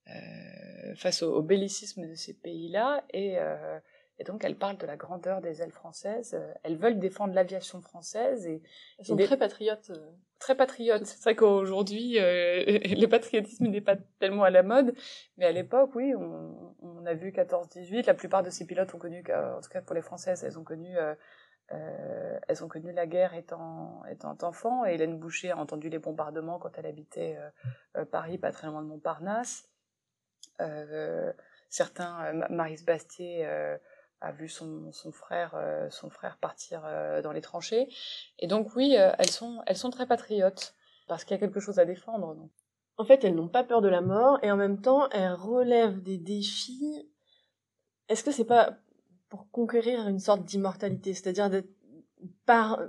euh, 0.09 0.95
face 0.95 1.23
au, 1.23 1.41
bellicisme 1.41 2.07
de 2.07 2.15
ces 2.15 2.33
pays-là. 2.33 3.03
Et, 3.11 3.39
euh, 3.39 3.79
et, 4.19 4.23
donc 4.23 4.43
elles 4.43 4.57
parlent 4.57 4.77
de 4.77 4.85
la 4.85 4.97
grandeur 4.97 5.41
des 5.41 5.61
ailes 5.61 5.71
françaises. 5.71 6.33
Euh, 6.33 6.53
elles 6.63 6.77
veulent 6.77 6.99
défendre 6.99 7.33
l'aviation 7.33 7.81
française 7.81 8.45
et 8.47 8.61
elles 8.99 9.05
sont 9.05 9.17
très 9.17 9.37
patriotes. 9.37 9.91
Très 10.39 10.55
patriotes. 10.55 11.05
C'est 11.05 11.23
vrai 11.23 11.35
qu'aujourd'hui 11.35 12.13
le 12.19 13.05
patriotisme 13.05 13.67
n'est 13.67 13.81
pas 13.81 13.95
tellement 14.19 14.43
à 14.43 14.49
la 14.49 14.63
mode, 14.63 14.93
mais 15.37 15.45
à 15.45 15.51
l'époque, 15.51 15.91
oui, 15.95 16.13
on, 16.15 16.75
on, 16.81 17.05
a 17.05 17.13
vu 17.13 17.31
14-18. 17.31 18.05
La 18.05 18.13
plupart 18.13 18.43
de 18.43 18.49
ces 18.49 18.65
pilotes 18.65 18.93
ont 18.93 18.99
connu, 18.99 19.23
en 19.29 19.61
tout 19.61 19.69
cas 19.69 19.81
pour 19.81 19.95
les 19.95 20.01
Françaises, 20.01 20.43
elles 20.43 20.59
ont 20.59 20.63
connu 20.63 20.97
euh, 21.71 22.39
elles 22.47 22.63
ont 22.63 22.67
connu 22.67 22.91
la 22.91 23.07
guerre 23.07 23.33
étant, 23.33 24.03
étant 24.11 24.37
enfant. 24.41 24.85
Et 24.85 24.93
Hélène 24.95 25.17
Boucher 25.17 25.51
a 25.51 25.57
entendu 25.57 25.89
les 25.89 25.99
bombardements 25.99 26.59
quand 26.59 26.77
elle 26.77 26.85
habitait 26.85 27.37
euh, 27.97 28.05
Paris, 28.05 28.37
pas 28.37 28.51
très 28.51 28.67
loin 28.67 28.81
de 28.81 28.87
Montparnasse. 28.87 29.69
Euh, 30.61 31.31
certains, 31.69 32.23
euh, 32.25 32.47
Marise 32.49 32.85
Bastier 32.85 33.45
euh, 33.45 33.77
a 34.23 34.31
vu 34.31 34.47
son, 34.47 34.91
frère, 35.11 35.55
son 35.89 36.09
frère 36.09 36.37
partir 36.37 36.83
dans 37.23 37.31
les 37.31 37.41
tranchées. 37.41 37.87
Et 38.39 38.47
donc 38.47 38.75
oui, 38.75 38.93
elles 38.93 39.29
sont, 39.29 39.61
elles 39.67 39.77
sont 39.77 39.89
très 39.89 40.07
patriotes 40.07 40.75
parce 41.07 41.23
qu'il 41.23 41.35
y 41.35 41.37
a 41.37 41.39
quelque 41.39 41.59
chose 41.59 41.77
à 41.77 41.85
défendre. 41.85 42.35
En 42.97 43.05
fait, 43.05 43.23
elles 43.23 43.35
n'ont 43.35 43.49
pas 43.49 43.63
peur 43.63 43.81
de 43.81 43.89
la 43.89 44.01
mort 44.01 44.39
et 44.41 44.51
en 44.51 44.57
même 44.57 44.81
temps, 44.81 45.09
elles 45.09 45.33
relèvent 45.33 46.01
des 46.01 46.17
défis. 46.17 47.09
Est-ce 48.07 48.23
que 48.23 48.31
c'est 48.31 48.45
pas 48.45 48.77
pour 49.29 49.49
conquérir 49.51 50.07
une 50.07 50.19
sorte 50.19 50.45
d'immortalité, 50.45 51.13
c'est-à-dire 51.13 51.49
par 52.45 52.79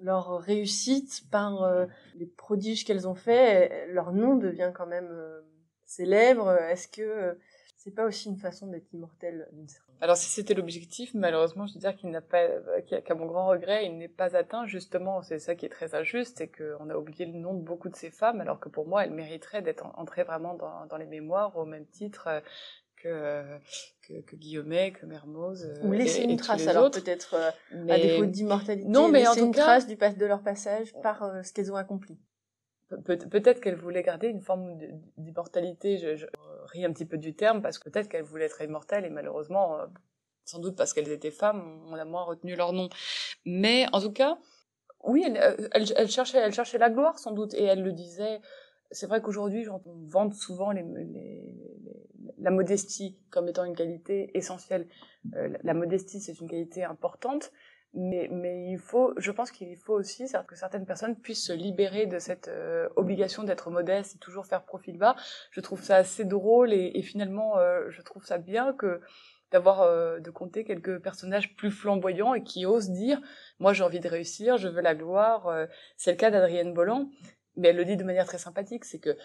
leur 0.00 0.38
réussite, 0.40 1.24
par 1.30 1.86
les 2.14 2.26
prodiges 2.26 2.84
qu'elles 2.84 3.06
ont 3.06 3.14
faits, 3.14 3.88
leur 3.88 4.12
nom 4.12 4.36
devient 4.36 4.72
quand 4.74 4.86
même 4.86 5.10
célèbre 5.88 6.52
Est-ce 6.52 6.86
que 6.86 7.02
euh, 7.02 7.34
c'est 7.88 7.94
pas 7.94 8.04
aussi 8.04 8.28
une 8.28 8.36
façon 8.36 8.66
d'être 8.66 8.92
immortel 8.92 9.48
d'une 9.52 9.68
certaine 9.68 9.88
alors 10.00 10.16
si 10.16 10.26
c'était 10.26 10.54
l'objectif, 10.54 11.12
malheureusement, 11.14 11.66
je 11.66 11.74
veux 11.74 11.80
dire 11.80 11.96
qu'il 11.96 12.10
n'a 12.10 12.20
pas, 12.20 12.46
qu'à 12.86 13.14
mon 13.14 13.26
grand 13.26 13.48
regret, 13.48 13.84
il 13.84 13.98
n'est 13.98 14.08
pas 14.08 14.36
atteint. 14.36 14.64
Justement, 14.66 15.22
c'est 15.22 15.40
ça 15.40 15.56
qui 15.56 15.66
est 15.66 15.70
très 15.70 15.94
injuste, 15.94 16.38
c'est 16.38 16.48
qu'on 16.48 16.88
a 16.88 16.96
oublié 16.96 17.26
le 17.26 17.32
nom 17.32 17.54
de 17.54 17.62
beaucoup 17.62 17.88
de 17.88 17.96
ces 17.96 18.10
femmes, 18.10 18.40
alors 18.40 18.60
que 18.60 18.68
pour 18.68 18.86
moi, 18.86 19.04
elles 19.04 19.12
mériteraient 19.12 19.62
d'être 19.62 19.86
entrées 19.96 20.22
vraiment 20.22 20.54
dans, 20.54 20.86
dans, 20.86 20.96
les 20.96 21.06
mémoires 21.06 21.56
au 21.56 21.64
même 21.64 21.86
titre 21.86 22.28
euh, 22.28 22.40
que, 22.96 23.58
que, 24.06 24.20
que 24.20 24.36
Guillaumet, 24.36 24.92
que 24.92 25.04
Mermoz. 25.04 25.64
Euh, 25.64 25.86
Ou 25.86 25.92
laisser 25.92 26.22
une 26.22 26.36
trace, 26.36 26.68
alors 26.68 26.92
peut-être 26.92 27.34
à 27.34 27.98
défaut 27.98 28.26
d'immortalité. 28.26 28.88
Non, 28.88 29.08
mais 29.08 29.26
en 29.26 29.34
tout 29.34 29.46
une 29.46 29.54
cas, 29.54 29.64
trace 29.64 29.86
du 29.88 29.96
de 29.96 30.26
leur 30.26 30.42
passage 30.42 30.92
par 31.02 31.44
ce 31.44 31.52
qu'elles 31.52 31.72
ont 31.72 31.76
accompli 31.76 32.18
peut-être 33.04 33.60
qu'elle 33.60 33.76
voulait 33.76 34.02
garder 34.02 34.28
une 34.28 34.40
forme 34.40 34.78
d'immortalité. 35.16 35.98
Je, 35.98 36.16
je, 36.16 36.26
un 36.76 36.92
petit 36.92 37.06
peu 37.06 37.18
du 37.18 37.34
terme 37.34 37.62
parce 37.62 37.78
que 37.78 37.88
peut-être 37.88 38.08
qu'elle 38.08 38.24
voulait 38.24 38.46
être 38.46 38.60
immortelle 38.62 39.04
et 39.04 39.10
malheureusement, 39.10 39.78
euh, 39.78 39.86
sans 40.44 40.58
doute 40.58 40.76
parce 40.76 40.92
qu'elles 40.92 41.10
étaient 41.10 41.30
femmes, 41.30 41.82
on 41.86 41.94
a 41.94 42.04
moins 42.04 42.24
retenu 42.24 42.56
leur 42.56 42.72
nom. 42.72 42.88
Mais 43.44 43.86
en 43.92 44.00
tout 44.00 44.12
cas, 44.12 44.38
oui, 45.04 45.24
elle, 45.26 45.36
euh, 45.38 46.06
cherchait, 46.06 46.38
elle 46.38 46.52
cherchait 46.52 46.78
la 46.78 46.90
gloire 46.90 47.18
sans 47.18 47.32
doute 47.32 47.54
et 47.54 47.64
elle 47.64 47.82
le 47.82 47.92
disait. 47.92 48.40
C'est 48.90 49.06
vrai 49.06 49.20
qu'aujourd'hui, 49.20 49.68
on 49.68 49.82
vante 50.06 50.32
souvent 50.32 50.72
la 52.38 52.50
modestie 52.50 53.18
comme 53.28 53.46
étant 53.46 53.64
une 53.64 53.76
qualité 53.76 54.30
essentielle. 54.32 54.88
Euh, 55.34 55.50
la 55.62 55.74
modestie, 55.74 56.20
c'est 56.20 56.40
une 56.40 56.48
qualité 56.48 56.84
importante, 56.84 57.52
mais, 57.94 58.28
mais 58.30 58.70
il 58.70 58.78
faut, 58.78 59.14
je 59.16 59.30
pense 59.30 59.50
qu'il 59.50 59.76
faut 59.76 59.94
aussi 59.94 60.26
que 60.46 60.54
certaines 60.54 60.84
personnes 60.84 61.16
puissent 61.16 61.46
se 61.46 61.52
libérer 61.52 62.06
de 62.06 62.18
cette 62.18 62.48
euh, 62.48 62.88
obligation 62.96 63.44
d'être 63.44 63.70
modeste 63.70 64.16
et 64.16 64.18
toujours 64.18 64.46
faire 64.46 64.64
profil 64.64 64.98
bas. 64.98 65.16
Je 65.50 65.60
trouve 65.60 65.82
ça 65.82 65.96
assez 65.96 66.24
drôle 66.24 66.72
et, 66.72 66.92
et 66.94 67.02
finalement, 67.02 67.58
euh, 67.58 67.88
je 67.88 68.02
trouve 68.02 68.24
ça 68.24 68.38
bien 68.38 68.74
que 68.74 69.00
d'avoir 69.50 69.80
euh, 69.80 70.20
de 70.20 70.30
compter 70.30 70.64
quelques 70.64 70.98
personnages 71.02 71.56
plus 71.56 71.70
flamboyants 71.70 72.34
et 72.34 72.42
qui 72.42 72.66
osent 72.66 72.90
dire 72.90 73.20
moi 73.58 73.72
j'ai 73.72 73.82
envie 73.82 74.00
de 74.00 74.08
réussir, 74.08 74.58
je 74.58 74.68
veux 74.68 74.82
la 74.82 74.94
gloire. 74.94 75.50
c'est 75.96 76.10
le 76.10 76.18
cas 76.18 76.30
d'Adrienne 76.30 76.74
Bolland, 76.74 77.08
mais 77.56 77.68
elle 77.68 77.76
le 77.76 77.86
dit 77.86 77.96
de 77.96 78.04
manière 78.04 78.26
très 78.26 78.38
sympathique, 78.38 78.84
c'est 78.84 78.98
que 78.98 79.16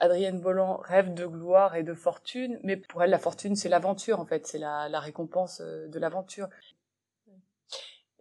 Adrienne 0.00 0.40
Bolland 0.40 0.78
rêve 0.78 1.14
de 1.14 1.26
gloire 1.26 1.76
et 1.76 1.84
de 1.84 1.94
fortune, 1.94 2.58
mais 2.64 2.76
pour 2.76 3.02
elle 3.04 3.10
la 3.10 3.18
fortune 3.18 3.54
c'est 3.54 3.68
l'aventure 3.68 4.18
en 4.18 4.26
fait, 4.26 4.48
c'est 4.48 4.58
la, 4.58 4.88
la 4.88 4.98
récompense 4.98 5.60
de 5.60 5.98
l'aventure. 6.00 6.48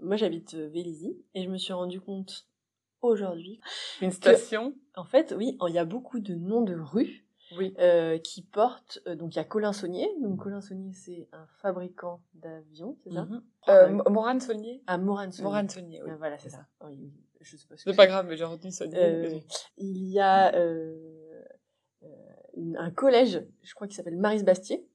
Moi, 0.02 0.16
j'habite 0.16 0.54
euh, 0.54 0.68
Vélizy 0.68 1.18
et 1.34 1.44
je 1.44 1.50
me 1.50 1.58
suis 1.58 1.74
rendu 1.74 2.00
compte 2.00 2.48
aujourd'hui. 3.02 3.60
Une 4.02 4.12
station 4.12 4.76
En 4.96 5.06
fait, 5.06 5.34
oui, 5.38 5.58
il 5.68 5.74
y 5.74 5.80
a 5.80 5.86
beaucoup 5.86 6.20
de 6.20 6.36
noms 6.36 6.62
de 6.62 6.76
rues 6.76 7.26
oui. 7.58 7.74
euh, 7.80 8.18
qui 8.20 8.44
portent. 8.44 9.00
Euh, 9.08 9.16
donc, 9.16 9.34
il 9.36 9.38
y 9.38 9.42
a 9.42 9.44
Colin 9.44 9.74
Saunier. 9.74 10.08
Donc, 10.22 10.40
Colin 10.40 10.62
Saunier, 10.62 10.94
c'est 10.94 11.28
un 11.32 11.48
fabricant 11.62 12.22
d'avions, 12.36 12.98
c'est 13.04 13.12
ça? 13.12 13.26
Mm 13.26 13.44
-hmm. 13.68 14.10
Morane 14.12 14.40
Saunier? 14.40 14.84
Ah, 14.88 14.98
Morane 14.98 15.32
Saunier. 15.32 15.44
Morane 15.44 15.70
Saunier, 15.70 16.02
oui. 16.04 16.10
Ah, 16.12 16.18
voilà, 16.18 16.38
c'est 16.38 16.50
ça. 16.50 16.58
ça. 16.80 16.88
Oui, 16.88 17.12
je 17.42 17.58
sais 17.58 17.68
pas. 17.68 17.76
C'est 17.78 17.96
pas 17.96 18.08
grave, 18.08 18.28
mais 18.28 18.38
j'ai 18.38 18.46
retenu 18.46 18.72
Saunier. 18.72 18.98
Euh, 18.98 19.40
il 19.78 20.08
y 20.10 20.20
a 20.20 20.52
une, 22.54 22.76
un 22.78 22.92
collège, 22.92 23.44
je 23.64 23.74
crois 23.76 23.88
qu'il 23.88 23.96
s'appelle 23.96 24.18
Maris 24.18 24.44
Bastier. 24.44 24.88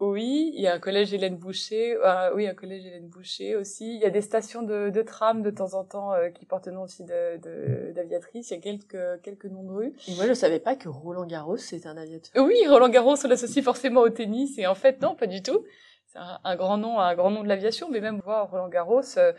Oui, 0.00 0.50
il 0.54 0.60
y 0.60 0.66
a 0.66 0.74
un 0.74 0.80
collège 0.80 1.14
Hélène 1.14 1.36
Boucher. 1.36 1.96
Euh, 2.04 2.32
oui, 2.34 2.48
un 2.48 2.54
collège 2.54 2.84
Hélène 2.84 3.08
Boucher 3.08 3.54
aussi. 3.54 3.94
Il 3.94 4.00
y 4.00 4.04
a 4.04 4.10
des 4.10 4.22
stations 4.22 4.62
de, 4.62 4.90
de 4.90 5.02
tram 5.02 5.40
de 5.42 5.50
temps 5.50 5.74
en 5.74 5.84
temps 5.84 6.12
euh, 6.12 6.30
qui 6.30 6.46
portent 6.46 6.66
le 6.66 6.72
nom 6.72 6.82
aussi 6.82 7.04
d'aviatrice. 7.04 8.48
De, 8.50 8.54
il 8.54 8.56
y 8.56 8.58
a 8.58 8.62
quelques, 8.62 9.22
quelques 9.22 9.44
noms 9.46 9.62
de 9.62 9.70
rues. 9.70 9.92
Et 10.08 10.14
moi, 10.16 10.26
je 10.26 10.32
savais 10.32 10.58
pas 10.58 10.74
que 10.74 10.88
Roland 10.88 11.26
Garros, 11.26 11.56
c'est 11.56 11.86
un 11.86 11.96
aviateur. 11.96 12.44
Oui, 12.44 12.56
Roland 12.68 12.88
Garros, 12.88 13.14
on 13.24 13.28
l'associe 13.28 13.64
forcément 13.64 14.00
au 14.00 14.10
tennis. 14.10 14.58
Et 14.58 14.66
en 14.66 14.74
fait, 14.74 15.00
non, 15.00 15.14
pas 15.14 15.28
du 15.28 15.42
tout. 15.42 15.64
C'est 16.06 16.18
un, 16.18 16.40
un, 16.42 16.56
grand 16.56 16.76
nom, 16.76 16.98
un 16.98 17.14
grand 17.14 17.30
nom 17.30 17.44
de 17.44 17.48
l'aviation. 17.48 17.88
Mais 17.88 18.00
même 18.00 18.20
voir 18.24 18.50
Roland 18.50 18.68
Garros, 18.68 19.02
euh, 19.16 19.32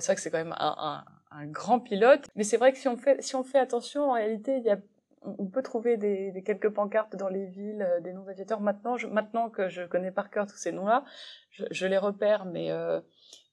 c'est 0.00 0.06
vrai 0.06 0.14
que 0.14 0.20
c'est 0.20 0.30
quand 0.30 0.38
même 0.38 0.56
un, 0.58 0.76
un, 0.78 1.04
un 1.30 1.46
grand 1.46 1.78
pilote. 1.78 2.26
Mais 2.36 2.42
c'est 2.42 2.56
vrai 2.56 2.72
que 2.72 2.78
si 2.78 2.88
on 2.88 2.96
fait, 2.96 3.22
si 3.22 3.36
on 3.36 3.44
fait 3.44 3.58
attention, 3.58 4.10
en 4.10 4.12
réalité, 4.14 4.56
il 4.56 4.64
y 4.64 4.70
a 4.70 4.78
on 5.22 5.46
peut 5.46 5.62
trouver 5.62 5.96
des, 5.96 6.32
des, 6.32 6.42
quelques 6.42 6.70
pancartes 6.70 7.16
dans 7.16 7.28
les 7.28 7.46
villes, 7.46 7.82
euh, 7.82 8.00
des 8.00 8.12
noms 8.12 8.24
d'aviateurs. 8.24 8.60
Maintenant, 8.60 8.96
je, 8.96 9.06
maintenant 9.06 9.50
que 9.50 9.68
je 9.68 9.82
connais 9.82 10.10
par 10.10 10.30
cœur 10.30 10.46
tous 10.46 10.56
ces 10.56 10.72
noms-là, 10.72 11.04
je, 11.50 11.64
je, 11.70 11.86
les 11.86 11.98
repère, 11.98 12.44
mais, 12.44 12.70
euh, 12.70 13.00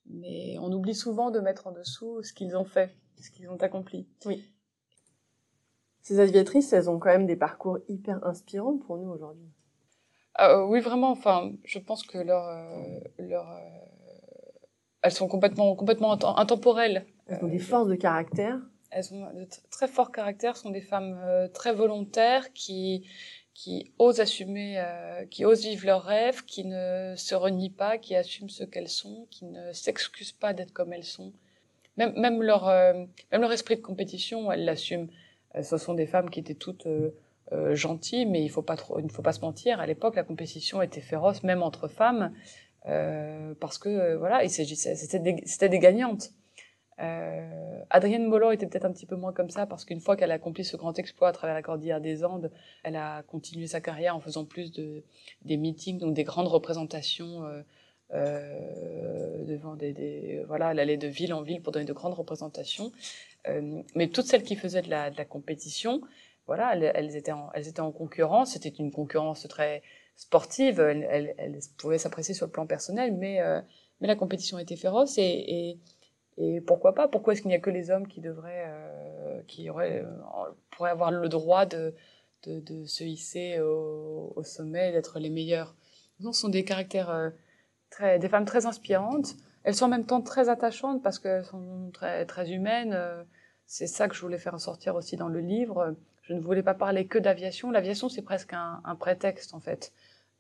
mais 0.07 0.57
on 0.59 0.71
oublie 0.71 0.95
souvent 0.95 1.31
de 1.31 1.39
mettre 1.39 1.67
en 1.67 1.71
dessous 1.71 2.21
ce 2.23 2.33
qu'ils 2.33 2.55
ont 2.55 2.65
fait, 2.65 2.95
ce 3.21 3.31
qu'ils 3.31 3.49
ont 3.49 3.57
accompli. 3.57 4.07
Oui. 4.25 4.51
Ces 6.01 6.19
aviatrices, 6.19 6.71
elles 6.73 6.89
ont 6.89 6.99
quand 6.99 7.09
même 7.09 7.25
des 7.25 7.35
parcours 7.35 7.79
hyper 7.87 8.23
inspirants 8.25 8.77
pour 8.77 8.97
nous 8.97 9.09
aujourd'hui. 9.09 9.49
Euh, 10.39 10.65
oui, 10.65 10.79
vraiment. 10.81 11.09
Enfin, 11.09 11.51
je 11.63 11.79
pense 11.79 12.03
que 12.03 12.19
leur, 12.19 12.45
leur, 13.17 13.47
elles 15.01 15.11
sont 15.11 15.27
complètement, 15.27 15.75
complètement 15.75 16.11
intemporelles. 16.37 17.07
Elles 17.25 17.43
ont 17.43 17.47
des 17.47 17.57
forces 17.57 17.87
de 17.87 17.95
caractère 17.95 18.59
elles 18.95 19.13
ont 19.13 19.25
de 19.33 19.45
très 19.69 19.89
forts 19.89 20.11
caractères, 20.11 20.55
sont 20.55 20.69
des 20.69 20.81
femmes 20.81 21.19
euh, 21.21 21.49
très 21.49 21.73
volontaires 21.73 22.53
qui 22.53 23.03
osent 23.99 24.21
assumer, 24.21 24.75
euh, 24.77 25.25
qui 25.25 25.43
osent 25.43 25.65
vivre 25.65 25.85
leurs 25.85 26.03
rêves, 26.03 26.45
qui 26.45 26.63
ne 26.63 27.13
se 27.17 27.35
renient 27.35 27.69
pas, 27.69 27.97
qui 27.97 28.15
assument 28.15 28.49
ce 28.49 28.63
qu'elles 28.63 28.89
sont, 28.89 29.27
qui 29.29 29.45
ne 29.45 29.73
s'excusent 29.73 30.31
pas 30.31 30.53
d'être 30.53 30.71
comme 30.71 30.93
elles 30.93 31.03
sont. 31.03 31.33
Même, 31.97 32.13
euh, 32.17 33.05
leur 33.31 33.51
esprit 33.51 33.75
de 33.75 33.81
compétition, 33.81 34.49
elles 34.51 34.63
l'assument. 34.63 35.07
Ce 35.61 35.77
sont 35.77 35.93
des 35.93 36.07
femmes 36.07 36.29
qui 36.29 36.39
étaient 36.39 36.53
toutes 36.53 36.87
gentilles, 37.71 38.25
mais 38.25 38.41
il 38.41 38.47
ne 38.47 38.51
faut 38.51 38.61
pas 38.61 38.75
se 38.77 39.39
mentir. 39.39 39.79
À 39.79 39.87
l'époque, 39.87 40.15
la 40.15 40.23
compétition 40.23 40.81
était 40.81 40.99
féroce, 40.99 41.43
même 41.43 41.63
entre 41.63 41.87
femmes, 41.87 42.33
parce 42.83 43.77
que 43.77 44.15
voilà, 44.15 44.45
c'était 44.49 45.69
des 45.69 45.79
gagnantes. 45.79 46.31
Euh, 47.01 47.81
Adrienne 47.89 48.29
Bolland 48.29 48.51
était 48.51 48.67
peut-être 48.67 48.85
un 48.85 48.91
petit 48.91 49.05
peu 49.05 49.15
moins 49.15 49.33
comme 49.33 49.49
ça 49.49 49.65
parce 49.65 49.83
qu'une 49.83 49.99
fois 49.99 50.15
qu'elle 50.15 50.31
a 50.31 50.35
accompli 50.35 50.63
ce 50.63 50.77
grand 50.77 50.97
exploit 50.97 51.27
à 51.29 51.31
travers 51.33 51.53
la 51.53 51.61
cordillère 51.61 51.99
des 51.99 52.23
Andes, 52.23 52.51
elle 52.83 52.95
a 52.95 53.23
continué 53.23 53.67
sa 53.67 53.81
carrière 53.81 54.15
en 54.15 54.21
faisant 54.21 54.45
plus 54.45 54.71
de 54.71 55.03
des 55.43 55.57
meetings, 55.57 55.99
donc 55.99 56.13
des 56.13 56.23
grandes 56.23 56.47
représentations 56.47 57.43
euh, 57.43 57.61
euh, 58.13 59.43
devant 59.45 59.75
des, 59.75 59.91
des, 59.91 60.43
voilà, 60.47 60.71
elle 60.71 60.79
allait 60.79 60.97
de 60.97 61.07
ville 61.07 61.33
en 61.33 61.41
ville 61.41 61.61
pour 61.61 61.73
donner 61.73 61.85
de 61.85 61.93
grandes 61.93 62.13
représentations. 62.13 62.91
Euh, 63.47 63.81
mais 63.95 64.07
toutes 64.07 64.25
celles 64.25 64.43
qui 64.43 64.55
faisaient 64.55 64.81
de 64.81 64.89
la, 64.89 65.09
de 65.09 65.17
la 65.17 65.25
compétition, 65.25 66.01
voilà, 66.47 66.75
elles, 66.75 66.91
elles, 66.93 67.15
étaient 67.15 67.31
en, 67.31 67.49
elles 67.53 67.67
étaient 67.67 67.81
en 67.81 67.91
concurrence. 67.91 68.53
C'était 68.53 68.69
une 68.69 68.91
concurrence 68.91 69.47
très 69.47 69.81
sportive. 70.15 70.79
Elles, 70.79 71.07
elles, 71.09 71.35
elles 71.37 71.59
pouvaient 71.77 71.97
s'apprécier 71.97 72.33
sur 72.33 72.45
le 72.45 72.51
plan 72.51 72.67
personnel, 72.67 73.13
mais 73.13 73.41
euh, 73.41 73.61
mais 74.01 74.07
la 74.07 74.15
compétition 74.15 74.59
était 74.59 74.75
féroce 74.75 75.17
et, 75.17 75.23
et 75.23 75.79
et 76.37 76.61
pourquoi 76.61 76.93
pas? 76.93 77.07
Pourquoi 77.07 77.33
est-ce 77.33 77.41
qu'il 77.41 77.49
n'y 77.49 77.55
a 77.55 77.59
que 77.59 77.69
les 77.69 77.91
hommes 77.91 78.07
qui 78.07 78.21
devraient, 78.21 78.65
euh, 78.67 79.41
qui 79.47 79.69
auraient, 79.69 80.03
euh, 80.03 80.51
pourraient 80.71 80.91
avoir 80.91 81.11
le 81.11 81.29
droit 81.29 81.65
de, 81.65 81.93
de, 82.43 82.59
de 82.59 82.85
se 82.85 83.03
hisser 83.03 83.59
au, 83.61 84.33
au 84.35 84.43
sommet, 84.43 84.91
d'être 84.91 85.19
les 85.19 85.29
meilleurs? 85.29 85.75
Non, 86.19 86.31
ce 86.33 86.41
sont 86.41 86.49
des 86.49 86.63
caractères 86.65 87.09
euh, 87.09 87.29
très, 87.89 88.19
des 88.19 88.29
femmes 88.29 88.45
très 88.45 88.65
inspirantes. 88.65 89.35
Elles 89.63 89.75
sont 89.75 89.85
en 89.85 89.89
même 89.89 90.05
temps 90.05 90.21
très 90.21 90.49
attachantes 90.49 91.01
parce 91.01 91.19
qu'elles 91.19 91.45
sont 91.45 91.89
très, 91.93 92.25
très 92.25 92.51
humaines. 92.51 92.93
Euh, 92.93 93.23
c'est 93.65 93.87
ça 93.87 94.07
que 94.07 94.15
je 94.15 94.21
voulais 94.21 94.37
faire 94.37 94.53
ressortir 94.53 94.95
aussi 94.95 95.15
dans 95.17 95.27
le 95.27 95.39
livre. 95.39 95.95
Je 96.21 96.33
ne 96.33 96.39
voulais 96.39 96.63
pas 96.63 96.73
parler 96.73 97.07
que 97.07 97.17
d'aviation. 97.17 97.71
L'aviation, 97.71 98.09
c'est 98.09 98.21
presque 98.21 98.53
un, 98.53 98.81
un, 98.83 98.95
prétexte 98.95 99.53
en 99.53 99.59
fait. 99.59 99.91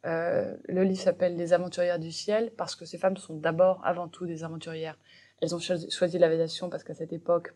Euh, 0.05 0.55
le 0.67 0.83
livre 0.83 1.01
s'appelle 1.01 1.35
Les 1.35 1.53
aventurières 1.53 1.99
du 1.99 2.11
ciel 2.11 2.51
parce 2.55 2.75
que 2.75 2.85
ces 2.85 2.97
femmes 2.97 3.17
sont 3.17 3.35
d'abord, 3.35 3.81
avant 3.83 4.07
tout, 4.07 4.27
des 4.27 4.43
aventurières. 4.43 4.97
Elles 5.45 5.53
ont 5.53 5.59
choisi 5.59 6.17
l'aviation 6.17 6.71
parce 6.71 6.83
qu'à 6.83 6.95
cette 6.95 7.13
époque, 7.13 7.53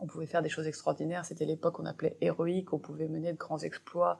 on 0.00 0.06
pouvait 0.06 0.24
faire 0.24 0.40
des 0.40 0.48
choses 0.48 0.66
extraordinaires. 0.66 1.26
C'était 1.26 1.44
l'époque 1.44 1.74
qu'on 1.74 1.84
appelait 1.84 2.16
héroïque. 2.22 2.72
On 2.72 2.78
pouvait 2.78 3.06
mener 3.06 3.32
de 3.34 3.36
grands 3.36 3.58
exploits, 3.58 4.18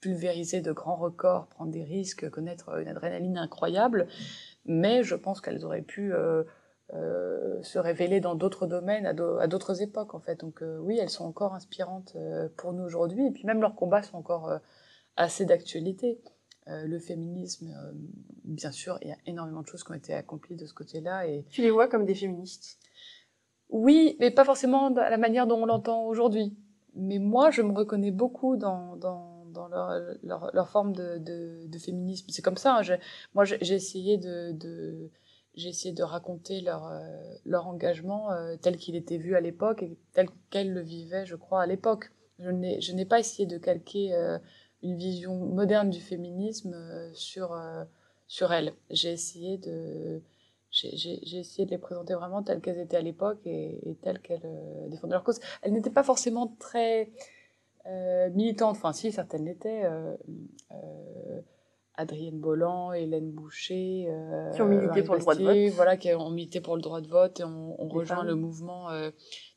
pulvériser 0.00 0.60
de 0.60 0.70
grands 0.70 0.94
records, 0.94 1.48
prendre 1.48 1.72
des 1.72 1.82
risques, 1.82 2.30
connaître 2.30 2.78
une 2.78 2.86
adrénaline 2.86 3.38
incroyable. 3.38 4.06
Mais 4.66 5.02
je 5.02 5.16
pense 5.16 5.40
qu'elles 5.40 5.64
auraient 5.64 5.82
pu 5.82 6.14
euh, 6.14 6.44
euh, 6.94 7.60
se 7.64 7.80
révéler 7.80 8.20
dans 8.20 8.36
d'autres 8.36 8.68
domaines, 8.68 9.06
à 9.06 9.48
d'autres 9.48 9.82
époques, 9.82 10.14
en 10.14 10.20
fait. 10.20 10.38
Donc 10.38 10.62
euh, 10.62 10.78
oui, 10.78 10.96
elles 10.96 11.10
sont 11.10 11.24
encore 11.24 11.54
inspirantes 11.56 12.16
pour 12.56 12.72
nous 12.72 12.84
aujourd'hui. 12.84 13.26
Et 13.26 13.32
puis 13.32 13.46
même 13.46 13.60
leurs 13.60 13.74
combats 13.74 14.04
sont 14.04 14.16
encore 14.16 14.60
assez 15.16 15.44
d'actualité. 15.44 16.20
Euh, 16.68 16.86
le 16.86 16.98
féminisme, 16.98 17.68
euh, 17.68 17.92
bien 18.44 18.70
sûr, 18.70 18.98
il 19.00 19.08
y 19.08 19.12
a 19.12 19.16
énormément 19.24 19.62
de 19.62 19.66
choses 19.66 19.84
qui 19.84 19.90
ont 19.90 19.94
été 19.94 20.12
accomplies 20.12 20.56
de 20.56 20.66
ce 20.66 20.74
côté-là. 20.74 21.26
Et... 21.26 21.46
Tu 21.48 21.62
les 21.62 21.70
vois 21.70 21.88
comme 21.88 22.04
des 22.04 22.14
féministes? 22.14 22.78
Oui, 23.70 24.16
mais 24.20 24.30
pas 24.30 24.44
forcément 24.44 24.90
de 24.90 25.00
la 25.00 25.16
manière 25.16 25.46
dont 25.46 25.62
on 25.62 25.66
l'entend 25.66 26.04
aujourd'hui. 26.04 26.54
Mais 26.94 27.18
moi, 27.18 27.50
je 27.50 27.62
me 27.62 27.72
reconnais 27.72 28.10
beaucoup 28.10 28.56
dans, 28.56 28.96
dans, 28.96 29.46
dans 29.46 29.68
leur, 29.68 29.92
leur, 30.22 30.50
leur, 30.52 30.68
forme 30.68 30.92
de, 30.92 31.16
de, 31.18 31.66
de 31.66 31.78
féminisme. 31.78 32.26
C'est 32.28 32.42
comme 32.42 32.56
ça. 32.56 32.76
Hein, 32.76 32.82
je, 32.82 32.94
moi, 33.34 33.44
j'ai 33.44 33.74
essayé 33.74 34.18
de, 34.18 34.52
de 34.52 35.10
j'ai 35.54 35.70
essayé 35.70 35.94
de 35.94 36.02
raconter 36.02 36.60
leur, 36.60 36.86
euh, 36.86 37.00
leur 37.46 37.66
engagement 37.66 38.28
tel 38.60 38.76
qu'il 38.76 38.94
était 38.94 39.16
vu 39.16 39.36
à 39.36 39.40
l'époque 39.40 39.82
et 39.82 39.98
tel 40.12 40.28
qu'elles 40.50 40.72
le 40.72 40.82
vivaient, 40.82 41.24
je 41.24 41.36
crois, 41.36 41.62
à 41.62 41.66
l'époque. 41.66 42.10
Je 42.38 42.92
n'ai 42.92 43.06
pas 43.06 43.18
essayé 43.20 43.46
de 43.46 43.58
calquer 43.58 44.14
une 44.82 44.96
vision 44.96 45.34
moderne 45.34 45.90
du 45.90 46.00
féminisme 46.00 46.74
euh, 46.74 47.10
sur, 47.14 47.52
euh, 47.52 47.84
sur 48.26 48.52
elles. 48.52 48.74
J'ai 48.90 49.12
essayé 49.12 49.58
de 49.58 50.22
j'ai 50.70 51.38
essayé 51.38 51.64
de 51.64 51.70
les 51.70 51.78
présenter 51.78 52.14
vraiment 52.14 52.42
telles 52.42 52.60
qu'elles 52.60 52.78
étaient 52.78 52.96
à 52.96 53.02
l'époque 53.02 53.40
et, 53.46 53.88
et, 53.88 53.94
telles 53.96 54.20
qu'elles 54.20 54.40
euh, 54.44 54.88
défendaient 54.88 55.14
leur 55.14 55.24
cause. 55.24 55.40
Elles 55.62 55.72
n'étaient 55.72 55.90
pas 55.90 56.02
forcément 56.02 56.54
très 56.58 57.10
euh, 57.86 58.28
militantes, 58.30 58.76
enfin 58.76 58.92
si, 58.92 59.10
certaines 59.10 59.46
l'étaient. 59.46 59.84
Euh, 59.84 60.16
Adrienne 61.94 62.38
Bolland, 62.38 62.92
Hélène 62.92 63.32
Boucher, 63.32 64.08
qui 64.54 64.62
ont 64.62 64.66
milité 64.66 65.02
pour 65.02 65.14
le 65.14 65.20
droit 65.20 65.34
de 65.34 65.42
vote. 65.42 65.74
Voilà, 65.74 65.96
qui 65.96 66.14
ont 66.14 66.30
milité 66.30 66.60
pour 66.60 66.76
le 66.76 66.82
droit 66.82 67.00
de 67.00 67.08
vote 67.08 67.40
et 67.40 67.44
on, 67.44 67.74
on 67.82 67.88
rejoint 67.88 68.18
femmes. 68.18 68.26
le 68.26 68.34
mouvement 68.36 68.88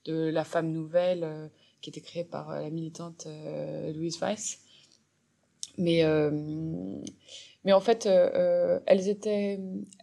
de 0.05 0.27
la 0.27 0.43
femme 0.43 0.71
nouvelle 0.71 1.51
qui 1.81 1.91
était 1.91 2.01
créé 2.01 2.23
par 2.23 2.49
la 2.59 2.71
militante 2.71 3.27
Louise 3.93 4.19
Weiss. 4.19 4.59
Mais, 5.77 6.03
euh, 6.03 6.31
mais 7.63 7.73
en 7.73 7.79
fait, 7.79 8.05
euh, 8.05 8.79
elles 8.85 9.07
étaient, 9.07 9.59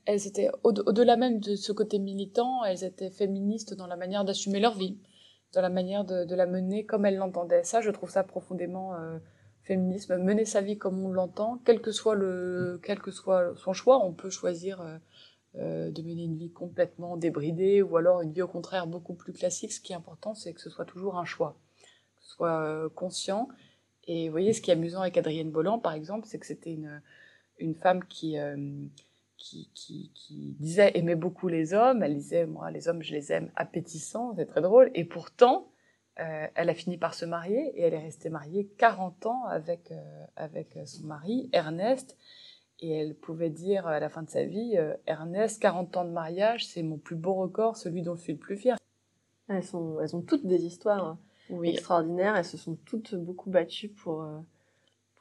elles 0.07 0.27
étaient 0.27 0.49
au-delà 0.63 1.15
au 1.15 1.19
même 1.19 1.41
de 1.41 1.57
ce 1.57 1.73
côté 1.73 1.99
militant, 1.99 2.65
elles 2.65 2.85
étaient 2.85 3.11
féministes 3.11 3.75
dans 3.75 3.87
la 3.87 3.97
manière 3.97 4.25
d'assumer 4.25 4.61
leur 4.61 4.77
vie, 4.77 4.99
dans 5.53 5.61
la 5.61 5.69
manière 5.69 6.05
de, 6.05 6.25
de 6.25 6.35
la 6.35 6.47
mener 6.47 6.85
comme 6.85 7.05
elles 7.05 7.17
l'entendaient. 7.17 7.65
Ça, 7.65 7.81
je 7.81 7.91
trouve 7.91 8.11
ça 8.11 8.23
profondément 8.23 8.95
euh, 8.95 9.19
féminisme. 9.63 10.17
Mener 10.19 10.45
sa 10.45 10.61
vie 10.61 10.79
comme 10.79 11.05
on 11.05 11.11
l'entend, 11.11 11.61
quel 11.65 11.81
que 11.81 11.93
soit 11.93 12.15
le, 12.15 12.81
quel 12.83 13.01
que 13.01 13.11
soit 13.11 13.55
son 13.57 13.73
choix, 13.73 14.05
on 14.05 14.13
peut 14.13 14.31
choisir 14.31 14.81
euh, 15.57 15.91
de 15.91 16.03
mener 16.03 16.25
une 16.25 16.37
vie 16.37 16.53
complètement 16.53 17.17
débridée 17.17 17.83
ou 17.83 17.97
alors 17.97 18.23
une 18.23 18.33
vie 18.33 18.43
au 18.43 18.49
contraire 18.49 18.87
beaucoup 18.87 19.15
plus 19.15 19.33
classique. 19.33 19.73
Ce 19.73 19.81
qui 19.81 19.93
est 19.93 19.97
important, 19.97 20.35
c'est 20.35 20.53
que 20.53 20.61
ce 20.61 20.71
soit 20.71 20.85
toujours 20.85 21.19
un 21.19 21.25
choix, 21.25 21.57
que 22.17 22.25
ce 22.25 22.31
soit 22.35 22.91
conscient 22.95 23.49
et 24.09 24.27
vous 24.27 24.33
voyez, 24.33 24.53
ce 24.53 24.61
qui 24.61 24.71
est 24.71 24.75
amusant 24.75 25.03
avec 25.03 25.17
Adrienne 25.17 25.51
Bolland, 25.51 25.79
par 25.79 25.93
exemple, 25.93 26.27
c'est 26.27 26.39
que 26.39 26.47
c'était 26.47 26.73
une, 26.73 27.01
une 27.59 27.75
femme 27.75 28.05
qui, 28.07 28.39
euh, 28.39 28.57
qui, 29.37 29.71
qui, 29.75 30.57
disait 30.59 30.93
aimer 30.95 31.15
beaucoup 31.15 31.49
les 31.49 31.75
hommes. 31.75 32.03
Elle 32.03 32.15
disait, 32.15 32.47
moi, 32.47 32.71
les 32.71 32.89
hommes, 32.89 33.03
je 33.03 33.13
les 33.13 33.33
aime 33.33 33.51
appétissants, 33.55 34.35
c'est 34.35 34.47
très 34.47 34.63
drôle. 34.63 34.91
Et 34.95 35.05
pourtant, 35.05 35.69
euh, 36.21 36.47
elle 36.55 36.71
a 36.71 36.75
fini 36.75 36.97
par 36.97 37.15
se 37.15 37.25
marier 37.25 37.79
et 37.79 37.83
elle 37.83 37.95
est 37.95 38.03
restée 38.03 38.31
mariée 38.31 38.69
40 38.79 39.27
ans 39.27 39.45
avec, 39.45 39.93
euh, 39.93 40.25
avec 40.37 40.79
son 40.87 41.07
mari, 41.07 41.49
Ernest. 41.53 42.17
Et 42.81 42.91
elle 42.91 43.15
pouvait 43.15 43.51
dire 43.51 43.87
à 43.87 44.01
la 44.01 44.09
fin 44.09 44.23
de 44.23 44.31
sa 44.31 44.45
vie, 44.45 44.77
euh, 44.77 44.95
Ernest, 45.07 45.61
40 45.61 45.97
ans 45.97 46.05
de 46.05 46.11
mariage, 46.11 46.67
c'est 46.67 46.83
mon 46.83 46.97
plus 46.97 47.17
beau 47.17 47.35
record, 47.35 47.77
celui 47.77 48.03
dont 48.03 48.17
je 48.17 48.23
suis 48.23 48.33
le 48.33 48.39
plus 48.39 48.57
fier. 48.57 48.77
Elles, 49.49 49.65
sont, 49.65 50.01
elles 50.01 50.15
ont 50.17 50.23
toutes 50.23 50.47
des 50.47 50.65
histoires. 50.65 51.19
Oui. 51.51 51.71
extraordinaires. 51.71 52.37
Elles 52.37 52.45
se 52.45 52.57
sont 52.57 52.77
toutes 52.85 53.15
beaucoup 53.15 53.51
battues 53.51 53.89
pour, 53.89 54.23
euh, 54.23 54.39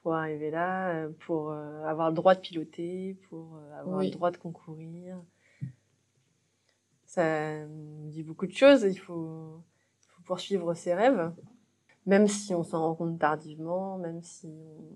pour 0.01 0.13
arriver 0.13 0.51
là, 0.51 0.91
euh, 0.91 1.09
pour 1.25 1.51
euh, 1.51 1.83
avoir 1.85 2.09
le 2.09 2.15
droit 2.15 2.35
de 2.35 2.39
piloter, 2.39 3.17
pour 3.29 3.59
avoir 3.79 3.99
oui. 3.99 4.07
le 4.07 4.11
droit 4.11 4.31
de 4.31 4.37
concourir. 4.37 5.21
Ça 7.05 7.65
dit 7.65 8.23
beaucoup 8.23 8.47
de 8.47 8.53
choses. 8.53 8.83
Il 8.83 8.99
faut, 8.99 9.61
il 10.01 10.07
faut 10.09 10.21
poursuivre 10.23 10.73
ses 10.73 10.93
rêves, 10.93 11.31
même 12.05 12.27
si 12.27 12.53
on 12.53 12.63
s'en 12.63 12.81
rend 12.81 12.95
compte 12.95 13.19
tardivement, 13.19 13.97
même 13.97 14.21
si 14.21 14.51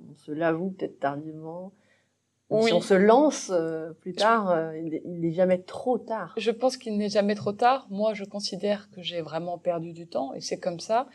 on 0.10 0.14
se 0.16 0.32
l'avoue 0.32 0.72
peut-être 0.72 1.00
tardivement. 1.00 1.72
Oui. 2.52 2.68
Si 2.68 2.74
on 2.74 2.82
se 2.82 2.94
lance 2.94 3.50
euh, 3.54 3.94
plus 3.94 4.14
tard, 4.14 4.52
euh, 4.52 4.78
il 4.78 5.20
n'est 5.22 5.32
jamais 5.32 5.60
trop 5.60 5.98
tard. 5.98 6.34
Je 6.38 6.52
pense 6.52 6.76
qu'il 6.76 6.98
n'est 6.98 7.10
jamais 7.10 7.34
trop 7.36 7.54
tard. 7.54 7.88
Moi, 7.90 8.14
je 8.14 8.26
considère 8.26 8.90
que 8.92 9.02
j'ai 9.02 9.22
vraiment 9.22 9.58
perdu 9.58 9.94
du 9.94 10.06
temps 10.06 10.34
et 10.34 10.42
c'est 10.42 10.60
comme 10.60 10.80
ça. 10.80 11.08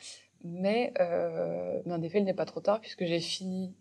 Mais, 0.45 0.93
euh, 1.01 1.81
mais 1.85 1.93
en 1.93 2.03
effet, 2.03 2.19
il 2.19 2.25
n'est 2.25 2.35
pas 2.35 2.45
trop 2.45 2.61
tard 2.61 2.81
puisque 2.81 3.05
j'ai 3.05 3.21
fini 3.21 3.75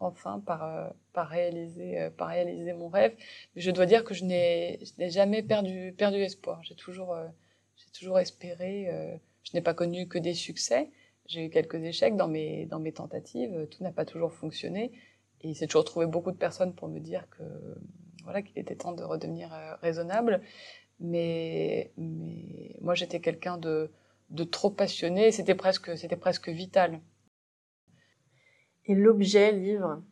enfin 0.00 0.40
par, 0.44 0.64
euh, 0.64 0.88
par, 1.12 1.28
réaliser, 1.28 2.00
euh, 2.00 2.10
par 2.10 2.28
réaliser 2.28 2.72
mon 2.72 2.88
rêve. 2.88 3.14
Mais 3.54 3.62
je 3.62 3.70
dois 3.70 3.86
dire 3.86 4.04
que 4.04 4.14
je 4.14 4.24
n'ai 4.24 4.78
jamais 4.98 5.42
perdu, 5.42 5.94
perdu 5.96 6.18
espoir. 6.18 6.60
J'ai 6.62 6.74
toujours, 6.74 7.16
j'ai 7.76 7.90
toujours 7.98 8.18
espéré. 8.18 8.90
je 9.44 9.50
n'ai 9.54 9.62
pas 9.62 9.74
connu 9.74 10.08
que 10.08 10.18
des 10.18 10.34
succès. 10.34 10.90
J'ai 11.26 11.46
eu 11.46 11.50
quelques 11.50 11.82
échecs 11.82 12.16
dans 12.16 12.28
mes, 12.28 12.66
dans 12.66 12.80
mes 12.80 12.92
tentatives. 12.92 13.66
Tout 13.70 13.82
n'a 13.82 13.92
pas 13.92 14.04
toujours 14.04 14.32
fonctionné. 14.32 14.92
Et 15.42 15.54
s'est 15.54 15.66
toujours 15.66 15.84
trouvé 15.84 16.06
beaucoup 16.06 16.32
de 16.32 16.36
personnes 16.36 16.74
pour 16.74 16.88
me 16.88 16.98
dire 16.98 17.28
que 17.30 17.42
voilà 18.28 18.42
qu'il 18.42 18.58
était 18.58 18.76
temps 18.76 18.92
de 18.92 19.02
redevenir 19.02 19.52
euh, 19.54 19.74
raisonnable. 19.76 20.42
Mais, 21.00 21.92
mais 21.96 22.76
moi, 22.82 22.94
j'étais 22.94 23.20
quelqu'un 23.20 23.56
de, 23.56 23.90
de 24.28 24.44
trop 24.44 24.68
passionné. 24.70 25.32
C'était 25.32 25.54
presque, 25.54 25.96
c'était 25.96 26.16
presque 26.16 26.50
vital. 26.50 27.00
Et 28.84 28.94
l'objet 28.94 29.52
livre, 29.52 30.02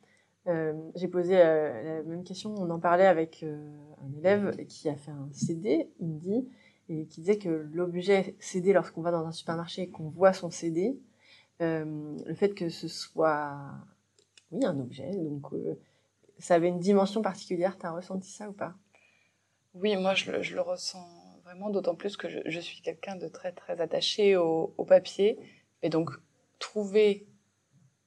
euh, 0.47 0.73
j'ai 0.95 1.09
posé 1.09 1.37
euh, 1.39 1.99
la 1.99 2.03
même 2.05 2.25
question. 2.25 2.55
On 2.55 2.71
en 2.71 2.79
parlait 2.79 3.07
avec 3.07 3.45
un 3.45 4.19
élève 4.19 4.57
qui 4.67 4.89
a 4.89 4.97
fait 4.97 5.11
un 5.11 5.29
CD, 5.33 5.91
il 6.01 6.09
me 6.09 6.19
dit, 6.19 6.49
et 6.89 7.07
qui 7.07 7.21
disait 7.21 7.39
que 7.39 7.69
l'objet 7.73 8.35
CD, 8.39 8.73
lorsqu'on 8.73 9.03
va 9.03 9.11
dans 9.11 9.27
un 9.27 9.33
supermarché 9.33 9.83
et 9.83 9.91
qu'on 9.91 10.09
voit 10.09 10.33
son 10.33 10.51
CD, 10.51 10.99
le 11.61 12.35
fait 12.35 12.55
que 12.55 12.69
ce 12.69 12.87
soit 12.87 13.59
oui, 14.51 14.65
un 14.65 14.79
objet. 14.79 15.11
Donc, 15.11 15.53
euh, 15.53 15.79
ça 16.39 16.55
avait 16.55 16.69
une 16.69 16.79
dimension 16.79 17.23
particulière. 17.23 17.79
Tu 17.79 17.87
as 17.87 17.93
ressenti 17.93 18.31
ça 18.31 18.49
ou 18.49 18.53
pas? 18.53 18.75
Oui, 19.75 19.97
moi, 19.97 20.15
je 20.15 20.31
le, 20.31 20.43
je 20.43 20.55
le, 20.55 20.61
ressens 20.61 21.07
vraiment, 21.45 21.71
d'autant 21.71 21.95
plus 21.95 22.17
que 22.17 22.29
je, 22.29 22.39
je 22.47 22.61
suis 22.61 22.81
quelqu'un 22.81 23.17
de 23.17 23.29
très, 23.29 23.53
très 23.53 23.81
attaché 23.81 24.37
au, 24.37 24.75
au, 24.77 24.85
papier. 24.85 25.39
Et 25.83 25.91
donc, 25.91 26.11
trouver 26.59 27.27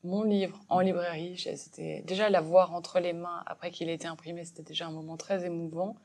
mon 0.04 0.24
livre 0.24 0.60
en 0.70 0.80
librairie, 0.80 1.38
c'était 1.38 2.02
déjà 2.06 2.30
l'avoir 2.30 2.74
entre 2.74 3.00
les 3.00 3.14
mains 3.14 3.44
après 3.46 3.70
qu'il 3.70 3.90
ait 3.90 3.96
été 3.96 4.08
imprimé, 4.08 4.46
c'était 4.46 4.64
déjà 4.64 4.88
un 4.88 4.92
moment 4.92 5.18
très 5.18 5.46
émouvant. 5.46 5.96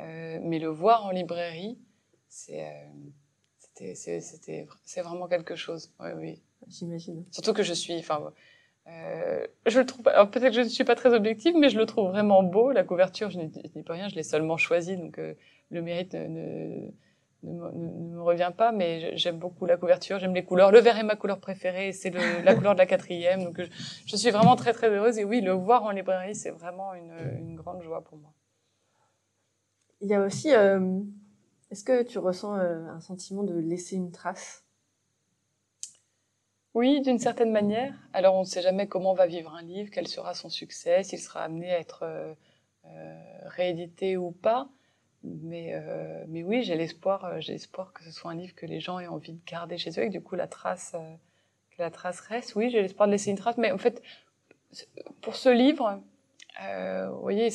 Euh, 0.00 0.38
mais 0.42 0.58
le 0.58 0.68
voir 0.68 1.04
en 1.04 1.10
librairie, 1.10 1.78
c'est 2.28 2.66
euh, 2.66 3.94
c'est 3.94 5.02
vraiment 5.02 5.28
quelque 5.28 5.54
chose. 5.54 5.92
Oui, 6.00 6.10
oui. 6.16 6.42
J'imagine. 6.66 7.24
Surtout 7.30 7.52
que 7.52 7.62
je 7.62 7.72
suis, 7.72 7.98
enfin, 7.98 8.32
euh, 8.88 9.46
je 9.66 9.80
le 9.80 9.86
trouve, 9.86 10.02
peut-être 10.04 10.48
que 10.48 10.52
je 10.52 10.60
ne 10.60 10.68
suis 10.68 10.84
pas 10.84 10.94
très 10.94 11.12
objective, 11.12 11.54
mais 11.58 11.68
je 11.68 11.78
le 11.78 11.86
trouve 11.86 12.08
vraiment 12.08 12.42
beau. 12.42 12.72
La 12.72 12.84
couverture, 12.84 13.30
je 13.30 13.38
n'y 13.38 13.82
pas 13.82 13.92
rien, 13.92 14.08
je 14.08 14.14
l'ai 14.14 14.22
seulement 14.22 14.56
choisi, 14.56 14.96
donc 14.96 15.18
euh, 15.18 15.34
le 15.70 15.82
mérite 15.82 16.14
ne, 16.14 16.88
ne, 17.42 17.50
me 17.52 18.22
revient 18.22 18.52
pas, 18.56 18.72
mais 18.72 19.16
j'aime 19.16 19.38
beaucoup 19.38 19.66
la 19.66 19.76
couverture, 19.76 20.18
j'aime 20.18 20.34
les 20.34 20.44
couleurs. 20.44 20.72
Le 20.72 20.80
vert 20.80 20.98
est 20.98 21.02
ma 21.02 21.16
couleur 21.16 21.38
préférée, 21.38 21.92
c'est 21.92 22.10
la 22.10 22.54
couleur 22.54 22.74
de 22.74 22.78
la 22.78 22.86
quatrième, 22.86 23.44
donc 23.44 23.60
je, 23.60 23.66
je, 24.06 24.16
suis 24.16 24.30
vraiment 24.30 24.56
très 24.56 24.72
très 24.72 24.88
heureuse. 24.88 25.18
Et 25.18 25.24
oui, 25.24 25.42
le 25.42 25.52
voir 25.52 25.84
en 25.84 25.90
librairie, 25.90 26.34
c'est 26.34 26.50
vraiment 26.50 26.94
une, 26.94 27.12
une, 27.38 27.56
grande 27.56 27.82
joie 27.82 28.02
pour 28.02 28.16
moi. 28.16 28.32
Il 30.00 30.08
y 30.08 30.14
a 30.14 30.20
aussi, 30.22 30.54
euh, 30.54 31.00
est-ce 31.70 31.84
que 31.84 32.02
tu 32.02 32.18
ressens 32.18 32.54
un 32.54 33.00
sentiment 33.00 33.42
de 33.42 33.58
laisser 33.58 33.96
une 33.96 34.12
trace? 34.12 34.64
Oui, 36.74 37.00
d'une 37.00 37.18
certaine 37.18 37.50
manière. 37.50 37.94
Alors, 38.12 38.34
on 38.36 38.40
ne 38.40 38.44
sait 38.44 38.62
jamais 38.62 38.86
comment 38.86 39.14
va 39.14 39.26
vivre 39.26 39.54
un 39.54 39.62
livre, 39.62 39.90
quel 39.92 40.06
sera 40.06 40.34
son 40.34 40.48
succès, 40.48 41.02
s'il 41.02 41.18
sera 41.18 41.42
amené 41.42 41.72
à 41.72 41.78
être 41.78 42.02
euh, 42.02 42.34
euh, 42.86 43.14
réédité 43.46 44.16
ou 44.16 44.32
pas. 44.32 44.68
Mais, 45.24 45.74
euh, 45.74 46.24
mais 46.28 46.44
oui, 46.44 46.62
j'ai 46.62 46.76
l'espoir, 46.76 47.40
j'ai 47.40 47.54
l'espoir 47.54 47.92
que 47.92 48.04
ce 48.04 48.12
soit 48.12 48.30
un 48.30 48.36
livre 48.36 48.54
que 48.54 48.66
les 48.66 48.80
gens 48.80 49.00
aient 49.00 49.08
envie 49.08 49.32
de 49.32 49.44
garder 49.44 49.78
chez 49.78 49.90
eux 49.98 50.04
et 50.04 50.06
que 50.06 50.12
du 50.12 50.22
coup 50.22 50.36
la 50.36 50.46
trace, 50.46 50.94
que 51.70 51.82
la 51.82 51.90
trace 51.90 52.20
reste. 52.20 52.54
Oui, 52.54 52.70
j'ai 52.70 52.82
l'espoir 52.82 53.08
de 53.08 53.12
laisser 53.12 53.30
une 53.30 53.38
trace. 53.38 53.56
Mais 53.56 53.72
en 53.72 53.78
fait, 53.78 54.02
pour 55.20 55.34
ce 55.34 55.48
livre, 55.48 56.00
vous 56.60 57.20
voyez, 57.20 57.50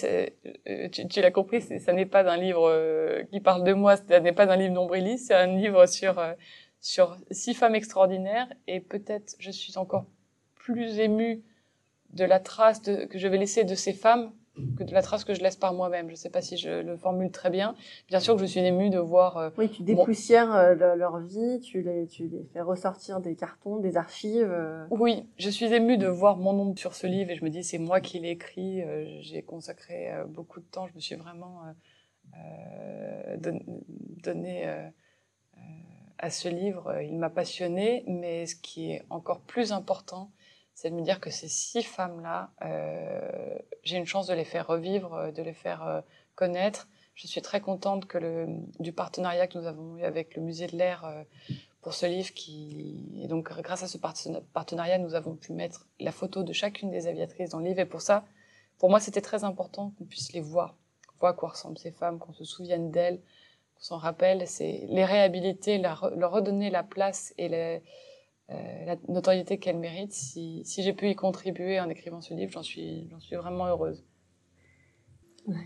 tu, 0.92 1.22
l'as 1.22 1.32
compris, 1.32 1.62
ça 1.62 1.94
n'est 1.94 2.06
pas 2.06 2.30
un 2.30 2.38
livre 2.38 3.24
qui 3.32 3.40
parle 3.40 3.64
de 3.64 3.74
moi, 3.74 3.96
ce 3.96 4.20
n'est 4.20 4.34
pas 4.34 4.52
un 4.52 4.58
livre 4.58 4.74
nombriliste, 4.74 5.28
c'est 5.28 5.36
un 5.36 5.48
livre 5.48 5.86
sur 5.86 6.22
sur 6.84 7.18
six 7.32 7.54
femmes 7.54 7.76
extraordinaires 7.76 8.48
et 8.68 8.82
peut-être 8.82 9.36
je 9.40 9.50
suis 9.52 9.78
encore 9.78 10.06
plus 10.54 11.00
émue 11.00 11.42
de 12.12 12.26
la 12.26 12.42
trace 12.42 12.82
que 12.82 13.18
je 13.18 13.28
vais 13.28 13.38
laisser 13.38 13.64
de 13.64 13.74
ces 13.74 13.94
femmes 13.94 14.32
que 14.78 14.84
de 14.84 14.94
la 14.94 15.02
trace 15.02 15.24
que 15.24 15.34
je 15.34 15.42
laisse 15.42 15.56
par 15.56 15.74
moi-même. 15.74 16.08
Je 16.08 16.12
ne 16.12 16.18
sais 16.18 16.30
pas 16.30 16.42
si 16.42 16.58
je 16.58 16.82
le 16.82 16.98
formule 16.98 17.32
très 17.32 17.50
bien. 17.50 17.74
Bien 18.10 18.20
sûr 18.20 18.36
que 18.36 18.42
je 18.42 18.46
suis 18.46 18.60
émue 18.60 18.90
de 18.90 19.00
voir... 19.00 19.38
Euh, 19.38 19.50
oui, 19.58 19.70
tu 19.70 19.82
dépoussières 19.82 20.54
euh, 20.54 20.76
leur 20.96 21.20
vie, 21.20 21.60
tu 21.62 21.82
les, 21.82 22.06
tu 22.06 22.28
les 22.28 22.44
fais 22.54 22.62
ressortir 22.62 23.20
des 23.20 23.36
cartons, 23.36 23.78
des 23.78 23.98
archives. 23.98 24.52
Euh. 24.52 24.86
Oui, 24.92 25.26
je 25.38 25.50
suis 25.50 25.74
émue 25.74 25.98
de 25.98 26.08
voir 26.08 26.38
mon 26.38 26.54
nom 26.54 26.76
sur 26.76 26.94
ce 26.94 27.08
livre 27.08 27.32
et 27.32 27.36
je 27.36 27.44
me 27.44 27.50
dis 27.50 27.64
c'est 27.64 27.80
moi 27.80 28.00
qui 28.02 28.20
l'ai 28.20 28.32
écrit. 28.32 28.84
J'ai 29.22 29.42
consacré 29.42 30.12
beaucoup 30.28 30.60
de 30.60 30.66
temps. 30.66 30.86
Je 30.88 30.94
me 30.94 31.00
suis 31.00 31.16
vraiment 31.16 31.62
donné 34.22 34.92
à 36.18 36.30
ce 36.30 36.48
livre. 36.48 36.88
Euh, 36.88 37.04
il 37.04 37.18
m'a 37.18 37.30
passionné, 37.30 38.04
mais 38.08 38.46
ce 38.46 38.56
qui 38.56 38.92
est 38.92 39.04
encore 39.10 39.42
plus 39.42 39.72
important, 39.72 40.32
c'est 40.74 40.90
de 40.90 40.96
me 40.96 41.02
dire 41.02 41.20
que 41.20 41.30
ces 41.30 41.48
six 41.48 41.84
femmes-là, 41.84 42.52
euh, 42.64 43.58
j'ai 43.84 43.98
une 43.98 44.06
chance 44.06 44.28
de 44.28 44.34
les 44.34 44.46
faire 44.46 44.68
revivre, 44.68 45.32
de 45.32 45.42
les 45.42 45.54
faire 45.54 45.84
euh, 45.84 46.02
connaître. 46.36 46.88
Je 47.16 47.28
suis 47.28 47.42
très 47.42 47.62
contente 47.62 48.08
du 48.80 48.92
partenariat 48.92 49.46
que 49.48 49.60
nous 49.60 49.68
avons 49.68 49.98
eu 49.98 50.04
avec 50.04 50.36
le 50.36 50.42
Musée 50.42 50.66
de 50.66 50.76
l'Air 50.76 51.26
pour 51.82 51.94
ce 51.94 52.08
livre. 52.08 52.30
Et 53.22 53.28
donc, 53.28 53.54
grâce 53.62 53.84
à 53.84 53.88
ce 53.88 54.00
partenariat, 54.00 54.98
nous 54.98 55.14
avons 55.14 55.36
pu 55.36 55.54
mettre 55.54 55.86
la 56.00 56.12
photo 56.12 56.42
de 56.42 56.54
chacune 56.54 56.90
des 56.90 57.06
aviatrices 57.06 57.52
dans 57.52 57.60
le 57.60 57.66
livre. 57.66 57.82
Et 57.82 57.86
pour 57.86 58.02
ça, 58.02 58.26
pour 58.80 58.90
moi, 58.90 59.00
c'était 59.00 59.22
très 59.22 59.44
important 59.44 59.94
qu'on 59.96 60.06
puisse 60.06 60.34
les 60.34 60.42
voir, 60.42 60.76
voit 61.20 61.30
à 61.30 61.34
quoi 61.34 61.50
ressemblent 61.50 61.78
ces 61.78 61.92
femmes, 61.92 62.18
qu'on 62.18 62.34
se 62.34 62.46
souvienne 62.46 62.90
d'elles, 62.90 63.22
s'en 63.84 63.98
rappelle, 63.98 64.48
c'est 64.48 64.86
les 64.88 65.04
réhabiliter, 65.04 65.78
leur, 65.78 66.02
redonner 66.32 66.70
la 66.70 66.84
place 66.84 67.34
et 67.38 67.54
euh, 67.54 67.80
la 68.86 68.96
notoriété 69.10 69.58
qu'elles 69.58 69.78
méritent. 69.78 70.14
Si, 70.14 70.64
j'ai 70.66 70.94
pu 70.94 71.10
y 71.10 71.16
contribuer 71.16 71.80
en 71.82 71.90
écrivant 71.90 72.22
ce 72.22 72.34
livre, 72.34 72.52
j'en 72.54 72.64
suis, 72.64 73.10
suis 73.20 73.36
vraiment 73.36 73.68
heureuse. 73.68 74.06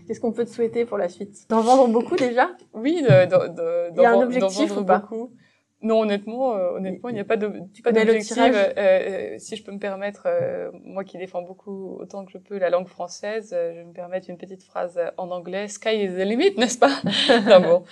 Qu'est-ce 0.06 0.20
qu'on 0.20 0.32
peut 0.32 0.44
te 0.44 0.50
souhaiter 0.50 0.84
pour 0.84 0.98
la 0.98 1.08
suite? 1.08 1.48
D'en 1.48 1.60
vendre 1.60 1.86
beaucoup 1.86 2.16
déjà? 2.16 2.50
Oui, 2.74 3.00
de, 3.02 3.90
Il 3.94 4.02
y 4.02 4.04
a 4.04 4.10
un 4.10 4.22
objectif 4.22 4.76
ou 4.76 4.84
pas? 4.84 4.98
beaucoup. 4.98 5.32
Non, 5.80 6.00
honnêtement, 6.00 6.56
euh, 6.56 6.72
honnêtement, 6.72 7.08
il 7.08 7.12
n'y 7.12 7.20
a 7.20 7.24
pas 7.24 7.36
d'objectif. 7.36 7.86
Euh, 7.86 8.72
euh, 8.76 9.38
si 9.38 9.54
je 9.54 9.62
peux 9.62 9.70
me 9.70 9.78
permettre, 9.78 10.24
euh, 10.26 10.72
moi 10.82 11.04
qui 11.04 11.18
défends 11.18 11.42
beaucoup 11.42 11.96
autant 12.00 12.24
que 12.24 12.32
je 12.32 12.38
peux 12.38 12.58
la 12.58 12.68
langue 12.68 12.88
française, 12.88 13.50
je 13.50 13.76
vais 13.78 13.84
me 13.84 13.92
permettre 13.92 14.28
une 14.28 14.38
petite 14.38 14.64
phrase 14.64 15.00
en 15.16 15.30
anglais. 15.30 15.68
Sky 15.68 16.02
is 16.02 16.08
the 16.08 16.26
limit, 16.26 16.56
n'est-ce 16.56 16.78
pas? 16.78 17.00
Non, 17.48 17.60
bon, 17.60 17.84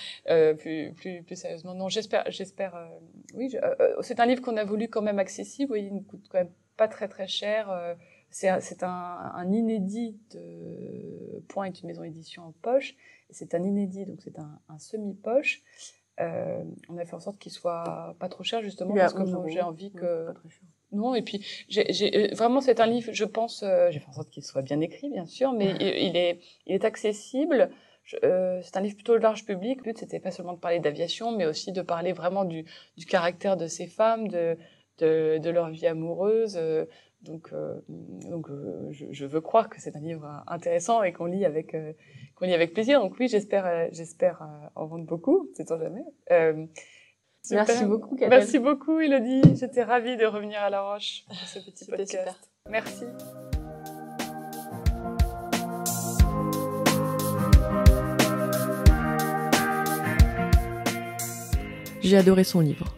plus, 0.57 0.93
plus, 0.95 1.23
plus 1.23 1.37
sérieusement, 1.37 1.75
non, 1.75 1.89
j'espère, 1.89 2.25
j'espère. 2.29 2.75
oui, 3.35 3.55
c'est 4.01 4.19
un 4.19 4.27
livre 4.27 4.43
qu'on 4.43 4.57
a 4.57 4.65
voulu 4.65 4.89
quand 4.89 5.03
même 5.03 5.21
accessible. 5.21 5.73
Oui, 5.73 5.87
il 5.87 5.95
ne 5.95 6.01
coûte 6.01 6.27
quand 6.29 6.39
même 6.39 6.53
pas 6.77 6.89
très 6.89 7.07
très 7.07 7.29
cher. 7.29 7.71
c'est 8.31 8.49
un, 8.49 8.61
un, 8.83 9.53
inédit 9.53 10.19
de 10.33 11.41
Point 11.49 11.67
est 11.67 11.81
une 11.83 11.87
maison 11.87 12.03
d'édition 12.03 12.43
en 12.43 12.53
poche. 12.63 12.97
C'est 13.31 13.55
un 13.55 13.63
inédit, 13.63 14.07
donc 14.07 14.19
c'est 14.23 14.39
un, 14.41 14.59
un 14.69 14.79
semi-poche. 14.79 15.63
Euh, 16.21 16.63
on 16.89 16.97
a 16.97 17.05
fait 17.05 17.15
en 17.15 17.21
sorte 17.21 17.39
qu'il 17.39 17.53
soit 17.53 18.17
pas 18.19 18.29
trop 18.29 18.43
cher 18.43 18.63
justement 18.63 18.95
parce 18.95 19.13
que 19.13 19.25
j'ai 19.49 19.61
envie 19.61 19.93
que 19.93 20.29
non 20.93 21.15
et 21.15 21.21
puis 21.21 21.45
j'ai 21.69 22.33
vraiment 22.33 22.63
c'est 22.63 22.81
un 22.81 22.87
livre 22.87 23.11
je 23.13 23.25
pense 23.27 23.63
euh, 23.63 23.91
j'ai 23.91 23.99
fait 23.99 24.09
en 24.09 24.15
sorte 24.15 24.31
qu'il 24.31 24.43
soit 24.43 24.63
bien 24.63 24.81
écrit 24.81 25.11
bien 25.11 25.27
sûr 25.27 25.53
mais 25.53 25.75
il, 25.79 26.17
est 26.17 26.41
il 26.67 26.75
est 26.75 26.85
accessible. 26.85 27.71
Euh, 28.23 28.61
c'est 28.63 28.77
un 28.77 28.83
livre 28.83 28.95
plutôt 28.95 29.17
large 29.17 29.45
public. 29.45 29.79
Le 29.79 29.83
but, 29.83 29.99
c'était 29.99 30.21
pas 30.21 30.31
seulement 30.31 30.53
de 30.53 30.61
parler 30.61 30.79
d'aviation, 30.79 31.37
mais 31.37 31.45
aussi 31.45 31.73
de 31.73 31.83
parler 31.83 32.13
vraiment 32.13 32.45
du, 32.45 32.65
du 32.97 33.05
caractère 33.05 33.57
de 33.57 33.67
ces 33.67 33.89
femmes, 33.89 34.29
de, 34.29 34.57
de, 34.99 35.39
de 35.39 35.51
leur 35.51 35.71
vie 35.71 35.87
amoureuse. 35.87 36.59
donc, 37.23 37.53
donc 37.89 38.49
je, 38.91 39.07
je, 39.11 39.27
veux 39.27 39.41
croire 39.41 39.69
que 39.69 39.81
c'est 39.81 39.97
un 39.97 40.01
livre 40.01 40.43
intéressant 40.47 41.03
et 41.03 41.13
qu'on 41.13 41.27
lit 41.27 41.45
avec 41.45 41.75
qu'on 42.37 42.47
lit 42.47 42.55
avec 42.55 42.73
plaisir. 42.73 43.01
Donc 43.01 43.17
oui, 43.19 43.29
j'espère, 43.29 43.67
euh, 43.67 43.87
j'espère 43.93 44.43
euh, 44.43 44.69
en 44.77 44.87
vendre 44.87 45.07
beaucoup, 45.07 45.51
c'est-on 45.55 45.79
jamais. 45.79 46.05
Euh, 46.31 46.67
Merci 47.51 47.85
beaucoup, 47.85 48.17
Katel. 48.17 48.29
Merci 48.29 48.59
beaucoup, 48.59 49.01
Elodie. 49.01 49.43
J'étais 49.55 49.85
ravie 49.85 50.17
de 50.17 50.27
revenir 50.27 50.61
à 50.61 50.71
La 50.71 50.83
Roche 50.83 51.25
pour 51.27 51.37
ce 51.49 51.59
petit 51.61 51.87
podcast. 51.87 52.11
Super. 52.11 52.35
Merci. 52.69 53.05
J'ai 62.03 62.17
adoré 62.19 62.45
son 62.45 62.61
livre. 62.61 62.95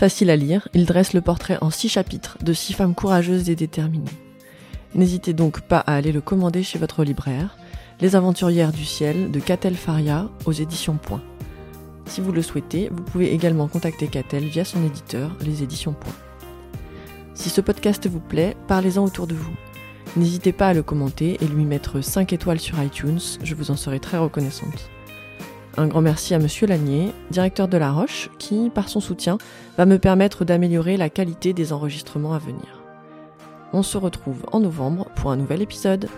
Facile 0.00 0.30
à 0.30 0.36
lire, 0.36 0.66
il 0.72 0.86
dresse 0.86 1.12
le 1.12 1.20
portrait 1.20 1.58
en 1.60 1.68
six 1.68 1.90
chapitres 1.90 2.38
de 2.42 2.54
six 2.54 2.72
femmes 2.72 2.94
courageuses 2.94 3.50
et 3.50 3.54
déterminées. 3.54 4.08
N'hésitez 4.94 5.34
donc 5.34 5.60
pas 5.60 5.80
à 5.80 5.94
aller 5.94 6.10
le 6.10 6.22
commander 6.22 6.62
chez 6.62 6.78
votre 6.78 7.04
libraire. 7.04 7.58
Les 8.00 8.16
Aventurières 8.16 8.72
du 8.72 8.86
Ciel 8.86 9.30
de 9.30 9.40
Catel 9.40 9.74
Faria 9.74 10.30
aux 10.46 10.52
éditions 10.52 10.96
Point. 10.96 11.20
Si 12.06 12.22
vous 12.22 12.32
le 12.32 12.40
souhaitez, 12.40 12.88
vous 12.90 13.02
pouvez 13.02 13.34
également 13.34 13.68
contacter 13.68 14.06
Catel 14.06 14.44
via 14.44 14.64
son 14.64 14.82
éditeur, 14.86 15.36
les 15.44 15.62
éditions 15.62 15.92
Point. 15.92 16.14
Si 17.34 17.50
ce 17.50 17.60
podcast 17.60 18.06
vous 18.06 18.20
plaît, 18.20 18.56
parlez-en 18.68 19.04
autour 19.04 19.26
de 19.26 19.34
vous. 19.34 19.52
N'hésitez 20.16 20.52
pas 20.52 20.68
à 20.68 20.72
le 20.72 20.82
commenter 20.82 21.36
et 21.42 21.46
lui 21.46 21.66
mettre 21.66 22.00
5 22.00 22.32
étoiles 22.32 22.58
sur 22.58 22.82
iTunes, 22.82 23.20
je 23.42 23.54
vous 23.54 23.70
en 23.70 23.76
serai 23.76 24.00
très 24.00 24.16
reconnaissante. 24.16 24.88
Un 25.76 25.86
grand 25.86 26.00
merci 26.00 26.34
à 26.34 26.38
Monsieur 26.38 26.66
Lanier, 26.66 27.12
directeur 27.30 27.68
de 27.68 27.76
La 27.76 27.92
Roche, 27.92 28.28
qui, 28.38 28.70
par 28.70 28.88
son 28.88 29.00
soutien, 29.00 29.38
va 29.78 29.86
me 29.86 29.98
permettre 29.98 30.44
d'améliorer 30.44 30.96
la 30.96 31.08
qualité 31.08 31.52
des 31.52 31.72
enregistrements 31.72 32.34
à 32.34 32.38
venir. 32.38 32.82
On 33.72 33.82
se 33.82 33.96
retrouve 33.96 34.44
en 34.50 34.60
novembre 34.60 35.06
pour 35.14 35.30
un 35.30 35.36
nouvel 35.36 35.62
épisode. 35.62 36.08